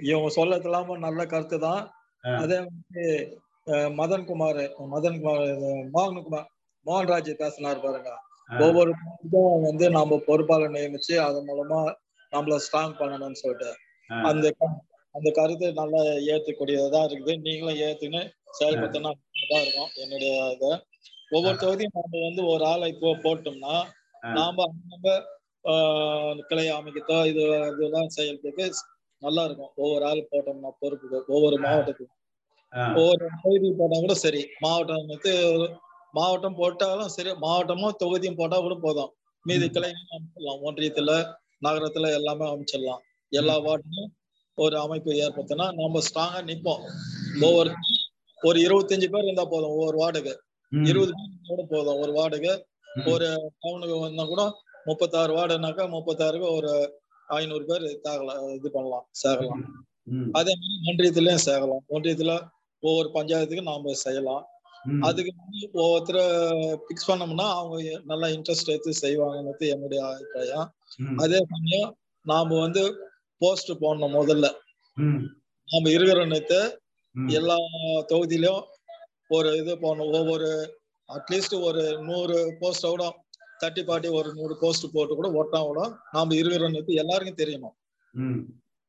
இவங்க 0.07 0.29
சொல்லதெல்லாம் 0.35 0.87
நல்ல 1.03 1.25
கருத்து 1.25 1.57
தான் 1.59 1.81
அதே 2.39 2.57
வந்து 2.65 3.03
அஹ், 3.67 3.91
மதன்குமார் 3.97 4.61
மதன்குமார் 4.91 5.43
அஹ், 5.63 5.83
மோகன்குமார் 5.93 6.47
மோகன்ராஜ் 6.85 7.31
பேசினார் 7.39 7.83
பாருங்க. 7.83 8.11
ஒவ்வொரு 8.59 8.91
வந்து 9.65 9.87
நாம 9.95 10.19
பொறுப்பாளர் 10.27 10.75
நியமிச்சு 10.75 11.15
அதன் 11.25 11.47
மூலமா 11.47 11.79
நம்மள 12.33 12.55
ஸ்ட்ராங் 12.59 12.99
பண்ணணும்னு 12.99 13.41
சொல்லிட்டு. 13.41 13.69
அந்த 14.29 14.47
க- 14.57 14.75
அந்த 15.15 15.29
கருத்து 15.31 15.67
நல்லா 15.73 16.01
ஏற்றுக்கூடியதா 16.31 17.01
இருக்குது. 17.07 17.35
நீங்களும் 17.45 17.81
ஏத்துன்னு 17.85 18.21
செயல்படுத்தினா 18.59 19.11
தான் 19.51 19.63
இருக்கும். 19.63 19.91
என்னுடைய 20.03 20.33
இது. 20.51 20.71
ஒவ்வொரு 21.31 21.57
தொகுதியும் 21.57 21.95
நம்ம 21.97 22.21
வந்து 22.23 22.43
ஒரு 22.45 22.63
ஆளை 22.65 22.89
இப்போ 22.89 23.09
போட்டோம்னா 23.23 23.75
நாம 24.37 24.65
கிளை 26.49 26.65
அமைக்கத்தோ 26.77 27.17
இது 27.32 27.41
இதெல்லாம் 27.71 28.10
செயல்பட்டு 28.10 28.65
நல்லா 29.21 29.41
இருக்கும். 29.43 29.71
ஒவ்வொரு 29.75 30.03
ஆள் 30.05 30.29
போட்டோம்னா 30.32 30.71
பொறுப்புக்கு 30.82 31.17
ஒவ்வொரு 31.36 31.55
மாவட்டத்துக்கும். 31.63 32.15
ஒவ்வொரு 32.95 33.23
தொகுதி 33.43 33.69
போட்டா 33.79 33.97
கூட 33.99 34.15
சரி. 34.23 34.41
மாவட்டம் 34.60 35.12
வந்து 35.13 35.34
மாவட்டம் 36.13 36.60
போட்டாலும் 36.60 37.13
சரி 37.15 37.32
மாவட்டமும் 37.45 37.97
தொகுதியும் 38.03 38.39
போட்டா 38.39 38.58
கூட 38.60 38.75
போதும். 38.86 39.12
மீதி 39.45 39.67
கிளைகளும் 39.67 40.13
அமைச்சிடலாம். 40.15 40.62
ஒன்றியத்துல 40.67 41.12
நகரத்துல 41.65 42.12
எல்லாமே 42.19 42.45
அமைச்சிடலாம். 42.53 43.01
எல்லா 43.32 43.55
வார்டுக்கும் 43.65 44.10
ஒரு 44.58 44.75
அமைப்பு 44.79 45.12
ஏற்படுத்தினா 45.25 45.65
நம்ம 45.79 46.01
ஸ்ட்ராங்கா 46.08 46.39
நிப்போம். 46.49 46.82
ஒவ்வொரு 47.41 47.71
ஒரு 48.41 48.58
இருபத்தஞ்சு 48.65 49.08
பேர் 49.13 49.27
இருந்தா 49.27 49.45
போதும் 49.45 49.73
ஒவ்வொரு 49.75 49.97
வார்டுக்கு. 50.01 50.34
இருபது 50.71 51.12
பேர் 51.17 51.49
கூட 51.49 51.63
போதும். 51.71 51.99
ஒரு 52.03 52.12
வார்டுக்கு 52.12 52.53
ஒரு 53.12 53.27
டவுனுக்கு 53.62 53.95
வந்தா 53.99 54.23
கூட 54.25 54.43
முப்பத்தாறு 54.87 55.31
வார்டுனாக்கா 55.37 55.83
முப்பத்தாறுக்கு 55.95 56.47
ஒரு 56.57 56.71
ஐநூறு 57.29 57.65
பேர் 57.65 57.87
தாகலாம் 58.07 58.43
இது 58.57 58.69
பண்ணலாம் 58.71 59.05
சேகலாம் 59.23 59.63
அதே 60.39 60.53
மாதிரி 60.59 60.79
ஒன்றியத்திலயும் 60.91 61.45
சேகலாம் 61.47 61.83
ஒன்றியத்துல 61.95 62.33
ஒவ்வொரு 62.83 63.09
பஞ்சாயத்துக்கும் 63.15 63.71
நாம 63.71 63.93
செய்யலாம். 64.05 64.43
அதுக்கு 65.07 65.31
ஒவ்வொருத்தர 65.83 66.19
பிக்ஸ் 66.87 67.07
பண்ணோம்னா 67.09 67.47
அவங்க 67.59 67.97
நல்லா 68.11 68.27
இன்ட்ரெஸ்ட் 68.35 68.71
எடுத்து 68.73 68.91
செய்வாங்கன்றது 69.05 69.65
என்னுடைய 69.73 70.01
அபிப்பிராயம். 70.09 70.67
அதே 71.23 71.39
சமயம் 71.51 71.89
நாம 72.25 72.59
வந்து 72.59 72.83
போஸ்ட் 73.41 73.71
போடணும் 73.81 74.15
முதல்ல. 74.19 74.47
நாம 75.67 75.89
இருக்கிற 75.95 76.21
நேத்து 76.33 76.59
எல்லா 77.37 77.57
தொகுதியிலும் 78.11 78.61
ஒரு 79.37 79.49
இது 79.61 79.73
போடணும். 79.83 80.13
ஒவ்வொரு 80.19 80.49
அட்லீஸ்ட் 81.09 81.55
ஒரு 81.67 81.83
நூறு 82.07 82.37
போஸ்ட 82.61 82.87
கூட 82.93 83.05
தட்டி 83.59 83.81
பாட்டி 83.83 84.07
ஒரு 84.19 84.29
நூறு 84.37 84.53
போஸ்ட் 84.61 84.93
போட்டு 84.93 85.13
கூட 85.15 85.29
ஒட்டா 85.41 85.59
கூட 85.61 85.81
நாம 86.15 86.35
இருக்கிற 86.39 86.69
நேத்து 86.75 87.01
எல்லாருக்கும் 87.03 87.41
தெரியணும். 87.41 87.75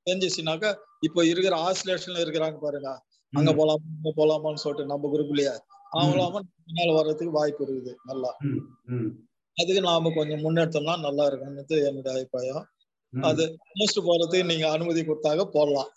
தெரிஞ்சிச்சுனாக்கா 0.06 0.70
இப்போ 1.06 1.20
இருக்கிற 1.30 1.54
ஆசிலேஷன்ல 1.68 2.22
இருக்கிறாங்க 2.24 2.59
பாருங்க. 2.66 2.90
அங்க 3.33 3.50
போலாமா 3.59 3.85
இங்க 3.96 4.12
போலாமான்னு 4.20 4.62
சொல்லிட்டு 4.62 4.92
நம்ம 4.92 5.11
குரூப்லயே 5.12 5.54
அவங்களாம 5.92 6.40
பின்னால 6.66 6.90
வர்றதுக்கு 6.98 7.37
வாய்ப்பு 7.38 7.62
இருக்குது 7.66 7.92
நல்லா. 8.11 8.30
அதுக்கு 9.56 9.80
நாம 9.88 10.12
கொஞ்சம் 10.18 10.42
முன்னெடுத்தோம்னா 10.44 10.94
நல்லா 11.06 11.24
இருக்கும்னு 11.28 11.62
என்னுடைய 11.88 12.12
அபிப்பிராயம். 12.16 12.64
அது 13.12 13.44
போஸ்ட் 13.70 14.06
போறதுக்கு 14.09 14.50
நீங்க 14.50 14.66
அனுமதி 14.74 15.00
கொடுத்தாக 15.02 15.44
போடலாம். 15.56 15.90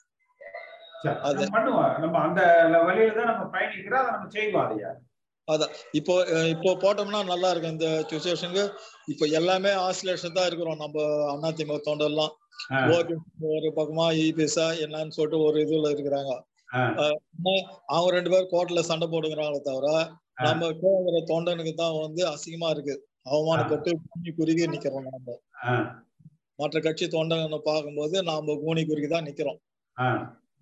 அது. 1.30 1.44
பண்ணுவோம். 1.56 1.94
நம்ம 2.04 2.16
அந்த 2.28 2.42
வழியில 2.88 3.16
தான் 3.18 3.30
நம்ம 3.32 3.44
பயணிக்கிறோம் 3.56 4.02
அதை 4.04 4.12
நம்ம 4.16 4.30
செய்வோம் 4.36 5.02
அதான். 5.48 5.72
இப்போ 6.00 6.14
இப்போ 6.54 6.72
போட்டோம்னா 6.84 7.20
நல்லா 7.32 7.50
இருக்கும் 7.52 7.76
இந்த 7.76 7.88
சுச்சுவேஷனுக்கு 8.10 8.64
இப்போ 9.14 9.26
எல்லாமே 9.40 9.72
ஆசிலேஷன் 9.88 10.38
தான் 10.38 10.48
இருக்கிறோம். 10.50 10.82
நம்ம 10.84 10.98
அதிமுக 11.50 11.80
தொண்டர்லாம். 11.90 12.34
ஓபிஎஸ் 12.96 13.26
ஒரு 13.58 13.70
பக்கமா 13.78 14.06
இபிஎஸ்ஆ 14.26 14.68
என்னன்னு 14.86 15.16
சொல்லிட்டு 15.18 15.40
ஒரு 15.48 15.58
இதுல 15.66 15.90
இருக்கிறாங்க. 15.96 16.34
அவங்க 17.94 18.12
ரெண்டு 18.18 18.32
பேரும் 18.34 18.52
கோர்ட்ல 18.54 18.84
சண்டை 18.90 19.08
போடுங்கிறாங்களே 19.14 19.62
தவிர 19.70 19.88
நம்ம 20.46 20.70
கேட்கிற 20.84 21.18
தொண்டனுக்கு 21.32 21.74
தான் 21.82 21.98
வந்து 22.06 22.22
அசிங்கமா 22.34 22.70
இருக்கு. 22.76 22.96
அவமானப்பட்டு 23.32 23.90
கூனி 24.06 24.32
குறுகி 24.40 24.64
நிக்கிறோம் 24.74 25.08
நாம. 25.10 25.36
மற்ற 26.60 26.78
கட்சி 26.86 27.06
தொண்டனை 27.18 27.60
பார்க்கும்போது 27.70 28.16
நாம 28.32 28.56
கூனி 28.64 28.82
குறுகி 28.92 29.10
தான் 29.16 29.28
நிக்கிறோம். 29.30 29.60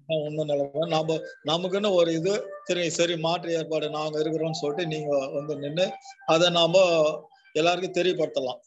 ஒண்ணும் 0.09 0.49
நிலைமை 0.51 0.85
நாம 0.93 1.17
நமக்குன்னு 1.49 1.89
ஒரு 1.99 2.11
இது 2.19 2.33
சரி 2.67 2.83
சரி 2.97 3.15
மாற்று 3.25 3.55
ஏற்பாடு 3.59 3.87
நாங்க 3.97 4.15
இருக்கிறோம்னு 4.23 4.61
சொல்லிட்டு 4.61 4.85
நீங்க 4.93 5.11
வந்து 5.37 5.55
நின்று 5.63 5.85
அதை 6.33 6.47
நாம 6.59 6.83
எல்லாருக்கும் 7.59 7.97
தெரியப்படுத்தலாம். 7.99 8.59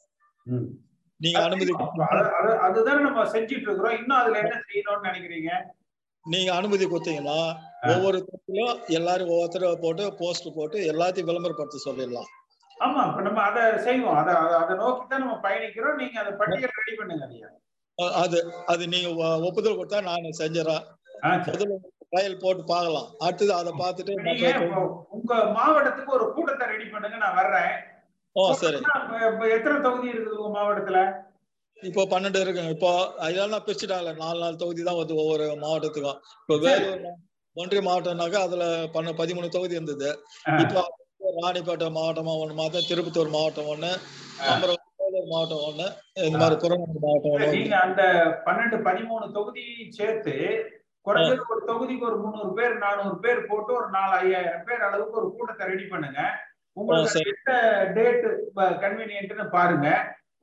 நீங்க 1.20 1.40
அனுமதி 1.46 1.72
அதுதானே 2.66 3.00
நம்ம 3.06 3.24
செஞ்சுட்டு 3.34 3.66
இருக்கிறோம். 3.68 3.96
இன்னும் 4.00 4.20
அதுல 4.20 4.40
என்ன 4.44 4.56
செய்யணும்னு 4.68 5.08
நினைக்கிறீங்க? 5.08 5.50
நீங்க 6.26 6.50
அனுமதி 6.58 6.84
கொடுத்தீங்கன்னா 6.86 7.38
ஒவ்வொரு 7.92 8.18
தொகுதியிலும் 8.28 8.78
எல்லாரும் 8.98 9.32
ஒவ்வொருத்தர 9.34 9.72
போட்டு 9.84 10.04
போஸ்ட் 10.20 10.48
போட்டு 10.56 10.78
எல்லாத்தையும் 10.92 11.28
விளம்பரப்படுத்த 11.30 11.80
சொல்லிடலாம். 11.88 12.30
ஆமா 12.78 13.00
இப்ப 13.08 13.22
நம்ம 13.26 13.42
அதை 13.48 13.62
செய்வோம். 13.86 14.16
அதை 14.20 14.32
அதை 14.62 14.74
நோக்கி 14.82 15.04
தான் 15.10 15.22
நம்ம 15.24 15.36
பயணிக்கிறோம். 15.46 15.98
நீங்க 16.02 16.16
அந்த 16.22 16.32
பட்டியல் 16.40 16.78
ரெடி 16.80 16.94
பண்ணுங்க 17.00 17.50
அது 18.22 18.38
அது 18.72 18.82
நீங்க 18.92 19.08
ஒப்புதல் 19.48 19.76
கொடுத்தா 19.78 19.98
நான் 20.08 20.38
செஞ்சிடறேன் 20.40 20.84
ட்ரையல் 21.22 22.40
போட்டு 22.42 22.62
பார்க்கலாம். 22.72 23.08
அடுத்தது 23.24 23.52
அதை 23.60 23.70
பார்த்துட்டு 23.82 24.12
உங்க 25.16 25.34
மாவட்டத்துக்கு 25.58 26.16
ஒரு 26.18 26.26
கூட்டத்தை 26.34 26.64
ரெடி 26.72 26.86
பண்ணுங்க 26.94 27.18
நான் 27.24 27.38
வர்றேன். 27.40 27.72
ஓ 28.36 28.42
சரி. 28.62 28.78
எத்தனை 29.56 29.76
தொகுதி 29.86 30.12
இருக்குது 30.12 30.40
உங்க 30.40 30.52
மாவட்டத்துல? 30.58 31.00
இப்போ 31.90 32.02
பன்னெண்டு 32.12 32.42
இருக்குங்க. 32.44 32.72
இப்போ 32.76 32.90
அதெல்லாம் 33.26 33.64
பிரிச்சுட்டாங்கல்ல 33.66 34.12
நாலு 34.24 34.38
நாலு 34.44 34.60
தொகுதி 34.62 34.82
தான் 34.88 34.98
வருது 34.98 35.22
ஒவ்வொரு 35.22 35.46
மாவட்டத்துக்கும். 35.64 36.20
இப்போ 36.42 36.56
வேலூர் 36.66 37.06
ஒன்றிய 37.56 37.82
மாவட்டம்னாக்கா 37.88 38.40
அதுல 38.46 38.64
பண்ண 38.94 39.10
பதிமூணு 39.22 39.48
தொகுதி 39.56 39.78
இருந்தது. 39.78 40.10
இப்போ 40.64 40.82
ராணிப்பேட்டை 41.42 41.88
மாவட்டமா 41.98 42.32
ஒண்ணு 42.42 42.54
மாத்தம் 42.60 42.88
திருப்பத்தூர் 42.88 43.34
மாவட்டம் 43.36 43.70
ஒண்ணு 43.74 43.90
அப்புறம் 44.52 44.78
திருவள்ளூர் 44.80 45.30
மாவட்டம் 45.34 45.64
ஒண்ணு 45.68 45.86
இந்த 46.28 46.38
மாதிரி 46.42 46.56
புறநகர் 46.62 47.04
மாவட்டம் 47.06 47.56
நீங்க 47.58 47.76
அந்த 47.86 48.02
பன்னெண்டு 48.46 48.78
பதிமூணு 48.88 49.26
தொகுதியும் 49.38 49.94
சேர்த்து 49.98 50.34
குறைஞ்சது 51.06 51.52
ஒரு 51.54 51.62
தொகுதிக்கு 51.70 52.08
ஒரு 52.10 52.18
முந்நூறு 52.24 52.52
பேர் 52.58 52.74
நானூறு 52.84 53.16
பேர் 53.24 53.40
போட்டு 53.48 53.72
ஒரு 53.80 53.88
நாலு 53.96 54.14
ஐயாயிரம் 54.22 54.66
பேர் 54.68 54.84
அளவுக்கு 54.88 55.18
ஒரு 55.20 55.28
கூட்டத்தை 55.36 55.64
ரெடி 55.70 55.86
பண்ணுங்க. 55.92 56.20
உங்களுக்கு 56.76 57.20
எந்த 57.32 57.52
டேட் 57.96 58.24
கன்வீனியன்ட்னு 58.84 59.46
பாருங்க. 59.56 59.88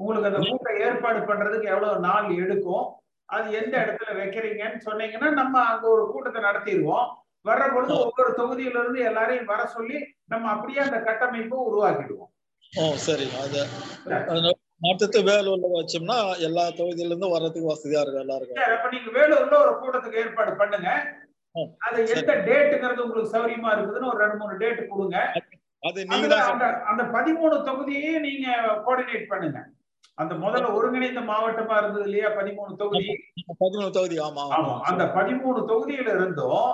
உங்களுக்கு 0.01 0.29
அந்த 0.29 0.41
கூட்டம் 0.49 0.81
ஏற்பாடு 0.87 1.19
பண்றதுக்கு 1.29 1.71
எவ்வளவு 1.73 2.05
நாள் 2.07 2.29
எடுக்கும் 2.43 2.85
அது 3.29 3.47
எந்த 3.59 3.73
இடத்துல 3.83 4.13
வைக்கிறீங்கன்னு 4.19 4.79
சொன்னீங்கன்னா 4.87 5.29
நம்ம 5.41 5.55
அங்க 5.71 5.85
ஒரு 5.95 6.05
கூட்டத்தை 6.13 6.41
நடத்திடுவோம். 6.47 7.07
வர்ற 7.45 7.65
பொழுது 7.73 7.93
ஒவ்வொரு 8.05 8.31
தொகுதியில 8.39 8.81
இருந்து 8.81 8.99
எல்லாரையும் 9.09 9.51
வர 9.51 9.61
சொல்லி 9.75 9.97
நம்ம 10.25 10.49
அப்படியே 10.53 10.81
அந்த 10.87 10.97
கட்டமைப்பை 11.07 11.59
உருவாக்கிடுவோம். 11.69 12.31
ஓ 12.73 12.83
சரி. 13.05 13.25
அது 13.43 13.61
அது 14.81 14.89
மொத்தத்து 14.89 15.19
வேலூர்ல 15.27 15.67
வச்சோம்னா 15.73 16.15
எல்லா 16.45 16.63
தொகுதியில 16.77 17.11
இருந்து 17.11 17.33
வர்றதுக்கு 17.33 17.71
வசதியா 17.71 17.99
இருக்கும் 18.01 18.23
எல்லாருக்கும். 18.23 18.61
அப்ப 18.75 18.87
நீங்க 18.93 19.09
வேலூர்ல 19.17 19.55
ஒரு 19.63 19.73
கூட்டத்துக்கு 19.81 20.21
ஏற்பாடு 20.21 20.51
பண்ணுங்க. 20.61 20.89
அது 21.85 21.97
எந்த 22.15 22.31
டேட்டுங்கிறது 22.47 23.03
உங்களுக்கு 23.05 23.33
சௌரியமா 23.33 23.69
இருக்குதுன்னு 23.73 24.09
ஒரு 24.11 24.19
ரெண்டு 24.23 24.39
மூணு 24.41 24.53
டேட் 24.61 24.81
கொடுங்க. 24.91 25.17
அது 25.83 25.99
நீங்க 26.09 26.35
அந்த 26.51 26.65
அந்த 26.91 27.03
பதிமூணு 27.15 27.55
தொகுதியே 27.69 28.11
நீங்க 28.25 28.47
கோஆர்டினேட் 28.85 29.31
பண்ணுங்க. 29.31 29.59
அந்த 30.17 30.33
முதல்ல 30.43 30.71
ஒருங்கிணைந்த 30.77 31.21
மாவட்டமா 31.29 31.75
இருந்தது 31.81 32.05
இல்லையா 32.07 32.29
பதிமூணு 32.39 32.71
தொகுதி? 32.81 33.07
பதினொன்று 33.61 33.95
தொகுதி 33.97 34.17
ஆமா 34.27 34.43
ஆமா. 34.57 34.73
அந்த 34.89 35.03
பதிமூணு 35.17 35.59
தொகுதியில 35.71 36.09
இருந்தும் 36.17 36.65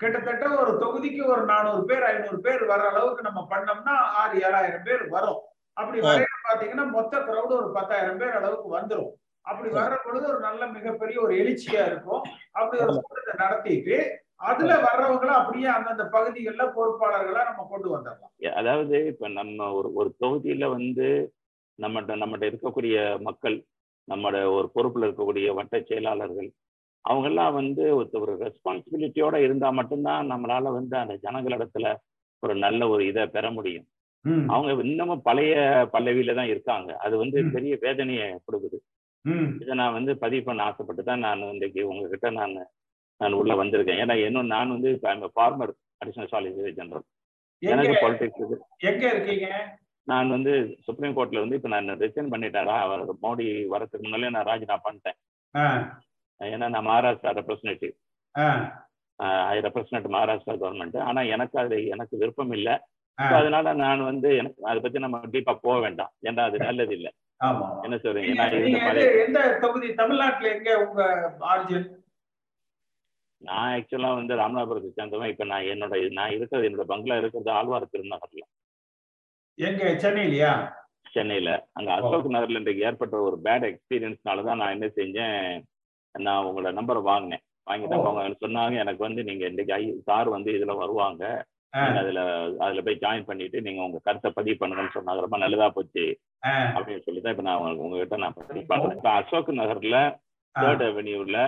கிட்டத்தட்ட 0.00 0.46
ஒரு 0.62 0.72
தொகுதிக்கு 0.80 1.22
ஒரு 1.34 1.42
நானூறு 1.52 1.82
பேர் 1.90 2.06
ஐநூறு 2.08 2.38
பேர் 2.46 2.62
வர 2.72 2.80
அளவுக்கு 2.90 3.22
நம்ம 3.28 3.40
பண்ணோம்னா 3.52 3.94
ஆறு 4.20 4.34
ஏழாயிரம் 4.46 4.86
பேர் 4.88 5.04
வரும். 5.14 5.38
அப்படி 5.76 5.98
வரையில 6.04 6.27
பாத்தீங்கன்னா 6.48 6.90
மொத்த 6.90 7.18
கிரௌடு 7.18 7.50
ஒரு 7.50 7.70
பத்தாயிரம் 7.72 8.18
பேர் 8.18 8.28
அளவுக்கு 8.28 8.78
வந்துரும். 8.78 9.10
அப்படி 9.40 9.74
வர்ற 9.74 9.96
பொழுது 10.04 10.28
ஒரு 10.28 10.40
நல்ல 10.40 10.66
மிகப்பெரிய 10.66 11.20
ஒரு 11.20 11.34
எழுச்சியா 11.34 11.86
இருக்கும். 11.86 12.22
அப்படி 12.52 12.82
ஒரு 12.82 12.92
கூட்டத்தை 12.92 13.46
நடத்திட்டு 13.46 14.26
அதுல 14.36 14.74
வர்றவங்கள 14.74 15.26
அப்படியே 15.26 15.66
அந்தந்த 15.66 16.04
பகுதிகள்ல 16.04 16.72
பொறுப்பாளர்களா 16.76 17.44
நம்ம 17.44 17.66
கொண்டு 17.70 17.96
வந்துடலாம் 17.96 18.52
அதாவது 18.54 19.06
இப்ப 19.06 19.28
நம்ம 19.28 19.72
ஒரு 19.72 19.92
ஒரு 19.92 20.16
தொகுதியில 20.20 20.68
வந்து 20.70 21.32
நம்மகிட்ட 21.82 22.14
நம்மகிட்ட 22.16 22.46
இருக்கக்கூடிய 22.48 23.20
மக்கள் 23.20 23.64
நம்மட 24.08 24.36
ஒரு 24.52 24.70
பொறுப்புல 24.74 25.06
இருக்கக்கூடிய 25.06 25.54
வட்ட 25.54 25.80
செயலாளர்கள் 25.80 26.52
அவங்கெல்லாம் 27.08 27.52
வந்து 27.52 28.02
ஒரு- 28.02 28.20
ஒரு 28.20 28.36
ரெஸ்பான்சிபிலிட்டியோட 28.36 29.34
இருந்தா 29.34 29.70
மட்டும்தான் 29.70 30.30
நம்மளால 30.30 30.72
வந்து 30.72 30.96
அந்த 30.96 31.14
ஜனங்களிடத்துல 31.14 31.96
ஒரு 32.38 32.54
நல்ல 32.54 32.88
ஒரு 32.88 33.06
இதை 33.06 33.26
பெற 33.26 33.50
முடியும். 33.50 33.86
அவங்க 34.54 34.70
இன்னமும் 34.90 35.24
பழைய 35.28 35.54
பல்லவியில 35.94 36.34
தான் 36.38 36.52
இருக்காங்க. 36.52 36.90
அது 37.04 37.14
வந்து 37.22 37.38
பெரிய 37.56 37.74
வேதனையை 37.84 38.26
கொடுக்குது. 38.46 38.78
இதை 39.62 39.72
நான் 39.80 39.96
வந்து 39.98 40.12
பதிவு 40.24 40.42
பண்ண 40.48 40.66
ஆசைப்பட்டு 40.68 41.02
தான் 41.10 41.24
நான் 41.26 41.44
இன்றைக்கு 41.54 41.82
உங்ககிட்ட 41.90 42.28
நான் 42.38 42.54
நான் 43.20 43.38
உள்ள 43.40 43.52
வந்திருக்கேன். 43.60 44.00
ஏன்னா 44.02 44.14
இன்னும் 44.26 44.52
நான் 44.54 44.74
வந்து 44.76 44.90
ஃபார்மர் 45.36 45.72
அடிஷனல் 46.02 46.32
சாலிசிட்டர் 46.32 46.76
ஜெனரல் 46.80 47.06
எனக்கு 47.62 47.94
பாலிடிக்ஸ் 48.02 48.58
எங்க 48.88 49.04
இருக்கீங்க? 49.12 49.46
நான் 50.08 50.34
வந்து 50.34 50.52
சுப்ரீம் 50.86 51.16
கோர்ட்ல 51.16 51.42
வந்து 51.44 51.56
இப்ப 51.58 51.70
நான் 51.72 51.88
ரிசைன் 52.02 52.32
பண்ணிட்டேன். 52.34 52.68
அவர் 52.84 53.02
மோடி 53.24 53.46
வரதுக்கு 53.72 54.04
முன்னாலே 54.04 54.30
நான் 54.36 54.48
ராஜினாமா 54.50 54.84
பண்ணிட்டேன். 54.84 55.18
ஏன்னா 56.40 56.66
நான் 56.74 56.88
Maharashtra 56.90 57.32
representative 57.38 57.94
I 59.52 59.56
represent 59.66 60.08
Maharashtra 60.16 60.54
government 60.62 60.96
ஆனா 61.08 61.20
எனக்கு 61.34 61.56
அது 61.64 61.76
எனக்கு 61.94 62.14
விருப்பம் 62.22 62.54
இல்லை. 62.58 62.76
அதனால 63.18 63.72
நான் 63.74 64.02
வந்து 64.02 64.28
எனக்கு 64.36 64.60
அதை 64.64 64.78
பத்தி 64.80 64.98
நம்ம 64.98 65.20
டீப்பா 65.26 65.54
போக 65.62 65.76
வேண்டாம். 65.80 66.12
ஏன்னா 66.22 66.42
அது 66.44 66.58
நல்லது 66.58 66.94
இல்லை 66.94 67.10
ஆமா. 67.40 67.66
என்ன 67.84 67.96
சொல்றீங்க? 67.96 68.44
எந்த 69.24 69.40
தொகுதி? 69.60 69.88
தமிழ்நாட்டுல 69.94 70.50
எங்க 70.54 70.70
உங்க 70.84 71.02
ஆர்ஜின்? 71.50 71.86
நான் 73.42 73.72
ஆக்சுவலா 73.74 74.14
வந்து 74.14 74.34
ராமநாதபுரத்தை 74.36 74.90
சேர்ந்தவன். 74.92 75.28
இப்ப 75.28 75.44
நான் 75.44 75.68
என்னோட 75.68 76.12
நான் 76.12 76.30
இருக்கிறது 76.30 76.68
என்னோட 76.68 76.86
பங்களா 76.86 77.16
இருக்கிறது 77.16 77.50
ஆழ்வார் 77.50 77.92
திருநகர்ல. 77.92 78.44
எங்க? 79.58 79.82
சென்னையிலயா? 80.02 80.52
சென்னையில. 81.12 81.50
அங்க 81.72 81.90
அசோக் 81.92 82.34
நகர்ல 82.34 82.60
இன்றைக்கு 82.60 82.82
ஏற்பட்ட 82.82 83.16
ஒரு 83.20 83.36
பேட் 83.44 83.68
எக்ஸ்பீரியன்ஸ்னால 83.70 84.44
தான் 84.44 84.60
நான் 84.62 84.74
என்ன 84.76 84.86
செஞ்சேன் 84.98 85.38
நான் 86.14 86.46
உங்களோட 86.46 86.72
நம்பரை 86.72 87.02
வாங்கினேன். 87.02 87.44
வாங்கிட்டு 87.66 87.96
அவங்க 88.00 88.36
சொன்னாங்க 88.44 88.76
எனக்கு 88.76 89.02
வந்து 89.06 89.22
நீங்க 89.24 89.44
இன்னைக்கு 89.46 89.72
ஐ 89.74 89.84
சார் 90.04 90.28
வந்து 90.28 90.50
இதுல 90.52 90.74
வருவாங்க. 90.76 91.22
அதுல 92.00 92.20
அதுல 92.64 92.82
போய் 92.84 93.02
ஜாயின் 93.02 93.28
பண்ணிட்டு 93.28 93.58
நீங்க 93.66 93.80
உங்க 93.86 93.98
கருத்தை 94.06 94.30
பதிவு 94.38 94.56
பண்ணுங்கன்னு 94.60 94.96
சொன்னாங்க 94.96 95.24
ரொம்ப 95.24 95.38
நல்லதா 95.42 95.68
போச்சு 95.76 96.04
அப்படின்னு 96.76 97.04
சொல்லி 97.06 97.20
தான் 97.20 97.34
இப்ப 97.34 97.46
நான் 97.48 97.80
உங்ககிட்ட 97.84 98.18
நான் 98.24 98.36
பதிவு 98.38 98.64
பண்றேன். 98.70 98.96
இப்ப 98.98 99.10
அசோக் 99.18 99.50
நகர்ல 99.60 99.98
தேர்ட் 100.54 100.84
அவென்யூல 100.88 101.38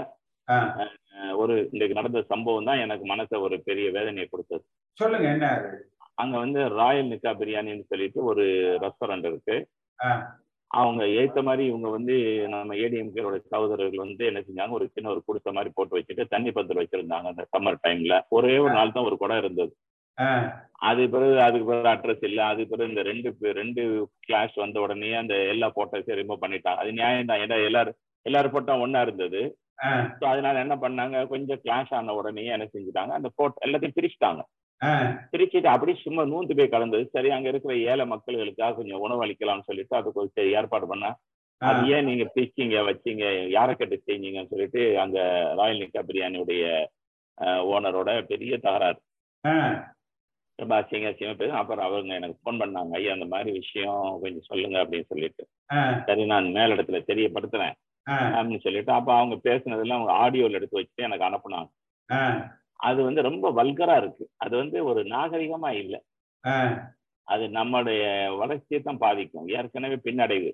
ஒரு 1.41 1.55
இன்னைக்கு 1.73 1.99
நடந்த 1.99 2.21
சம்பவம் 2.33 2.69
தான் 2.69 2.83
எனக்கு 2.85 3.05
மனசை 3.13 3.39
ஒரு 3.47 3.57
பெரிய 3.69 3.87
வேதனையை 3.97 4.27
கொடுத்தது. 4.29 4.63
சொல்லுங்க 4.99 5.27
என்ன 5.35 5.49
அங்க 6.23 6.35
வந்து 6.45 6.61
ராயல் 6.79 7.11
நிக்கா 7.11 7.31
பிரியாணின்னு 7.41 7.91
சொல்லிட்டு 7.91 8.21
ஒரு 8.31 8.45
ரெஸ்டாரண்ட் 8.85 9.27
இருக்கு. 9.31 9.57
அவங்க 10.71 11.03
ஏத்த 11.21 11.39
மாதிரி 11.47 11.63
இவங்க 11.71 11.89
வந்து 11.95 12.15
நம்ம 12.55 12.75
ஏடிஎம்கேரோட 12.83 13.37
சகோதரர்கள் 13.53 14.05
வந்து 14.05 14.25
என்ன 14.31 14.41
செஞ்சாங்க? 14.49 14.77
ஒரு 14.79 14.87
சின்ன 14.95 15.11
ஒரு 15.15 15.23
குடிசை 15.29 15.53
மாதிரி 15.57 15.71
போட்டு 15.77 15.97
வச்சுட்டு 15.97 16.25
தண்ணி 16.35 16.51
பந்தல் 16.57 16.81
வச்சிருந்தாங்க 16.83 17.31
அந்த 17.33 17.45
சம்மர் 17.55 17.81
டைம்ல 17.87 18.17
ஒரே 18.37 18.53
ஒரு 18.65 18.75
நாள் 18.79 18.95
தான் 18.97 19.09
ஒரு 19.09 19.19
குடம் 19.23 19.41
இருந்தது. 19.43 19.73
அது 20.81 21.09
பிறகு 21.09 21.43
அதுக்கு 21.43 21.67
பிறகு 21.67 21.89
அட்ரஸ் 21.89 22.25
இல்லை. 22.25 22.45
அது 22.45 22.67
பிறகு 22.67 22.89
இந்த 22.89 23.03
ரெண்டு 23.03 23.29
ரெண்டு 23.53 23.83
கிளாஸ் 24.21 24.55
வந்த 24.55 24.81
உடனே 24.81 25.15
அந்த 25.15 25.35
எல்லா 25.45 25.73
போட்டோஸையும் 25.77 26.21
ரிமூவ் 26.21 26.43
பண்ணிட்டாங்க 26.45 26.77
அது 26.77 26.93
நியாயம் 26.93 27.27
தான். 27.27 27.39
ஏன்னா 27.39 27.65
எல்லாரும் 27.65 27.97
எல்லாரும் 28.27 28.53
போட்டோ 28.53 28.81
ஒண்ணா 28.81 29.01
இருந்தது. 29.01 29.43
ஸோ 30.21 30.25
அதனால 30.27 30.61
என்ன 30.61 30.75
பண்ணாங்க? 30.77 31.27
கொஞ்சம் 31.27 31.61
கிளாஷ் 31.65 31.95
ஆன 31.95 32.15
உடனே 32.15 32.45
என்ன 32.45 32.67
செஞ்சுட்டாங்க? 32.75 33.13
அந்த 33.13 33.29
போட்டோ 33.37 33.67
எல்லாத்தையும் 33.67 33.97
பிரிச்சுட்டாங்க. 33.99 34.43
ஆ, 34.81 34.91
திருச்சிட்டு 35.33 35.67
அப்படியே 35.67 35.99
சும்மா 36.03 36.23
நூந்து 36.25 36.57
போய் 36.57 36.69
கலந்தது. 36.69 37.05
சரி 37.13 37.31
அங்க 37.31 37.49
இருக்கிற 37.49 37.77
ஏழை 37.91 38.07
மக்களுக்காக 38.07 38.75
கொஞ்சம் 38.75 39.01
உணவு 39.01 39.25
அளிக்கலாம்னு 39.25 39.63
சொல்லிட்டு 39.63 39.97
அதுக்கு 39.97 40.27
சரி 40.35 40.53
ஏற்பாடு 40.53 40.87
பண்ணா. 40.87 41.11
அது 41.61 41.89
ஏன் 41.89 42.05
நீங்க 42.05 42.25
பிரிச்சிங்க 42.35 42.77
வச்சீங்க? 42.81 43.25
யாரை 43.49 43.75
கட்டு 43.75 43.97
செஞ்சீங்கன்னு 44.07 44.49
சொல்லிட்டு 44.49 44.99
அங்க 44.99 45.19
ராயல் 45.55 45.83
நிக்கா 45.83 46.03
பிரியாணியுடைய 46.03 46.65
ஓனரோட 47.73 48.23
பெரிய 48.23 48.59
தகராறு. 48.59 49.01
ரொம்ப 50.61 50.75
அசிங்க 50.81 51.09
அசிங்கமா 51.11 51.37
பேச 51.37 51.53
அப்புறம் 51.61 51.87
அவங்க 51.87 52.13
எனக்கு 52.15 52.37
ஃபோன் 52.43 52.61
பண்ணாங்க 52.63 52.95
ஐயா 52.99 53.13
அந்த 53.13 53.27
மாதிரி 53.33 53.51
விஷயம் 53.59 54.19
கொஞ்சம் 54.23 54.49
சொல்லுங்க 54.49 54.77
அப்படின்னு 54.85 55.11
சொல்லிட்டு. 55.13 55.43
சரி 56.07 56.25
நான் 56.33 56.55
மேலிடத்துல 56.57 57.01
தெரியப்படுத்துறேன் 57.11 57.75
அப்படின்னு 58.37 58.65
சொல்லிட்டு 58.67 58.93
அப்ப 58.93 59.11
அவங்க 59.15 59.37
பேசுனதெல்லாம் 59.49 59.99
அவங்க 59.99 60.15
ஆடியோல 60.23 60.59
எடுத்து 60.59 60.81
வச்சுட்டு 60.81 61.07
எனக்கு 61.09 61.29
அனுப்புனாங்க. 61.29 61.71
அது 62.81 63.01
வந்து 63.09 63.21
ரொம்ப 63.29 63.47
வல்கரா 63.59 63.97
இருக்கு. 63.97 64.25
அது 64.37 64.55
வந்து 64.57 64.79
ஒரு 64.85 65.01
நாகரிகமா 65.15 65.71
இல்லை. 65.83 66.01
அது 67.29 67.45
நம்மளுடைய 67.59 68.03
வளர்ச்சியை 68.37 68.81
தான் 68.83 69.03
பாதிக்கும். 69.05 69.49
ஏற்கனவே 69.57 69.97
பின்னடைவு. 70.07 70.51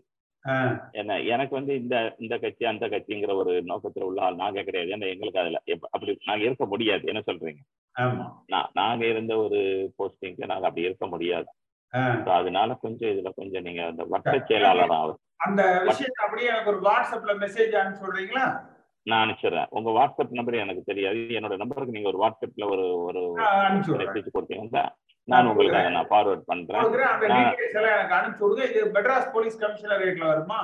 என்ன 1.00 1.18
எனக்கு 1.34 1.54
வந்து 1.58 1.72
இந்த 1.82 1.96
இந்த 2.18 2.34
கட்சி 2.42 2.64
அந்த 2.70 2.84
கட்சிங்கிற 2.92 3.32
ஒரு 3.42 3.52
நோக்கத்துல 3.70 4.06
உள்ள 4.08 4.20
ஆள் 4.26 4.40
நாங்க 4.42 4.62
கிடையாது 4.62 4.94
ஏன்னா 4.96 5.08
எங்களுக்கு 5.14 5.42
அதுல 5.42 5.60
அப்படி 5.94 6.12
நாங்க 6.28 6.44
இருக்க 6.48 6.66
முடியாது. 6.66 7.04
என்ன 7.12 7.22
சொல்றீங்க? 7.28 7.62
நாங்க 8.80 9.02
இருந்த 9.06 9.32
ஒரு 9.44 9.60
போஸ்டிங்க்கு 9.98 10.50
நாங்க 10.52 10.66
அப்படி 10.68 10.88
இருக்க 10.88 11.06
முடியாது. 11.06 11.48
அதனால 12.38 12.74
கொஞ்சம் 12.84 13.12
இதுல 13.12 13.32
கொஞ்சம் 13.40 13.66
நீங்க 13.68 13.82
அந்த 13.90 14.04
வட்ட 14.14 14.34
செயலாளர் 14.48 14.96
ஆகும் 15.00 15.20
அந்த 15.46 15.62
விஷயத்தை 15.88 16.20
அப்படியே 16.26 16.48
எனக்கு 16.52 16.72
ஒரு 16.72 16.80
வாட்ஸ்அப்ல 16.88 17.32
மெசேஜ் 17.42 17.74
அனுப்பிச்சு 17.80 18.06
விடுறீங்களா? 18.06 18.46
நான் 19.06 19.22
அனுப்பிச்சிடுறேன். 19.24 19.68
உங்க 19.78 19.90
வாட்ஸ்அப் 19.96 20.36
நம்பர் 20.38 20.62
எனக்கு 20.62 20.82
தெரியாது. 20.82 21.20
என்னோட 21.38 21.56
நம்பருக்கு 21.62 21.96
நீங்க 21.96 22.10
ஒரு 22.12 22.20
வாட்ஸ்அப்ல 22.22 22.64
ஒரு 22.74 22.86
ஒரு. 23.08 23.22
மெசேஜ் 24.02 24.34
கொடுத்தீங்கன்னா 24.36 24.84
நான் 25.28 25.48
உங்களுக்கு 25.50 25.94
நான் 25.96 26.10
ஃபார்வர்ட் 26.10 26.44
பண்றேன். 26.50 26.82
கொடுக்குறேன் 26.82 27.12
அந்த 27.14 27.28
நான் 27.30 27.46
டீடைல்ஸ் 27.52 27.78
எல்லாம் 27.78 27.96
எனக்கு 27.98 28.16
அனுப்பிச்சு 28.18 28.44
விடுங்க. 28.44 28.66
இது 28.72 28.82
மெட்ராஸ் 28.96 29.32
போலீஸ் 29.36 29.62
கமிஷனரேட்ல 29.62 30.26
வருமா? 30.32 30.60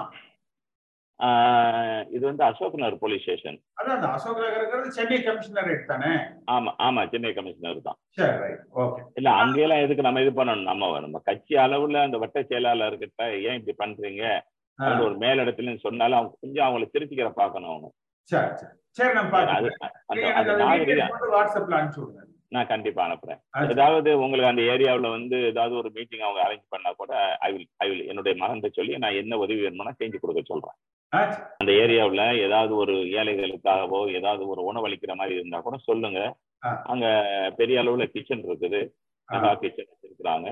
இது 2.15 2.23
வந்து 2.29 2.45
அசோக் 2.47 2.79
நகர் 2.83 3.03
போலீஸ் 3.03 3.23
ஸ்டேஷன். 3.25 3.59
அதான் 3.79 3.97
அந்த 3.97 4.09
அசோக் 4.15 4.41
நகர்ங்கிறது 4.45 4.95
சென்னை 4.97 5.19
கமிஷனரேட் 5.27 5.85
தானே? 5.91 6.13
ஆமா 6.55 6.71
ஆமா 6.87 7.03
சென்னை 7.13 7.33
கமிஷனர் 7.37 7.87
தான். 7.89 7.99
சரி 8.19 8.35
ரைட் 8.43 8.65
ஓகே 8.85 9.03
இல்ல 9.21 9.29
அங்கெல்லாம் 9.43 9.83
எதுக்கு 9.85 10.07
நம்ம 10.07 10.23
இது 10.25 10.33
பண்ணணும்? 10.39 10.69
நம்ம 10.71 10.89
நம்ம 11.05 11.21
கட்சி 11.29 11.57
அளவுல 11.65 12.03
அந்த 12.07 12.19
வட்ட 12.25 12.41
செயலாளர்கிட்ட 12.51 13.23
ஏன் 13.49 13.59
இப்படி 13.61 13.77
பண்றீங்க? 13.83 14.25
ஒரு 15.07 15.15
மேலிடத்துலன்னு 15.23 15.87
சொன்னாலும் 15.87 16.19
அவங்க 16.19 16.35
கொஞ்சம் 16.45 16.67
அவங்கள 16.67 16.89
திருத்திக்கிற 16.95 17.31
பார்க்கணும் 17.41 17.73
அவங்க. 17.73 17.89
சரி 18.31 18.51
சரி. 18.61 18.75
சரி 18.99 19.13
நான் 19.17 19.31
மட்டும் 21.13 21.35
வாட்ஸ்அப்ல 21.37 21.79
அனுப்பிச்சு 21.79 22.03
விடுங்க. 22.03 22.29
நான் 22.53 22.71
கண்டிப்பா 22.73 23.01
அனுப்புறேன். 23.07 23.41
ஏதாவது 23.75 24.11
உங்களுக்கு 24.23 24.51
அந்த 24.51 24.63
ஏரியாவுல 24.73 25.11
வந்து 25.17 25.37
ஏதாவது 25.51 25.75
ஒரு 25.81 25.89
மீட்டிங் 25.97 26.25
அவங்க 26.27 26.41
அரேஞ்ச் 26.47 26.73
பண்ணா 26.75 26.91
கூட 27.01 27.13
ஐ 27.47 27.51
வில் 27.53 27.69
ஐ 27.85 27.87
வில் 27.91 28.09
என்னுடைய 28.11 28.35
மகன்கிட்ட 28.43 28.79
சொல்லி 28.79 28.99
நான் 29.05 29.21
என்ன 29.23 29.39
உதவி 29.45 29.61
வேணும்னா 29.65 29.95
செஞ்சு 30.01 30.19
கொடுக்க 30.23 30.43
சொல்றேன். 30.43 30.77
அந்த 31.61 31.71
ஏரியாவுல 31.83 32.23
ஏதாவது 32.47 32.73
ஒரு 32.83 32.95
ஏழைகளுக்காகவோ 33.21 34.01
ஏதாவது 34.19 34.43
ஒரு 34.53 34.63
உணவளிக்கிற 34.71 35.15
மாதிரி 35.21 35.35
இருந்தா 35.39 35.61
கூட 35.61 35.79
சொல்லுங்க. 35.89 36.21
அங்க 36.93 37.07
பெரிய 37.61 37.83
அளவுல 37.83 38.05
கிச்சன் 38.15 38.45
இருக்குது. 38.49 38.81
கிச்சன் 39.63 39.91
வச்சிருக்கிறாங்க. 39.91 40.49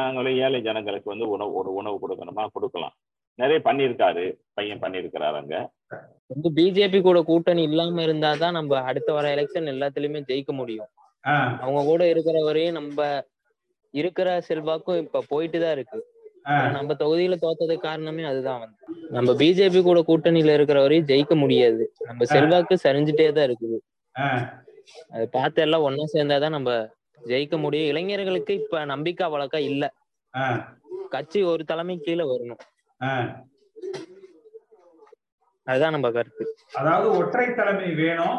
அங்கே 0.00 0.32
ஏழை 0.46 0.60
ஜனங்களுக்கு 0.68 1.12
வந்து 1.12 1.28
உணவு 1.34 1.54
ஒரு 1.60 1.70
உணவு 1.80 1.96
கொடுக்கணுமா 2.02 2.44
கொடுக்கலாம். 2.56 2.94
நிறைய 3.38 3.58
பண்ணியிருக்காரு 3.64 4.24
பையன் 4.58 4.82
பண்ணியிருக்கிறாரு 4.82 5.36
அங்க. 5.40 5.56
வந்து 6.32 6.48
பிஜேபி 6.58 6.98
கூட 7.02 7.18
கூட்டணி 7.22 7.62
இல்லாம 7.70 8.04
இருந்தாதான் 8.06 8.56
நம்ம 8.58 8.78
அடுத்த 8.90 9.10
வர 9.12 9.26
எலெக்ஷன் 9.34 9.72
எல்லாத்துலயுமே 9.74 10.22
ஜெயிக்க 10.30 10.52
முடியும். 10.60 10.90
அவங்க 11.62 11.80
கூட 11.90 12.02
இருக்கிற 12.12 12.36
வரையும் 12.48 12.78
நம்ம 12.78 12.98
இருக்கிற 13.94 14.28
செல்வாக்கும் 14.48 15.00
இப்ப 15.04 15.24
போயிட்டு 15.32 15.58
தான் 15.62 15.74
இருக்கு 15.76 15.98
நம்ம 16.74 16.94
தொகுதியில 17.00 17.36
தோத்ததுக்கு 17.44 17.86
காரணமே 17.86 18.24
அதுதான் 18.30 18.60
வந்து. 18.62 18.76
நம்ம 19.16 19.30
பிஜேபி 19.40 19.80
கூட 19.82 20.00
கூட்டணியில 20.10 20.54
இருக்கிற 20.58 20.78
வரையும் 20.84 21.08
ஜெயிக்க 21.08 21.34
முடியாது. 21.40 21.84
நம்ம 22.08 22.24
செல்வாக்கு 22.34 22.74
சரிஞ்சுட்டே 22.84 23.26
தான் 23.38 23.48
இருக்குது 23.48 23.78
அதை 25.14 25.24
பார்த்து 25.36 25.62
எல்லாம் 25.64 25.86
ஒன்னா 25.86 26.04
சேர்ந்தாதான் 26.12 26.56
நம்ம 26.58 26.72
ஜெயிக்க 27.22 27.56
முடியும். 27.64 27.90
இளைஞர்களுக்கு 27.92 28.52
இப்ப 28.62 28.84
நம்பிக்கை 28.92 29.24
அவ்வளோக்கா 29.28 29.60
இல்ல. 29.70 29.84
கட்சி 31.14 31.40
ஒரு 31.52 31.64
தலைமை 31.64 31.96
கீழே 32.06 32.24
வரணும். 32.32 32.62
அதுதான் 35.66 35.94
நம்ம 35.96 36.08
கருத்து. 36.10 36.44
அதாவது 36.80 37.08
ஒற்றை 37.18 37.46
தலைமை 37.54 37.88
வேணும். 38.02 38.38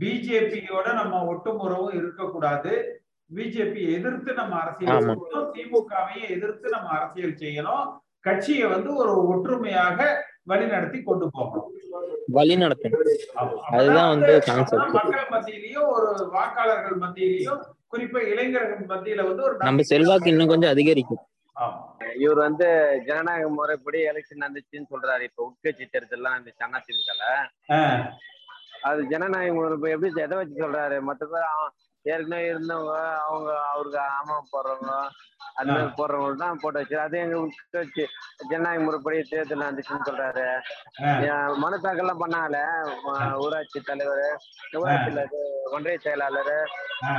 பிஜேபியோட 0.00 0.94
நம்ம 0.94 1.20
ஒட்டுமுறவும் 1.32 1.94
இருக்கக்கூடாது. 1.94 2.72
பிஜேபி 3.34 3.80
எதிர்த்து 3.96 4.32
நம்ம 4.32 4.56
அரசியல் 4.60 5.06
செய்யணும். 5.06 5.48
திமுகவையும் 5.56 6.28
எதிர்த்து 6.28 6.68
நம்ம 6.68 6.88
அரசியல் 6.88 7.40
செய்யணும். 7.42 7.86
கட்சியை 8.20 8.68
வந்து 8.68 8.94
ஒரு 8.94 9.26
ஒற்றுமையாக 9.28 10.26
வழிநடத்தி 10.50 11.02
கொண்டு 11.02 11.30
போகணும். 11.32 11.72
வழி 12.36 12.54
அதுதான் 13.70 14.08
வந்து 14.08 14.32
கான்செப்ட் 14.46 14.94
மக்கள் 14.96 15.26
மத்தியிலயும் 15.34 15.88
ஒரு 15.96 16.30
வாக்காளர்கள் 16.34 16.98
மத்தியிலயும் 17.04 17.60
குறிப்பா 17.92 18.20
இளைஞர்கள் 18.32 18.90
மத்தியில 18.92 19.26
வந்து 19.28 19.42
ஒரு 19.42 19.56
நம்ம 19.56 19.82
செல்வாக்கு 19.82 20.30
இன்னும் 20.30 20.52
கொஞ்சம் 20.52 20.70
அதிகரிக்கும். 20.70 21.22
இவர் 22.24 22.40
வந்து 22.46 22.66
ஜனநாயக 23.06 23.48
முறைப்படி 23.48 23.98
எலெக்ஷன் 24.10 24.42
நடந்துச்சுன்னு 24.44 24.90
சொல்றாரு. 24.94 25.20
இப்ப 25.20 25.40
உட்கட்சி 25.48 25.84
தேர்தல்லாம் 25.94 26.36
நடந்துச்சு 26.36 26.66
அதிமுகல 26.78 27.22
அது 28.82 29.00
ஜனநாயக 29.10 29.54
முறை 29.54 29.92
எப்படி 29.94 30.22
எதை 30.22 30.36
வச்சு 30.38 30.62
சொல்றாரு? 30.62 30.96
மற்ற 31.02 31.24
பேர் 31.26 31.48
ஏற்கனவே 32.04 32.44
இருந்தவங்க 32.48 32.92
அவங்க 33.24 33.48
அவருக்கு 33.70 33.98
ஆமா 34.10 34.34
போடுறவங்க 34.52 34.92
அந்த 35.58 35.70
மாதிரி 35.72 35.88
போடுறவங்க 35.98 36.36
தான் 36.42 36.60
போட்டு 36.60 36.80
வச்சு 36.80 36.96
அது 37.04 37.16
எங்க 37.18 37.36
உட்கட்சி 37.40 38.04
ஜனநாயக 38.50 38.84
முறைப்படி 38.84 39.16
தேர்தல் 39.30 39.62
நடந்துச்சுன்னு 39.62 40.08
சொல்றாரு. 40.08 40.44
மனு 41.62 41.78
தாக்கல்லாம் 41.84 42.22
பண்ணால 42.22 42.56
ஊராட்சி 43.44 43.80
தலைவர் 43.82 44.24
ஊராட்சியில 44.78 45.24
ஒன்றிய 45.72 45.96
செயலாளர் 45.98 46.54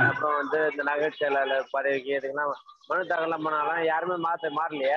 அப்புறம் 0.04 0.36
வந்து 0.40 0.60
இந்த 0.70 0.84
நகர 0.90 1.10
செயலாளர் 1.14 1.72
பதவிக்கு 1.72 2.12
இதுக்கெல்லாம் 2.12 2.54
மனு 2.90 3.10
தாக்கல்லாம் 3.10 3.44
பண்ணாலும் 3.46 3.88
யாருமே 3.90 4.16
மாத்த 4.26 4.50
மாறலையே. 4.58 4.96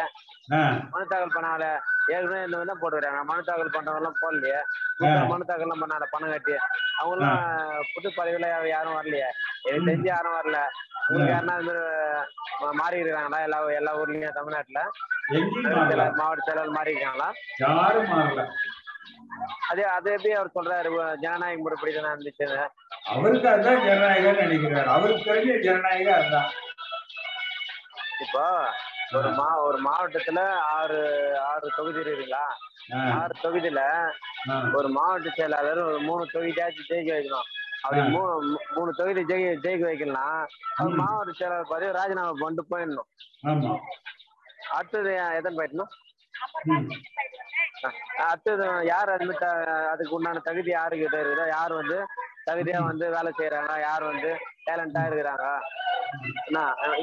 மனு 0.93 1.03
தாக்கல் 1.11 1.35
பண்ணால 1.35 1.63
ஏற்கனவே 2.13 2.39
இந்த 2.45 2.61
தான் 2.69 2.79
போட்டுக்கிறாங்க. 2.81 3.19
மனு 3.29 3.47
தாக்கல் 3.49 3.75
பண்றவங்க 3.75 4.01
எல்லாம் 4.01 4.19
போடலையே 4.21 4.59
மனு 5.31 5.49
தாக்கல்லாம் 5.49 5.83
பண்ணால 5.83 6.07
பணம் 6.13 6.33
கட்டி. 6.33 6.55
அவங்க 6.99 7.15
எல்லாம் 7.17 7.39
புது 7.93 8.09
பதவியில 8.17 8.47
யாரும் 8.75 8.97
வரலையே. 8.99 9.29
எனக்கு 9.67 9.87
தெரிஞ்சு 9.89 10.09
யாரும் 10.13 10.37
வரல. 10.39 10.59
உங்களுக்கு 11.05 11.33
யாருன்னா 11.35 11.55
அது 11.59 11.73
மாதிரி 12.61 12.77
மாறி 12.81 13.01
இருக்காங்களா 13.03 13.39
எல்லா 13.47 13.57
எல்லா 13.79 13.93
ஊர்லயும் 14.01 14.37
தமிழ்நாட்டுல. 14.37 14.81
மாவட்ட 16.19 16.45
செயலாளர் 16.47 16.77
மாறி 16.77 16.93
இருக்காங்களா 16.95 17.29
யாரும் 17.65 18.11
மாறல. 18.13 18.43
அதே 19.71 19.83
அது 19.95 20.07
எப்படி 20.15 20.31
அவர் 20.39 20.55
சொல்றாரு? 20.55 20.89
ஜனநாயக 21.23 21.61
முறைப்படி 21.63 21.91
தானே 21.93 22.09
இருந்துச்சுன்னு. 22.13 22.59
அவருக்கு 23.13 23.47
அதுதான் 23.53 23.81
ஜனநாயகம் 23.87 24.41
நினைக்கிறாரு. 24.43 24.89
அவருக்கு 24.95 25.23
தெரிஞ்ச 25.29 25.55
ஜனநாயகம் 25.67 26.17
அதுதான் 26.19 26.49
இப்போ 28.23 28.43
ஒரு 29.15 29.29
மா 29.37 29.47
ஒரு 29.63 29.77
மாவட்டத்துல 29.85 30.39
ஆறு 30.75 30.99
ஆறு 31.49 31.67
தொகுதி 31.77 31.99
இருக்குங்களா 32.01 32.45
ஆறு 33.15 33.33
தொகுதியில 33.43 33.81
ஒரு 34.77 34.87
மாவட்ட 34.95 35.33
செயலாளர் 35.35 35.81
ஒரு 35.83 35.99
மூணு 35.99 36.23
தொகுதியாச்சும் 36.33 36.89
ஜெயிக்க 36.89 37.11
வைக்கணும். 37.13 37.47
அப்படி 37.83 38.01
மூணு 38.13 38.33
மூணு 38.75 38.91
தொகுதி 38.93 39.21
ஜெயி 39.31 39.47
ஜெயிக்க 39.65 39.83
வைக்கலாம் 39.85 40.41
மாவட்ட 41.01 41.33
செயலாளர் 41.39 41.71
பதவி 41.73 41.97
ராஜினாமா 41.99 42.33
பண்ணிட்டு 42.41 42.71
போயிடணும். 42.71 43.09
அடுத்தது 44.77 45.13
எத்தனை 45.37 45.55
போயிடணும் 45.59 45.91
அடுத்தது 48.27 48.65
யார் 48.91 49.09
அட்மிட் 49.13 49.45
அதுக்கு 49.93 50.15
உண்டான 50.17 50.41
தகுதி 50.45 50.71
யாருக்கு 50.71 51.05
இருக்குதோ 51.05 51.45
யார் 51.49 51.73
வந்து 51.79 51.97
தகுதியா 52.47 52.79
வந்து 52.89 53.05
வேலை 53.15 53.31
செய்யறாங்க 53.39 53.73
யார் 53.87 54.03
வந்து 54.11 54.31
டேலண்டா 54.65 55.01
இருக்கிறாங்க 55.09 55.45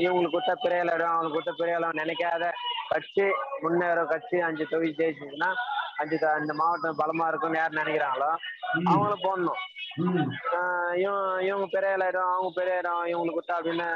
இவங்களுக்கு 0.02 0.34
கொடுத்த 0.34 0.54
பெரிய 0.64 0.80
இடம் 0.96 1.12
அவங்களுக்கு 1.12 1.36
கொடுத்த 1.36 1.52
பெரிய 1.60 1.78
இடம் 1.78 2.00
நினைக்காத 2.02 2.44
கட்சி 2.92 3.24
முன்னேற 3.62 4.00
கட்சி 4.12 4.36
அஞ்சு 4.48 4.64
தொகுதி 4.72 4.92
ஜெயிச்சுன்னா 5.00 5.50
அஞ்சு 6.02 6.18
அந்த 6.36 6.52
மாவட்டம் 6.60 7.00
பலமா 7.00 7.24
இருக்கும்னு 7.30 7.60
யார் 7.60 7.80
நினைக்கிறாங்களோ 7.80 8.30
அவங்கள 8.90 9.14
போடணும். 9.24 9.60
இவங்க 11.46 11.66
பெரிய 11.74 11.92
இடம் 12.10 12.30
அவங்க 12.34 12.50
பெரிய 12.58 12.82
இடம் 12.82 13.02
இவங்களுக்கு 13.12 13.38
கொடுத்தா 13.38 13.58
அப்படின்னு 13.58 13.88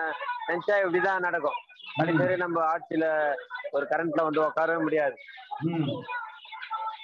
நினைச்சா 0.49 0.77
இப்படிதான் 0.83 1.27
நடக்கும். 1.27 1.61
அடிக்கடி 2.01 2.37
நம்ம 2.45 2.61
ஆட்சியில 2.73 3.07
ஒரு 3.77 3.85
கரண்ட்ல 3.93 4.27
வந்து 4.29 4.45
உட்காரவே 4.47 4.81
முடியாது. 4.87 5.17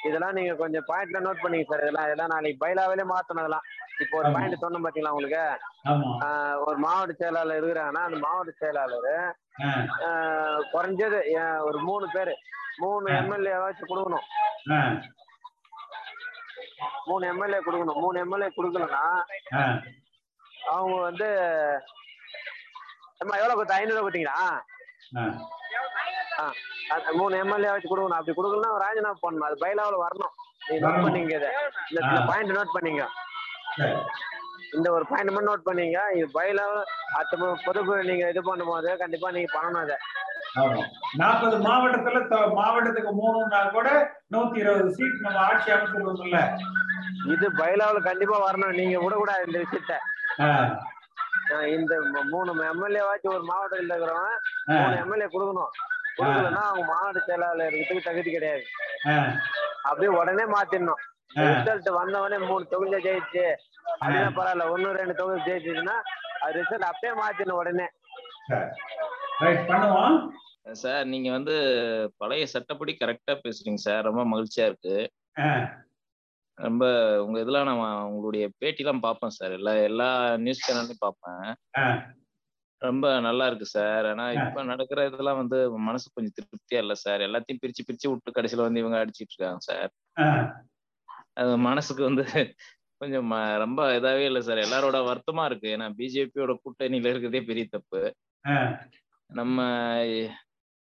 இதெல்லாம் 0.08 0.36
நீங்க 0.38 0.52
கொஞ்சம் 0.61 0.86
பாயிண்ட்ல 0.90 1.18
நோட் 1.26 1.42
பண்ணீங்க 1.42 1.66
சார் 1.70 1.84
இதெல்லாம் 1.84 2.06
இதெல்லாம் 2.08 2.32
நாளைக்கு 2.34 2.62
பயிலாவிலே 2.64 3.04
மாத்தணும் 3.12 3.42
அதெல்லாம். 3.42 3.66
இப்போ 4.05 4.16
ஒரு 4.20 4.28
பாயிண்ட் 4.34 4.62
சொன்னோம் 4.62 4.84
பாத்தீங்களா 4.84 5.12
உங்களுக்கு? 5.14 5.44
ஒரு 6.66 6.76
மாவட்ட 6.84 7.14
செயலாளர் 7.20 7.59
இருக்கிறாங்கன்னா 7.61 8.03
அந்த 8.09 8.18
மாவட்ட 8.24 8.53
செயலாளர் 8.62 9.12
குறைஞ்சது 10.72 11.20
ஒரு 11.68 11.78
மூணு 11.88 12.07
பேரு 12.16 12.34
மூணு 12.82 13.07
எம்எல்ஏ 13.20 13.55
வச்சு 13.64 13.84
கொடுக்கணும். 13.90 14.26
மூணு 17.09 17.24
எம்எல்ஏ 17.32 17.61
கொடுக்கணும். 17.66 18.01
மூணு 18.05 18.16
எம்எல்ஏ 18.24 18.48
கொடுக்கலன்னா 18.59 19.05
அவங்க 20.74 20.96
வந்து 21.09 21.28
அம்மா 23.22 23.34
எவ்வளவு 23.40 23.57
கொடுத்தா? 23.59 23.78
ஐநூறு 23.80 24.03
கொடுத்தீங்களா? 24.05 24.38
மூணு 27.20 27.34
எம்எல்ஏ 27.42 27.72
வச்சு 27.72 27.90
கொடுக்கணும். 27.90 28.18
அப்படி 28.18 28.36
கொடுக்கலன்னா 28.38 28.70
ராஜினாமா 28.84 29.20
பண்ணணும். 29.24 29.48
அது 29.48 29.64
பயிலாவில் 29.64 30.05
வரணும். 30.05 30.34
நீங்க 30.68 30.80
நோட் 30.86 31.05
பண்ணீங்க 31.05 31.34
இதை. 31.40 31.51
இந்த 31.90 32.20
பாயிண்ட் 32.30 32.57
நோட் 32.59 32.76
பண்ணீங்க. 32.76 33.05
இந்த 34.76 34.88
ஒரு 34.96 35.04
பாயிண்ட் 35.10 35.32
மட்டும் 35.32 35.50
நோட் 35.50 35.68
பண்ணீங்க. 35.68 35.98
இது 36.16 36.26
பயிலாவில் 36.38 36.82
அடுத்த 37.16 37.36
பொதுக்குழு 37.66 38.02
நீங்க 38.10 38.24
இது 38.32 38.40
பண்ணும்போது 38.48 38.90
கண்டிப்பா 39.02 39.30
நீங்க 39.36 39.50
பண்ணணும் 39.56 39.82
அதை 39.84 39.96
நாற்பது 41.20 41.56
மாவட்டத்துல 41.66 42.20
மாவட்டத்துக்கு 42.58 43.10
மூணுன்னா 43.18 43.60
கூட 43.76 43.88
நூத்தி 44.34 44.58
இருபது 44.62 44.94
சீட் 44.96 45.24
நம்ம 45.24 45.42
ஆட்சி 45.48 45.68
அமைச்சிருக்கோம்ல. 45.74 46.40
இது 47.34 47.46
பயிலாவில் 47.60 48.08
கண்டிப்பா 48.08 48.36
வரணும். 48.46 48.78
நீங்க 48.80 48.96
விடக்கூடாது 49.04 49.46
இந்த 49.48 49.58
விஷயத்த. 49.64 49.94
இந்த 51.76 51.94
மூணு 52.32 52.50
எம்எல்ஏ 52.72 53.02
வாச்சு 53.08 53.28
ஒரு 53.36 53.44
மாவட்டத்தில் 53.52 53.92
இருக்கிறவங்க 53.92 54.32
மூணு 54.72 54.96
எம்எல்ஏ 55.04 55.28
கொடுக்கணும். 55.34 55.72
கொடுக்கலன்னா 56.18 56.62
அவங்க 56.70 56.84
மாவட்ட 56.92 57.20
செயலாளர் 57.28 57.76
இருக்கிறதுக்கு 57.76 58.08
தகுதி 58.08 58.30
கிடையாது. 58.36 58.64
அப்படியே 59.88 60.10
உடனே 60.20 60.46
மாத்திடணும். 60.56 61.02
ரிசல்ட் 61.34 61.88
வந்தவொடனே 61.96 62.46
மூணு 62.46 62.66
தொகுதியில 62.70 62.98
ஜெயிச்சு. 63.00 63.44
அப்படின்னா 64.00 64.30
பரவாயில்ல 64.38 64.70
ஒன்னு 64.70 64.92
ரெண்டு 64.92 65.14
தொகுதி 65.14 65.50
ஜெயிச்சுன்னா 65.50 65.96
அது 66.40 66.62
ரிசல்ட் 66.62 66.88
அப்படியே 66.90 67.22
மாத்திடணும் 67.22 67.60
உடனே. 67.62 67.86
சார். 70.72 71.06
நீங்க 71.06 71.30
வந்து 71.30 71.54
பழைய 72.16 72.46
சட்டப்படி 72.46 72.96
கரெக்டா 73.00 73.40
பேசுறீங்க 73.44 73.74
சார். 73.74 74.04
ரொம்ப 74.04 74.22
மகிழ்ச்சியா 74.24 74.66
இருக்கு. 74.70 75.10
ரொம்ப 76.54 76.84
உங்க 77.24 77.40
இதெல்லாம் 77.40 77.66
நான் 77.66 78.02
உங்களுடைய 78.02 78.50
பேட்டிலாம் 78.60 79.00
பார்ப்பேன் 79.00 79.30
சார். 79.30 79.50
எல்லா 79.50 79.72
எல்லா 79.72 80.36
நியூஸ் 80.36 80.64
சேனல்லையும் 80.66 81.04
பார்ப்பேன். 81.06 81.54
ரொம்ப 82.78 83.20
நல்லா 83.20 83.46
இருக்கு 83.46 83.66
சார். 83.66 84.06
ஆனா 84.06 84.32
இப்ப 84.32 84.62
நடக்கிற 84.62 85.06
இதெல்லாம் 85.06 85.36
வந்து 85.36 85.70
மனசு 85.70 86.10
கொஞ்சம் 86.14 86.32
திருப்தியா 86.36 86.78
இல்ல 86.78 86.94
சார். 86.94 87.20
எல்லாத்தையும் 87.20 87.60
பிரிச்சு 87.66 87.84
பிரிச்சு 87.88 88.08
விட்டு 88.08 88.30
கடைசியில 88.30 88.66
வந்து 88.66 88.80
இவங்க 88.80 88.98
அடிச்சிட்டு 89.04 89.34
இருக்காங்க 89.38 89.58
சார். 89.58 89.90
அது 91.41 91.53
மனசுக்கு 91.59 92.03
வந்து 92.03 92.24
கொஞ்சம் 93.01 93.30
ரொம்ப 93.62 93.80
இதாவே 93.99 94.24
இல்லை 94.28 94.41
சார். 94.47 94.64
எல்லாரோட 94.66 94.99
வருத்தமா 95.11 95.45
இருக்கு. 95.45 95.68
ஏன்னா 95.76 95.86
பிஜேபியோட 96.01 96.55
கூட்டணியில 96.64 97.11
இருக்கிறதே 97.12 97.41
பெரிய 97.43 97.66
தப்பு. 97.70 98.01
நம்ம 99.30 99.59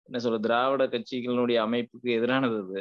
என்ன 0.09 0.19
சொல்ற 0.25 0.39
திராவிட 0.39 0.85
கட்சிகளுடைய 0.87 1.59
அமைப்புக்கு 1.67 2.11
எதிரானது 2.19 2.59
அது. 2.65 2.81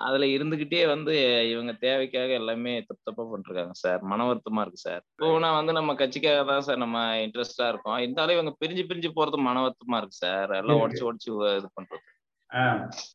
அதுல 0.00 0.26
இருந்துகிட்டே 0.26 0.86
வந்து 0.86 1.14
இவங்க 1.50 1.72
தேவைக்காக 1.80 2.30
எல்லாமே 2.32 2.72
தப்பு 2.82 3.02
தப்பா 3.04 3.24
பண்ணிருக்காங்க 3.32 3.74
சார். 3.82 4.00
மன 4.12 4.26
வருத்தமா 4.28 4.62
இருக்கு 4.64 4.80
சார். 4.86 5.02
போனா 5.22 5.48
வந்து 5.56 5.72
நம்ம 5.72 5.94
கட்சிக்காக 5.94 6.44
தான் 6.46 6.64
சார் 6.68 6.82
நம்ம 6.84 7.02
இன்ட்ரெஸ்டா 7.24 7.66
இருக்கோம். 7.72 7.98
இருந்தாலும் 8.04 8.36
இவங்க 8.36 8.52
பிரிஞ்சு 8.60 8.84
பிரிஞ்சு 8.90 9.10
போறது 9.18 9.40
மன 9.48 9.64
வருத்தமா 9.66 9.98
இருக்கு 10.00 10.20
சார். 10.24 10.52
எல்லாம் 10.60 10.80
உடச்சு 10.84 11.04
உடச்சு 11.08 11.30
இது 11.58 11.70
பண்றது. 11.76 12.04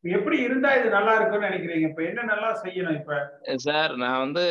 எப்படி 0.02 0.38
இருந்தா 0.42 0.70
இது 0.76 0.90
நல்லா 0.90 1.16
இருக்கும்னு 1.16 1.48
நினைக்கிறீங்க? 1.48 1.90
இப்ப 1.90 2.04
என்ன 2.04 2.24
நல்லா 2.24 2.62
செய்யணும் 2.64 3.00
இப்ப? 3.00 3.16
சார் 3.56 3.96
நான் 3.96 4.20
வந்து 4.20 4.44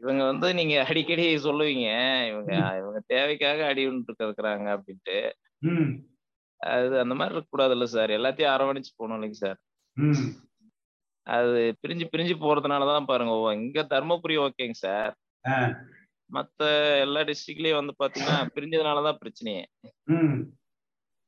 இவங்க 0.00 0.24
வந்து 0.24 0.54
நீங்க 0.54 0.84
அடிக்கடி 0.84 1.36
சொல்லுவீங்க. 1.36 1.88
இவங்க 2.28 2.52
இவங்க 2.80 3.00
தேவைக்காக 3.06 3.66
அடி 3.66 3.82
இருக்கிறாங்க 3.86 4.66
அப்படின்ட்டு. 4.76 5.18
அது 6.60 6.98
அந்த 6.98 7.14
மாதிரி 7.14 7.34
இருக்க 7.34 7.50
கூடாதுல்ல 7.52 7.84
சார். 7.84 8.10
எல்லாத்தையும் 8.10 8.54
அரவணைச்சு 8.54 8.92
போகணும் 8.96 9.16
இல்லைங்க 9.16 9.38
சார். 9.44 9.58
அது 11.22 11.76
பிரிஞ்சு 11.82 12.06
பிரிஞ்சு 12.12 12.34
போறதுனாலதான் 12.40 13.04
பாருங்க. 13.04 13.52
இங்க 13.52 13.82
தர்மபுரி 13.82 14.36
ஓகேங்க 14.46 14.76
சார். 14.78 15.14
மத்த 16.30 16.60
எல்லா 17.00 17.20
டிஸ்ட்ரிக்ட்லயும் 17.20 17.80
வந்து 17.80 17.94
பாத்தீங்கன்னா 17.98 18.38
பிரிஞ்சதுனாலதான் 18.54 19.20
பிரச்சனையே. 19.22 19.64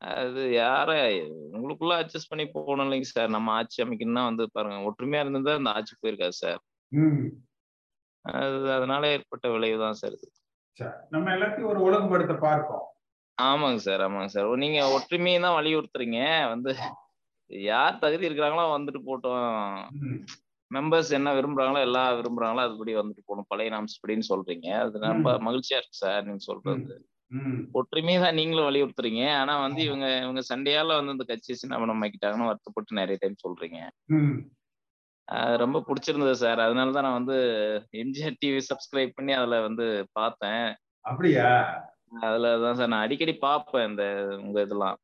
அது 0.03 0.53
யார 0.53 0.91
உங்களுக்குள்ள 1.53 1.95
அட்ஜஸ்ட் 2.01 2.29
பண்ணி 2.29 2.45
போகணும் 2.47 2.85
இல்லைங்க 2.87 3.03
சார். 3.03 3.31
நம்ம 3.31 3.53
ஆட்சி 3.53 3.83
அமைக்கணும்னா 3.83 4.25
வந்து 4.25 4.45
பாருங்க. 4.53 4.77
ஒற்றுமையா 4.89 5.23
இருந்திருந்தா 5.23 5.55
அந்த 5.55 5.71
ஆட்சி 5.71 5.95
போயிருக்காது 6.01 6.37
சார். 6.45 6.61
அது 8.25 8.73
அதனால 8.73 9.09
ஏற்பட்ட 9.09 9.49
விளைவு 9.49 9.79
தான் 9.79 9.93
சார் 9.93 10.13
இது. 10.13 10.29
நம்ம 11.11 11.31
எல்லாத்தையும் 11.35 11.71
ஒரு 11.71 11.81
ஒழுங்குபடுத்த 11.81 12.35
பார்ப்போம். 12.47 12.85
ஆமாங்க 13.39 13.77
சார் 13.77 14.01
ஆமாங்க 14.01 14.27
சார். 14.27 14.49
நீங்க 14.57 14.79
ஒற்றுமையை 14.93 15.41
தான் 15.41 15.59
வலியுறுத்துறீங்க. 15.59 16.21
வந்து 16.49 16.71
யார் 17.51 17.99
தகுதி 17.99 18.29
இருக்கிறாங்களோ 18.29 18.65
வந்துட்டு 18.71 19.01
போட்டோம். 19.07 19.85
மெம்பர்ஸ் 20.71 21.11
என்ன 21.11 21.29
விரும்புறாங்களோ 21.33 21.81
எல்லாம் 21.81 22.17
விரும்புறாங்களோ 22.19 22.63
அதுபடி 22.67 22.95
வந்துட்டு 23.01 23.23
போகணும். 23.27 23.49
பழைய 23.49 23.71
நாம்ஸ் 23.75 24.01
படின்னு 24.03 24.31
சொல்றீங்க. 24.33 24.69
அது 24.79 24.99
ரொம்ப 24.99 25.39
மகிழ்ச்சியா 25.39 25.79
இருக்கு 25.81 26.03
சார் 26.05 26.27
நீங்க 26.27 26.43
சொல்றது. 26.51 26.97
ஒற்றுமையை 27.75 28.31
நீங்களும் 28.33 28.69
வலியுறுத்துறீங்க. 28.69 29.23
ஆனா 29.41 29.55
வந்து 29.61 29.81
இவங்க 29.83 30.07
இவங்க 30.23 30.43
சண்டையால 30.51 30.97
வந்து 30.99 31.15
இந்த 31.17 31.25
கட்சியை 31.25 31.57
சின்ன 31.61 31.79
ஆக்கிட்டாங்கன்னு 31.99 32.51
வருத்தப்பட்டு 32.51 33.01
நிறைய 33.01 33.19
டைம் 33.21 33.43
சொல்றீங்க. 33.47 33.81
ரொம்ப 35.63 35.79
பிடிச்சிருந்தது 35.89 36.37
சார். 36.43 36.61
அதனால 36.61 36.93
தான் 36.93 37.07
நான் 37.07 37.19
வந்து 37.21 37.37
எம்ஜிஆர் 38.03 38.39
டிவி 38.43 38.61
சப்ஸ்கிரைப் 38.71 39.17
பண்ணி 39.17 39.33
அதுல 39.33 39.61
வந்து 39.61 39.87
பார்த்தேன். 40.13 40.65
அப்படியா? 41.05 41.49
அதுல 42.23 42.51
தான் 42.59 42.75
சார் 42.75 42.89
நான் 42.89 43.05
அடிக்கடி 43.07 43.35
பார்ப்பேன் 43.39 43.89
இந்த 43.91 44.05
உங்க 44.45 44.59
இதெல்லாம். 44.63 44.97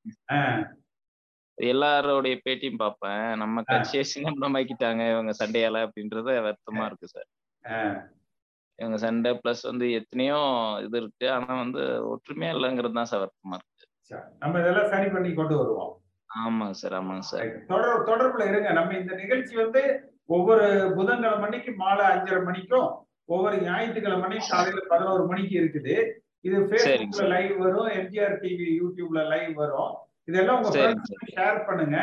எல்லாரோடைய 1.59 2.37
பேட்டியும் 2.45 2.77
பார்ப்பேன். 2.77 3.25
நம்ம 3.35 3.63
கட்சியை 3.73 4.05
சின்னமாக்கிட்டாங்க 4.15 5.03
இவங்க 5.11 5.33
சண்டையால 5.41 5.83
அப்படின்றது 5.87 6.33
வருத்தமா 6.47 6.87
இருக்கு 6.87 7.09
சார். 7.09 7.29
இவங்க 8.79 8.97
சண்டை 9.05 9.31
பிளஸ் 9.41 9.63
வந்து 9.71 9.87
எத்தனையோ 9.99 10.39
இது 10.87 10.97
இருக்கு. 11.03 11.27
ஆனா 11.35 11.53
வந்து 11.65 11.83
ஒற்றுமையா 12.13 12.55
இல்லைங்கிறது 12.57 12.99
தான் 12.99 13.11
சார் 13.13 13.23
வருத்தமா 13.25 13.59
இருக்கு. 13.59 13.87
நம்ம 14.43 14.55
இதெல்லாம் 14.63 14.91
சரி 14.95 15.09
பண்ணி 15.15 15.31
கொண்டு 15.39 15.55
வருவோம். 15.61 15.93
ஆமாங்க 16.31 16.77
சார் 16.81 16.97
ஆமாங்க 16.99 17.25
சார் 17.31 17.53
தொடர் 17.71 18.07
தொடர்புல 18.11 18.49
இருங்க. 18.51 18.71
நம்ம 18.79 18.97
இந்த 19.01 19.15
நிகழ்ச்சி 19.23 19.55
வந்து 19.63 19.83
ஒவ்வொரு 20.35 20.67
புதன்கிழமை 20.97 21.39
மணிக்கு 21.45 21.71
மாலை 21.83 22.05
அஞ்சரை 22.13 22.41
மணிக்கும் 22.49 22.91
ஒவ்வொரு 23.35 23.57
ஞாயிற்றுக்கிழமை 23.67 24.39
காலையில 24.51 24.83
பதினோரு 24.93 25.23
மணிக்கு 25.31 25.55
இருக்குது. 25.61 25.95
இது 26.47 26.57
ஃபேஸ்புக்ல 26.71 27.27
லைவ் 27.35 27.55
வரும் 27.65 27.91
எம்ஜிஆர் 27.99 28.35
டிவி 28.43 28.67
யூடியூப்ல 28.81 29.21
லைவ் 29.33 29.53
வரும். 29.63 29.93
இதெல்லாம் 30.31 30.59
உங்க 30.61 30.83
ஷேர் 31.37 31.61
பண்ணுங்க. 31.69 31.99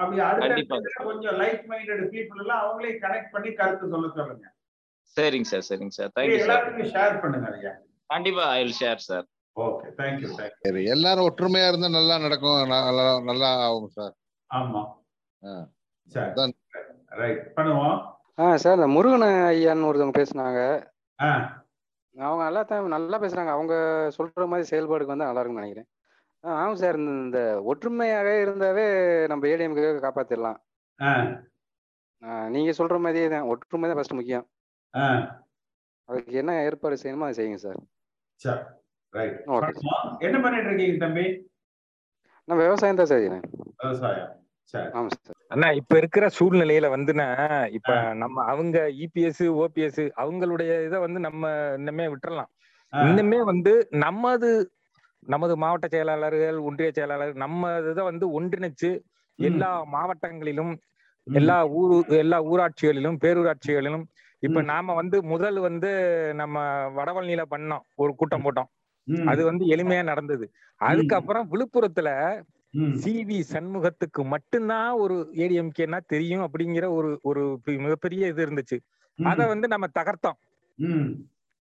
அப்படி 0.00 0.18
அடுத்த 0.28 1.02
கொஞ்சம் 1.08 1.38
லைக் 1.42 1.62
மைண்டட் 1.70 2.04
பீப்புள் 2.14 2.42
எல்லாம் 2.42 2.62
அவங்களே 2.64 2.92
கனெக்ட் 3.04 3.32
பண்ணி 3.34 3.50
கருத்து 3.60 3.92
சொல்ல 3.94 4.08
சொல்லுங்க. 4.18 4.46
சரிங்க 5.16 5.48
சார் 5.50 5.66
சரிங்க 5.68 5.94
சார். 5.98 6.10
தேங்க்யூ 6.16 6.38
எல்லாத்துக்கும் 6.44 6.90
ஷேர் 6.94 7.14
பண்ணுங்க 7.22 7.48
ஐயா. 7.56 7.72
கண்டிப்பா 8.10 8.44
I 8.50 8.60
will 8.60 8.78
share 8.80 9.00
sir 9.06 9.26
okay 9.56 9.88
thank you 9.98 10.28
சரி 10.62 10.80
எல்லாரும் 10.94 11.28
ஒற்றுமையா 11.28 11.68
இருந்தா 11.70 11.88
நல்லா 11.96 12.16
நடக்கும் 12.24 12.58
நல்லா 12.72 13.06
நல்லா 13.30 13.48
ஆகும் 13.66 13.94
சார் 13.96 14.14
ஆமா. 14.50 14.82
ஆ. 15.42 15.52
சரி. 16.08 16.26
அதான். 16.26 16.52
ரைட் 17.20 17.42
பண்ணுவோம். 17.56 17.96
ஆ 18.38 18.46
சார் 18.62 18.78
இந்த 18.78 18.88
முருகன் 18.94 19.24
ஐயான்னு 19.48 19.88
ஒருத்தவங்க 19.88 20.18
பேசுனாங்க. 20.18 20.60
அவங்க 22.14 22.42
நல்லா 22.44 22.62
தான் 22.64 22.94
நல்லா 22.94 23.16
பேசுறாங்க. 23.22 23.50
அவங்க 23.56 23.74
சொல்ற 24.16 24.44
மாதிரி 24.50 24.68
செயல்பாடுக்கு 24.70 25.12
வந்து 25.12 25.28
நல்லா 25.28 25.40
இருக்கும்னு 25.40 25.62
நினைக்கிறேன். 25.62 25.88
ஆ 26.44 26.48
ஆமாம் 26.58 26.80
சார். 26.82 26.98
இந்த 27.00 27.12
இந்த 27.24 27.40
ஒற்றுமையாக 27.70 28.30
இருந்தாவே 28.44 28.84
நம்ம 29.32 29.48
ஏடிஎம்கே 29.52 29.90
காப்பாத்திடலாம். 30.04 30.58
நீங்க 32.50 32.70
சொல்ற 32.78 32.96
மாதிரியே 33.04 33.26
தான். 33.32 33.48
ஒற்றுமை 33.52 33.88
தான் 33.88 33.98
ஃபர்ஸ்ட் 33.98 34.18
முக்கியம். 34.18 34.46
அதுக்கு 36.08 36.32
என்ன 36.32 36.52
ஏற்பாடு 36.64 36.96
செய்யணுமோ 37.02 37.26
அதை 37.26 37.36
செய்யுங்க 37.38 37.56
சார். 37.56 37.80
சரி. 38.40 38.62
ரைட் 39.14 39.36
என்ன 40.20 40.36
பண்ணிட்டு 40.40 40.68
இருக்கீங்க 40.70 40.98
தம்பி? 41.04 41.24
நான் 42.48 42.58
விவசாயம் 42.58 43.00
தான் 43.00 43.12
செய்யறேன் 43.12 43.44
விவசாயம். 43.82 44.32
அண்ணா 45.50 45.68
இப்ப 45.70 45.96
இருக்கிற 45.96 46.24
சூழ்நிலையில 46.38 46.86
வந்துன்னா 46.94 47.26
இப்ப 47.68 47.90
நம்ம 48.14 48.44
அவங்க 48.44 48.78
இபிஎஸ் 49.04 49.44
ஓபிஎஸ் 49.62 50.00
அவங்களுடைய 50.16 50.70
இதை 50.84 50.98
வந்து 50.98 51.20
நம்ம 51.20 51.42
இன்னமே 51.78 52.06
விட்டுறலாம். 52.12 52.50
இன்னுமே 52.92 53.38
வந்து 53.44 53.72
நமது 53.90 54.50
நமது 55.22 55.54
மாவட்ட 55.56 55.86
செயலாளர்கள் 55.88 56.58
ஒன்றிய 56.60 56.90
செயலாளர் 56.92 57.32
நம்ம 57.34 57.70
இதை 57.90 58.02
வந்து 58.04 58.26
ஒன்றிணைச்சு 58.38 58.90
எல்லா 59.38 59.70
மாவட்டங்களிலும் 59.92 60.72
எல்லா 61.26 61.56
ஊரு 61.78 61.96
எல்லா 62.16 62.38
ஊராட்சிகளிலும் 62.44 63.16
பேரூராட்சிகளிலும் 63.22 64.04
இப்ப 64.46 64.60
நாம 64.70 64.94
வந்து 64.94 65.16
முதல் 65.24 65.58
வந்து 65.66 65.90
நம்ம 66.34 66.56
வடவழனியில 66.96 67.42
பண்ணோம். 67.54 67.84
ஒரு 67.94 68.12
கூட்டம் 68.14 68.44
போட்டோம். 68.44 68.68
அது 69.30 69.42
வந்து 69.44 69.64
எளிமையா 69.74 70.02
நடந்தது. 70.04 70.46
அதுக்கப்புறம் 70.80 71.46
விழுப்புரத்துல 71.52 72.08
சிவி 73.02 73.38
சண்முகத்துக்கு 73.52 74.22
மட்டும்தான் 74.24 74.90
ஒரு 75.02 75.16
ஏடிஎம்கேனா 75.34 75.98
தெரியும் 76.06 76.44
அப்படிங்கிற 76.46 76.86
ஒரு 76.96 77.10
ஒரு 77.22 77.42
மிகப்பெரிய 77.84 78.32
இது 78.32 78.42
இருந்துச்சு. 78.46 78.78
அத 79.18 79.46
வந்து 79.46 79.66
நம்ம 79.68 79.86
தகர்த்தோம். 79.98 80.38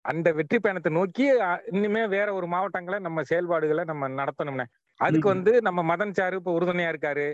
அந்த 0.06 0.28
வெற்றி 0.34 0.58
பயணத்தை 0.60 0.92
நோக்கி 0.94 1.26
இனிமே 1.74 2.04
வேற 2.08 2.28
ஒரு 2.34 2.48
மாவட்டங்களை 2.48 2.98
நம்ம 3.00 3.22
செயல்பாடுகளை 3.24 3.84
நம்ம 3.84 4.10
நடத்தணும்னே. 4.20 4.66
அதுக்கு 5.00 5.28
வந்து 5.28 5.52
நம்ம 5.62 5.80
மதன் 5.92 6.18
சாரு 6.20 6.36
இப்ப 6.42 6.54
உறுதுணையா 6.60 6.92
இருக்காரு. 6.94 7.28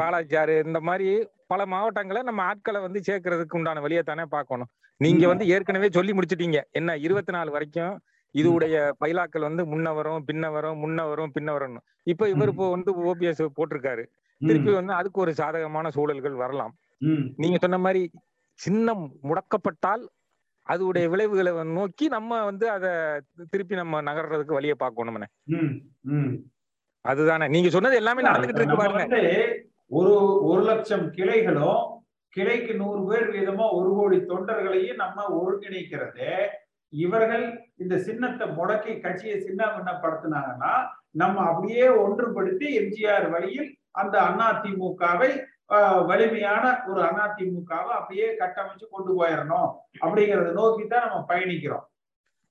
பாலாஜி 0.00 0.34
சாரு 0.36 0.54
இந்த 0.66 0.80
மாதிரி 0.80 1.08
பல 1.52 1.60
மாவட்டங்களை 1.72 2.20
நம்ம 2.28 2.40
ஆட்களை 2.50 2.80
வந்து 2.86 3.00
சேர்க்கறதுக்கு 3.08 3.56
உண்டான 3.58 3.80
வழியை 3.84 4.02
தானே 4.10 4.24
பார்க்கணும். 4.36 4.70
நீங்க 5.00 5.24
வந்து 5.32 5.44
ஏற்கனவே 5.54 5.88
சொல்லி 5.96 6.12
முடிச்சிட்டீங்க. 6.16 6.60
என்ன 6.78 6.96
இருபத்தி 7.06 7.32
நாலு 7.36 7.50
வரைக்கும் 7.56 7.94
இதுவுடைய 8.34 8.74
பைலாக்கள் 9.02 9.46
வந்து 9.48 9.62
முன்ன 9.72 9.92
வரும் 9.98 10.24
பின்ன 10.28 10.46
வரும் 10.54 10.80
முன்ன 10.82 11.06
வரும் 11.10 11.32
பின்ன 11.36 11.50
வரும்னு. 11.56 11.80
இப்ப 12.12 12.28
இவர் 12.32 12.50
இப்போ 12.52 12.66
வந்து 12.74 12.90
ஓபிஎஸ் 13.10 13.42
போட்டிருக்காரு. 13.58 14.04
திருப்பி 14.40 14.72
வந்து 14.78 14.92
அதுக்கு 14.98 15.18
ஒரு 15.24 15.32
சாதகமான 15.40 15.90
சூழல்கள் 15.96 16.36
வரலாம். 16.42 16.74
நீங்க 17.42 17.58
சொன்ன 17.64 17.78
மாதிரி 17.86 18.02
சின்னம் 18.60 19.04
முடக்கப்பட்டால் 19.28 20.04
அதுடைய 20.66 21.06
விளைவுகளை 21.12 21.52
நோக்கி 21.78 22.06
நம்ம 22.16 22.40
வந்து 22.50 22.66
அதை 22.76 22.90
திருப்பி 23.52 23.74
நம்ம 23.80 24.02
நகர்றதுக்கு 24.08 24.58
வழியை 24.58 24.76
பார்க்கணும்னே 24.82 25.28
அதுதானே. 27.04 27.46
நீங்க 27.54 27.68
சொன்னது 27.76 27.98
எல்லாமே 28.00 28.26
நடந்துகிட்டு 28.28 28.62
இருக்கு 28.62 28.80
பாருங்க. 28.80 29.04
ஒரு 29.90 30.14
ஒரு 30.48 30.62
லட்சம் 30.62 31.06
கிளைகளும் 31.16 31.82
கிளைக்கு 32.36 32.72
நூறு 32.74 33.00
பேர் 33.08 33.28
வீதமா 33.28 33.66
ஒரு 33.72 33.90
கோடி 33.94 34.16
தொண்டர்களையும் 34.30 35.02
நம்ம 35.02 35.24
ஒருங்கிணைக்கிறது 35.38 36.30
இவர்கள் 36.92 37.44
இந்த 37.76 37.94
சின்னத்தை 37.98 38.46
முடக்கி 38.50 38.92
கட்சியை 38.98 39.36
சின்ன 39.40 39.62
பின்னப்படுத்தினாங்கன்னா 39.66 40.72
நம்ம 41.14 41.44
அப்படியே 41.50 41.86
ஒன்றுபடுத்தி 42.02 42.66
எம்ஜிஆர் 42.80 43.26
வழியில் 43.30 43.68
அந்த 43.92 44.16
அதிமுகவை 44.48 45.30
வலிமையான 46.08 46.64
ஒரு 46.88 47.00
அதிமுகவை 47.22 47.92
அப்படியே 47.96 48.28
கட்டமைச்சு 48.36 48.86
கொண்டு 48.86 49.12
போயிடணும் 49.18 49.70
அப்படிங்கறத 50.02 50.52
நோக்கி 50.52 50.84
தான் 50.86 51.06
நம்ம 51.06 51.24
பயணிக்கிறோம். 51.28 51.84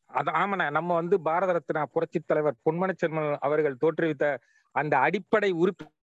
அது 0.10 0.30
ஆமாண்ணா 0.40 0.68
நம்ம 0.70 0.96
வந்து 0.96 1.16
பாரத 1.24 1.52
ரத்னா 1.52 1.82
புரட்சி 1.94 2.20
தலைவர் 2.24 2.62
பொன்மன 2.66 2.94
அவர்கள் 3.42 3.82
தோற்றுவித்த 3.82 4.28
அந்த 4.76 4.94
அடிப்படை 4.98 5.50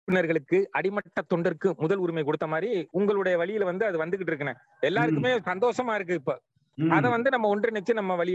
உறுப்பினர்களுக்கு 0.03 0.57
அடிமட்ட 0.77 1.19
தொண்டருக்கு 1.31 1.69
முதல் 1.79 2.01
உரிமை 2.03 2.23
கொடுத்த 2.23 2.47
மாதிரி 2.47 2.69
உங்களுடைய 2.91 3.35
வழியில 3.41 3.67
வந்து 3.69 3.85
அது 3.89 3.97
வந்துகிட்டு 4.01 4.31
இருக்குண்ணே. 4.31 4.55
எல்லாருக்குமே 4.83 5.31
சந்தோஷமா 5.45 5.93
இருக்கு 5.95 6.17
இப்ப. 6.21 6.33
அத 6.77 7.05
வந்து 7.09 7.29
நம்ம 7.29 7.49
ஒன்றிணைச்சு 7.53 7.93
நம்ம 7.93 8.11
வழி 8.15 8.33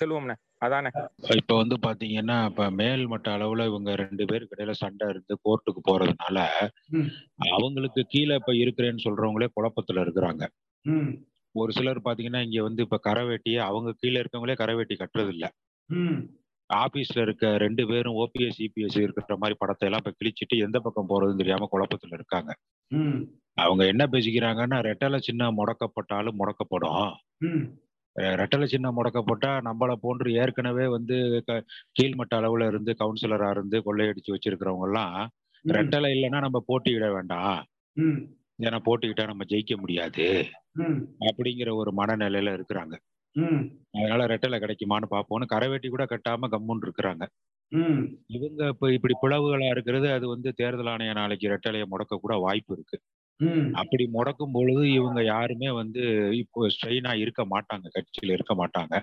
செல்வோம்ண்ணே 0.00 0.34
அதானே? 0.62 0.90
இப்ப 1.36 1.54
வந்து 1.56 1.76
பாத்தீங்கன்னா 1.84 2.36
இப்ப 2.50 2.66
மேல் 2.78 3.02
மட்ட 3.12 3.28
அளவுல 3.36 3.66
இவங்க 3.70 3.90
ரெண்டு 4.02 4.24
பேருக்கு 4.26 4.54
இடையில 4.56 4.74
சண்டை 4.80 5.06
இருந்து 5.08 5.34
கோர்ட்டுக்கு 5.44 5.80
போறதுனால 5.88 6.38
அவங்களுக்கு 7.50 8.02
கீழே 8.12 8.36
இப்ப 8.40 8.54
இருக்கிறேன்னு 8.62 9.04
சொல்றவங்களே 9.06 9.48
குழப்பத்துல 9.56 10.04
இருக்கிறாங்க. 10.04 10.42
ஒரு 11.54 11.72
சிலர் 11.72 12.06
பாத்தீங்கன்னா 12.06 12.42
இங்க 12.46 12.62
வந்து 12.62 12.84
இப்ப 12.86 13.00
கரவேட்டியை 13.06 13.60
அவங்க 13.68 13.90
கீழே 14.00 14.20
இருக்கவங்களே 14.22 14.60
கரவேட்டி 14.62 14.96
கட்டுறது 14.96 15.32
இல்ல 15.34 15.46
ஆபீஸ்ல 16.74 17.20
இருக்க 17.20 17.56
ரெண்டு 17.58 17.86
பேரும் 17.86 18.14
ஓபிஎஸ் 18.14 18.58
இபிஎஸ் 18.58 19.00
இருக்கிற 19.00 19.36
மாதிரி 19.36 19.54
படத்தை 19.58 19.88
எல்லாம் 19.88 20.04
இப்ப 20.04 20.16
கிழிச்சிட்டு 20.24 20.58
எந்த 20.58 20.80
பக்கம் 20.80 21.08
போறதுன்னு 21.08 21.36
தெரியாம 21.36 21.68
குழப்பத்துல 21.72 22.12
இருக்காங்க. 22.12 22.56
அவங்க 23.54 23.86
என்ன 23.86 24.06
பேசிக்கிறாங்கன்னா 24.06 24.94
ரெட்டலை 24.94 25.18
சின்ன 25.18 25.50
முடக்கப்பட்டாலும் 25.50 26.38
முடக்கப்படும். 26.38 27.12
ரெட்டலை 28.18 28.64
சின்ன 28.64 28.90
முடக்கப்பட்டா 28.90 29.60
நம்மளை 29.64 29.94
போன்று 29.94 30.32
ஏற்கனவே 30.32 30.86
வந்து 30.86 31.42
க- 31.46 31.64
கீழ்மட்ட 32.02 32.34
அளவுல 32.34 32.66
இருந்து 32.66 32.96
கவுன்சிலரா 32.98 33.50
இருந்து 33.50 33.82
கொள்ளையடிச்சு 33.84 34.34
வச்சிருக்கிறவங்க 34.34 34.84
எல்லாம் 34.84 35.30
ரெட்டலை 35.68 36.08
இல்லைன்னா 36.12 36.40
நம்ம 36.40 36.62
போட்டியிட 36.66 37.12
வேண்டாம். 37.12 37.64
ஏன்னா 38.62 38.78
போட்டிக்கிட்டா 38.84 39.26
நம்ம 39.26 39.44
ஜெயிக்க 39.44 39.76
முடியாது. 39.76 40.46
அப்படிங்கிற 41.20 41.74
ஒரு 41.74 41.92
மனநிலையில 41.96 42.62
இருக்கிறாங்க. 42.62 42.96
அதனால 43.94 44.26
ரெட்டலை 44.26 44.58
கிடைக்குமான்னு 44.60 45.06
பார்ப்போம்னு 45.10 45.52
கரைவேட்டி 45.52 45.88
கூட 45.88 46.04
கட்டாம 46.04 46.48
கம்முன்னு 46.54 46.84
இருக்கிறாங்க. 46.86 47.24
இவங்க 48.30 48.62
இப்ப 48.68 48.90
இப்படி 48.92 49.14
பிளவுகளா 49.22 49.68
இருக்கிறது 49.70 50.08
அது 50.12 50.26
வந்து 50.28 50.48
தேர்தல் 50.52 50.86
ஆணையம் 50.86 51.20
நாளைக்கு 51.20 51.46
ரெட்டலையை 51.48 51.86
முடக்க 51.90 52.18
கூட 52.20 52.34
வாய்ப்பு 52.36 52.72
இருக்கு. 52.74 52.96
அப்படி 53.80 54.04
முடக்கும் 54.16 54.54
பொழுது 54.56 54.82
இவங்க 54.98 55.20
யாருமே 55.24 55.68
வந்து 55.80 56.02
இப்போ 56.42 56.68
ஸ்ட்ரெயினா 56.74 57.12
இருக்க 57.24 57.42
மாட்டாங்க 57.54 57.86
கட்சியில 57.96 58.36
இருக்க 58.36 58.54
மாட்டாங்க. 58.60 58.94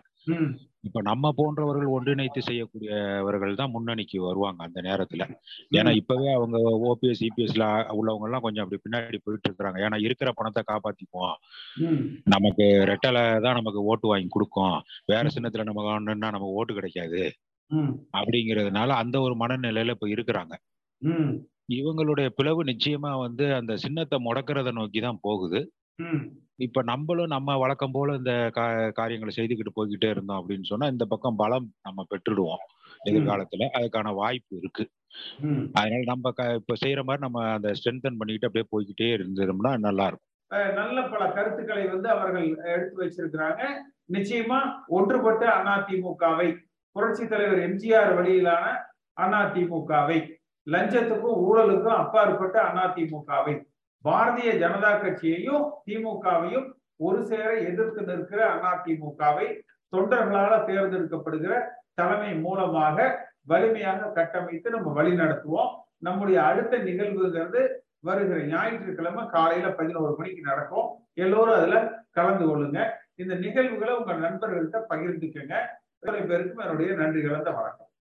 இப்ப 0.88 1.02
நம்ம 1.10 1.32
போன்றவர்கள் 1.40 1.94
ஒன்றிணைத்து 1.96 2.42
செய்யக்கூடியவர்கள் 2.48 3.60
தான் 3.62 3.74
முன்னணிக்கு 3.76 4.18
வருவாங்க 4.28 4.62
அந்த 4.68 4.80
நேரத்துல. 4.88 5.24
ஏன்னா 5.80 5.92
இப்பவே 6.02 6.30
அவங்க 6.38 6.58
ஓபிஎஸ் 6.90 7.24
இபிஎஸ்ல 7.30 7.66
உள்ளவங்க 8.00 8.28
எல்லாம் 8.30 8.46
கொஞ்சம் 8.46 8.66
அப்படி 8.66 8.82
பின்னாடி 8.86 9.20
போயிட்டு 9.26 9.50
இருக்கிறாங்க 9.50 9.80
ஏன்னா 9.88 10.00
இருக்கிற 10.08 10.32
பணத்தை 10.40 10.64
காப்பாத்திக்குவோம் 10.72 11.38
நமக்கு 12.36 12.68
ரெட்டலை 12.92 13.26
தான் 13.46 13.60
நமக்கு 13.60 13.82
ஓட்டு 13.92 14.08
வாங்கி 14.12 14.30
கொடுக்கும். 14.38 14.78
வேற 15.14 15.26
சின்னத்துல 15.38 15.68
நம்ம 15.70 15.84
காணணும்னா 15.90 16.32
நமக்கு 16.38 16.58
ஓட்டு 16.62 16.78
கிடைக்காது. 16.80 17.24
அப்படிங்கிறதுனால 18.20 18.90
அந்த 19.04 19.18
ஒரு 19.26 19.36
மனநிலையில 19.44 19.96
இப்ப 19.98 20.10
இருக்கிறாங்க. 20.16 20.54
இவங்களுடைய 21.70 22.30
பிளவு 22.30 22.64
நிச்சயமா 22.64 23.20
வந்து 23.20 23.56
அந்த 23.56 23.78
சின்னத்தை 23.78 24.20
முடக்கிறத 24.26 24.72
நோக்கி 24.72 25.02
தான் 25.02 25.20
போகுது 25.22 25.72
இப்ப 26.56 26.82
நம்மளும் 26.82 27.28
நம்ம 27.28 27.58
வழக்கம் 27.58 27.92
போல 27.92 28.14
இந்த 28.14 28.50
காரியங்களை 28.94 29.34
செய்துக்கிட்டு 29.36 29.74
போய்கிட்டே 29.76 30.10
இருந்தோம் 30.10 30.40
அப்படின்னு 30.40 30.64
சொன்னா 30.64 30.88
இந்த 30.88 31.06
பக்கம் 31.06 31.36
பலம் 31.36 31.74
நம்ம 31.82 32.06
பெற்றுடுவோம் 32.10 32.64
எதிர்காலத்துல. 33.06 33.68
அதுக்கான 33.78 34.14
வாய்ப்பு 34.14 34.58
இருக்கு. 34.58 34.90
அதனால 35.74 36.04
நம்ம 36.06 36.32
க- 36.32 36.54
இப்ப 36.54 36.74
செய்யற 36.86 37.04
மாதிரி 37.04 37.20
நம்ம 37.20 37.52
அந்த 37.52 37.72
ஸ்ட்ரென்தன் 37.72 38.18
பண்ணிக்கிட்டு 38.18 38.50
அப்படியே 38.50 38.68
போய்கிட்டே 38.72 39.10
இருந்தோம்னா 39.16 39.78
நல்லா 39.78 40.08
இருக்கும் 40.08 40.76
நல்ல 40.76 41.04
பல 41.04 41.32
கருத்துக்களை 41.32 41.88
வந்து 41.88 42.10
அவர்கள் 42.10 42.48
எடுத்து 42.66 42.96
வச்சிருக்கிறாங்க. 43.02 43.62
நிச்சயமா 44.14 44.60
ஒன்றுபட்ட 44.88 45.46
அதிமுகவை 45.66 46.50
புரட்சி 46.96 47.28
தலைவர் 47.28 47.70
எம்ஜிஆர் 47.70 48.16
வழியிலான 48.16 48.66
அதிமுகவை 49.18 50.20
லஞ்சத்துக்கும் 50.72 51.40
ஊழலுக்கும் 51.48 51.98
அப்பாற்பட்ட 52.02 52.58
அதிமுகவை 52.84 53.56
பாரதிய 54.06 54.50
ஜனதா 54.64 54.92
கட்சியையும் 55.02 55.66
திமுகவையும் 55.88 56.68
ஒரு 57.06 57.20
சேர 57.30 57.50
எதிர்த்து 57.70 58.02
நிற்கிற 58.10 58.42
அதிமுகவை 58.72 59.48
தொண்டர்களால 59.94 60.54
தேர்ந்தெடுக்கப்படுகிற 60.70 61.54
தலைமை 61.94 62.32
மூலமாக 62.46 62.98
வலிமையாக 63.52 64.10
கட்டமைத்து 64.18 64.70
நம்ம 64.70 64.92
வழி 64.98 65.14
நடத்துவோம். 65.14 65.72
நம்முடைய 65.98 66.38
அடுத்த 66.44 66.78
நிகழ்வுங்கிறது 66.78 67.62
வருகிற 68.08 68.38
ஞாயிற்றுக்கிழமை 68.44 69.24
காலையில 69.26 69.70
பதினோரு 69.80 70.14
மணிக்கு 70.18 70.42
நடக்கும். 70.42 70.90
எல்லோரும் 71.14 71.56
அதுல 71.56 71.78
கலந்து 72.12 72.46
கொள்ளுங்க. 72.46 72.80
இந்த 73.16 73.34
நிகழ்வுகளை 73.36 73.94
உங்க 73.96 74.14
நண்பர்கள்ட்ட 74.26 74.80
பகிர்ந்துக்கங்க. 74.90 75.56
இத்தனை 75.94 76.22
பேருக்கும் 76.22 76.64
என்னுடைய 76.66 76.92
நன்றி 76.94 77.22
கலந்த 77.22 77.52
வணக்கம். 77.52 77.89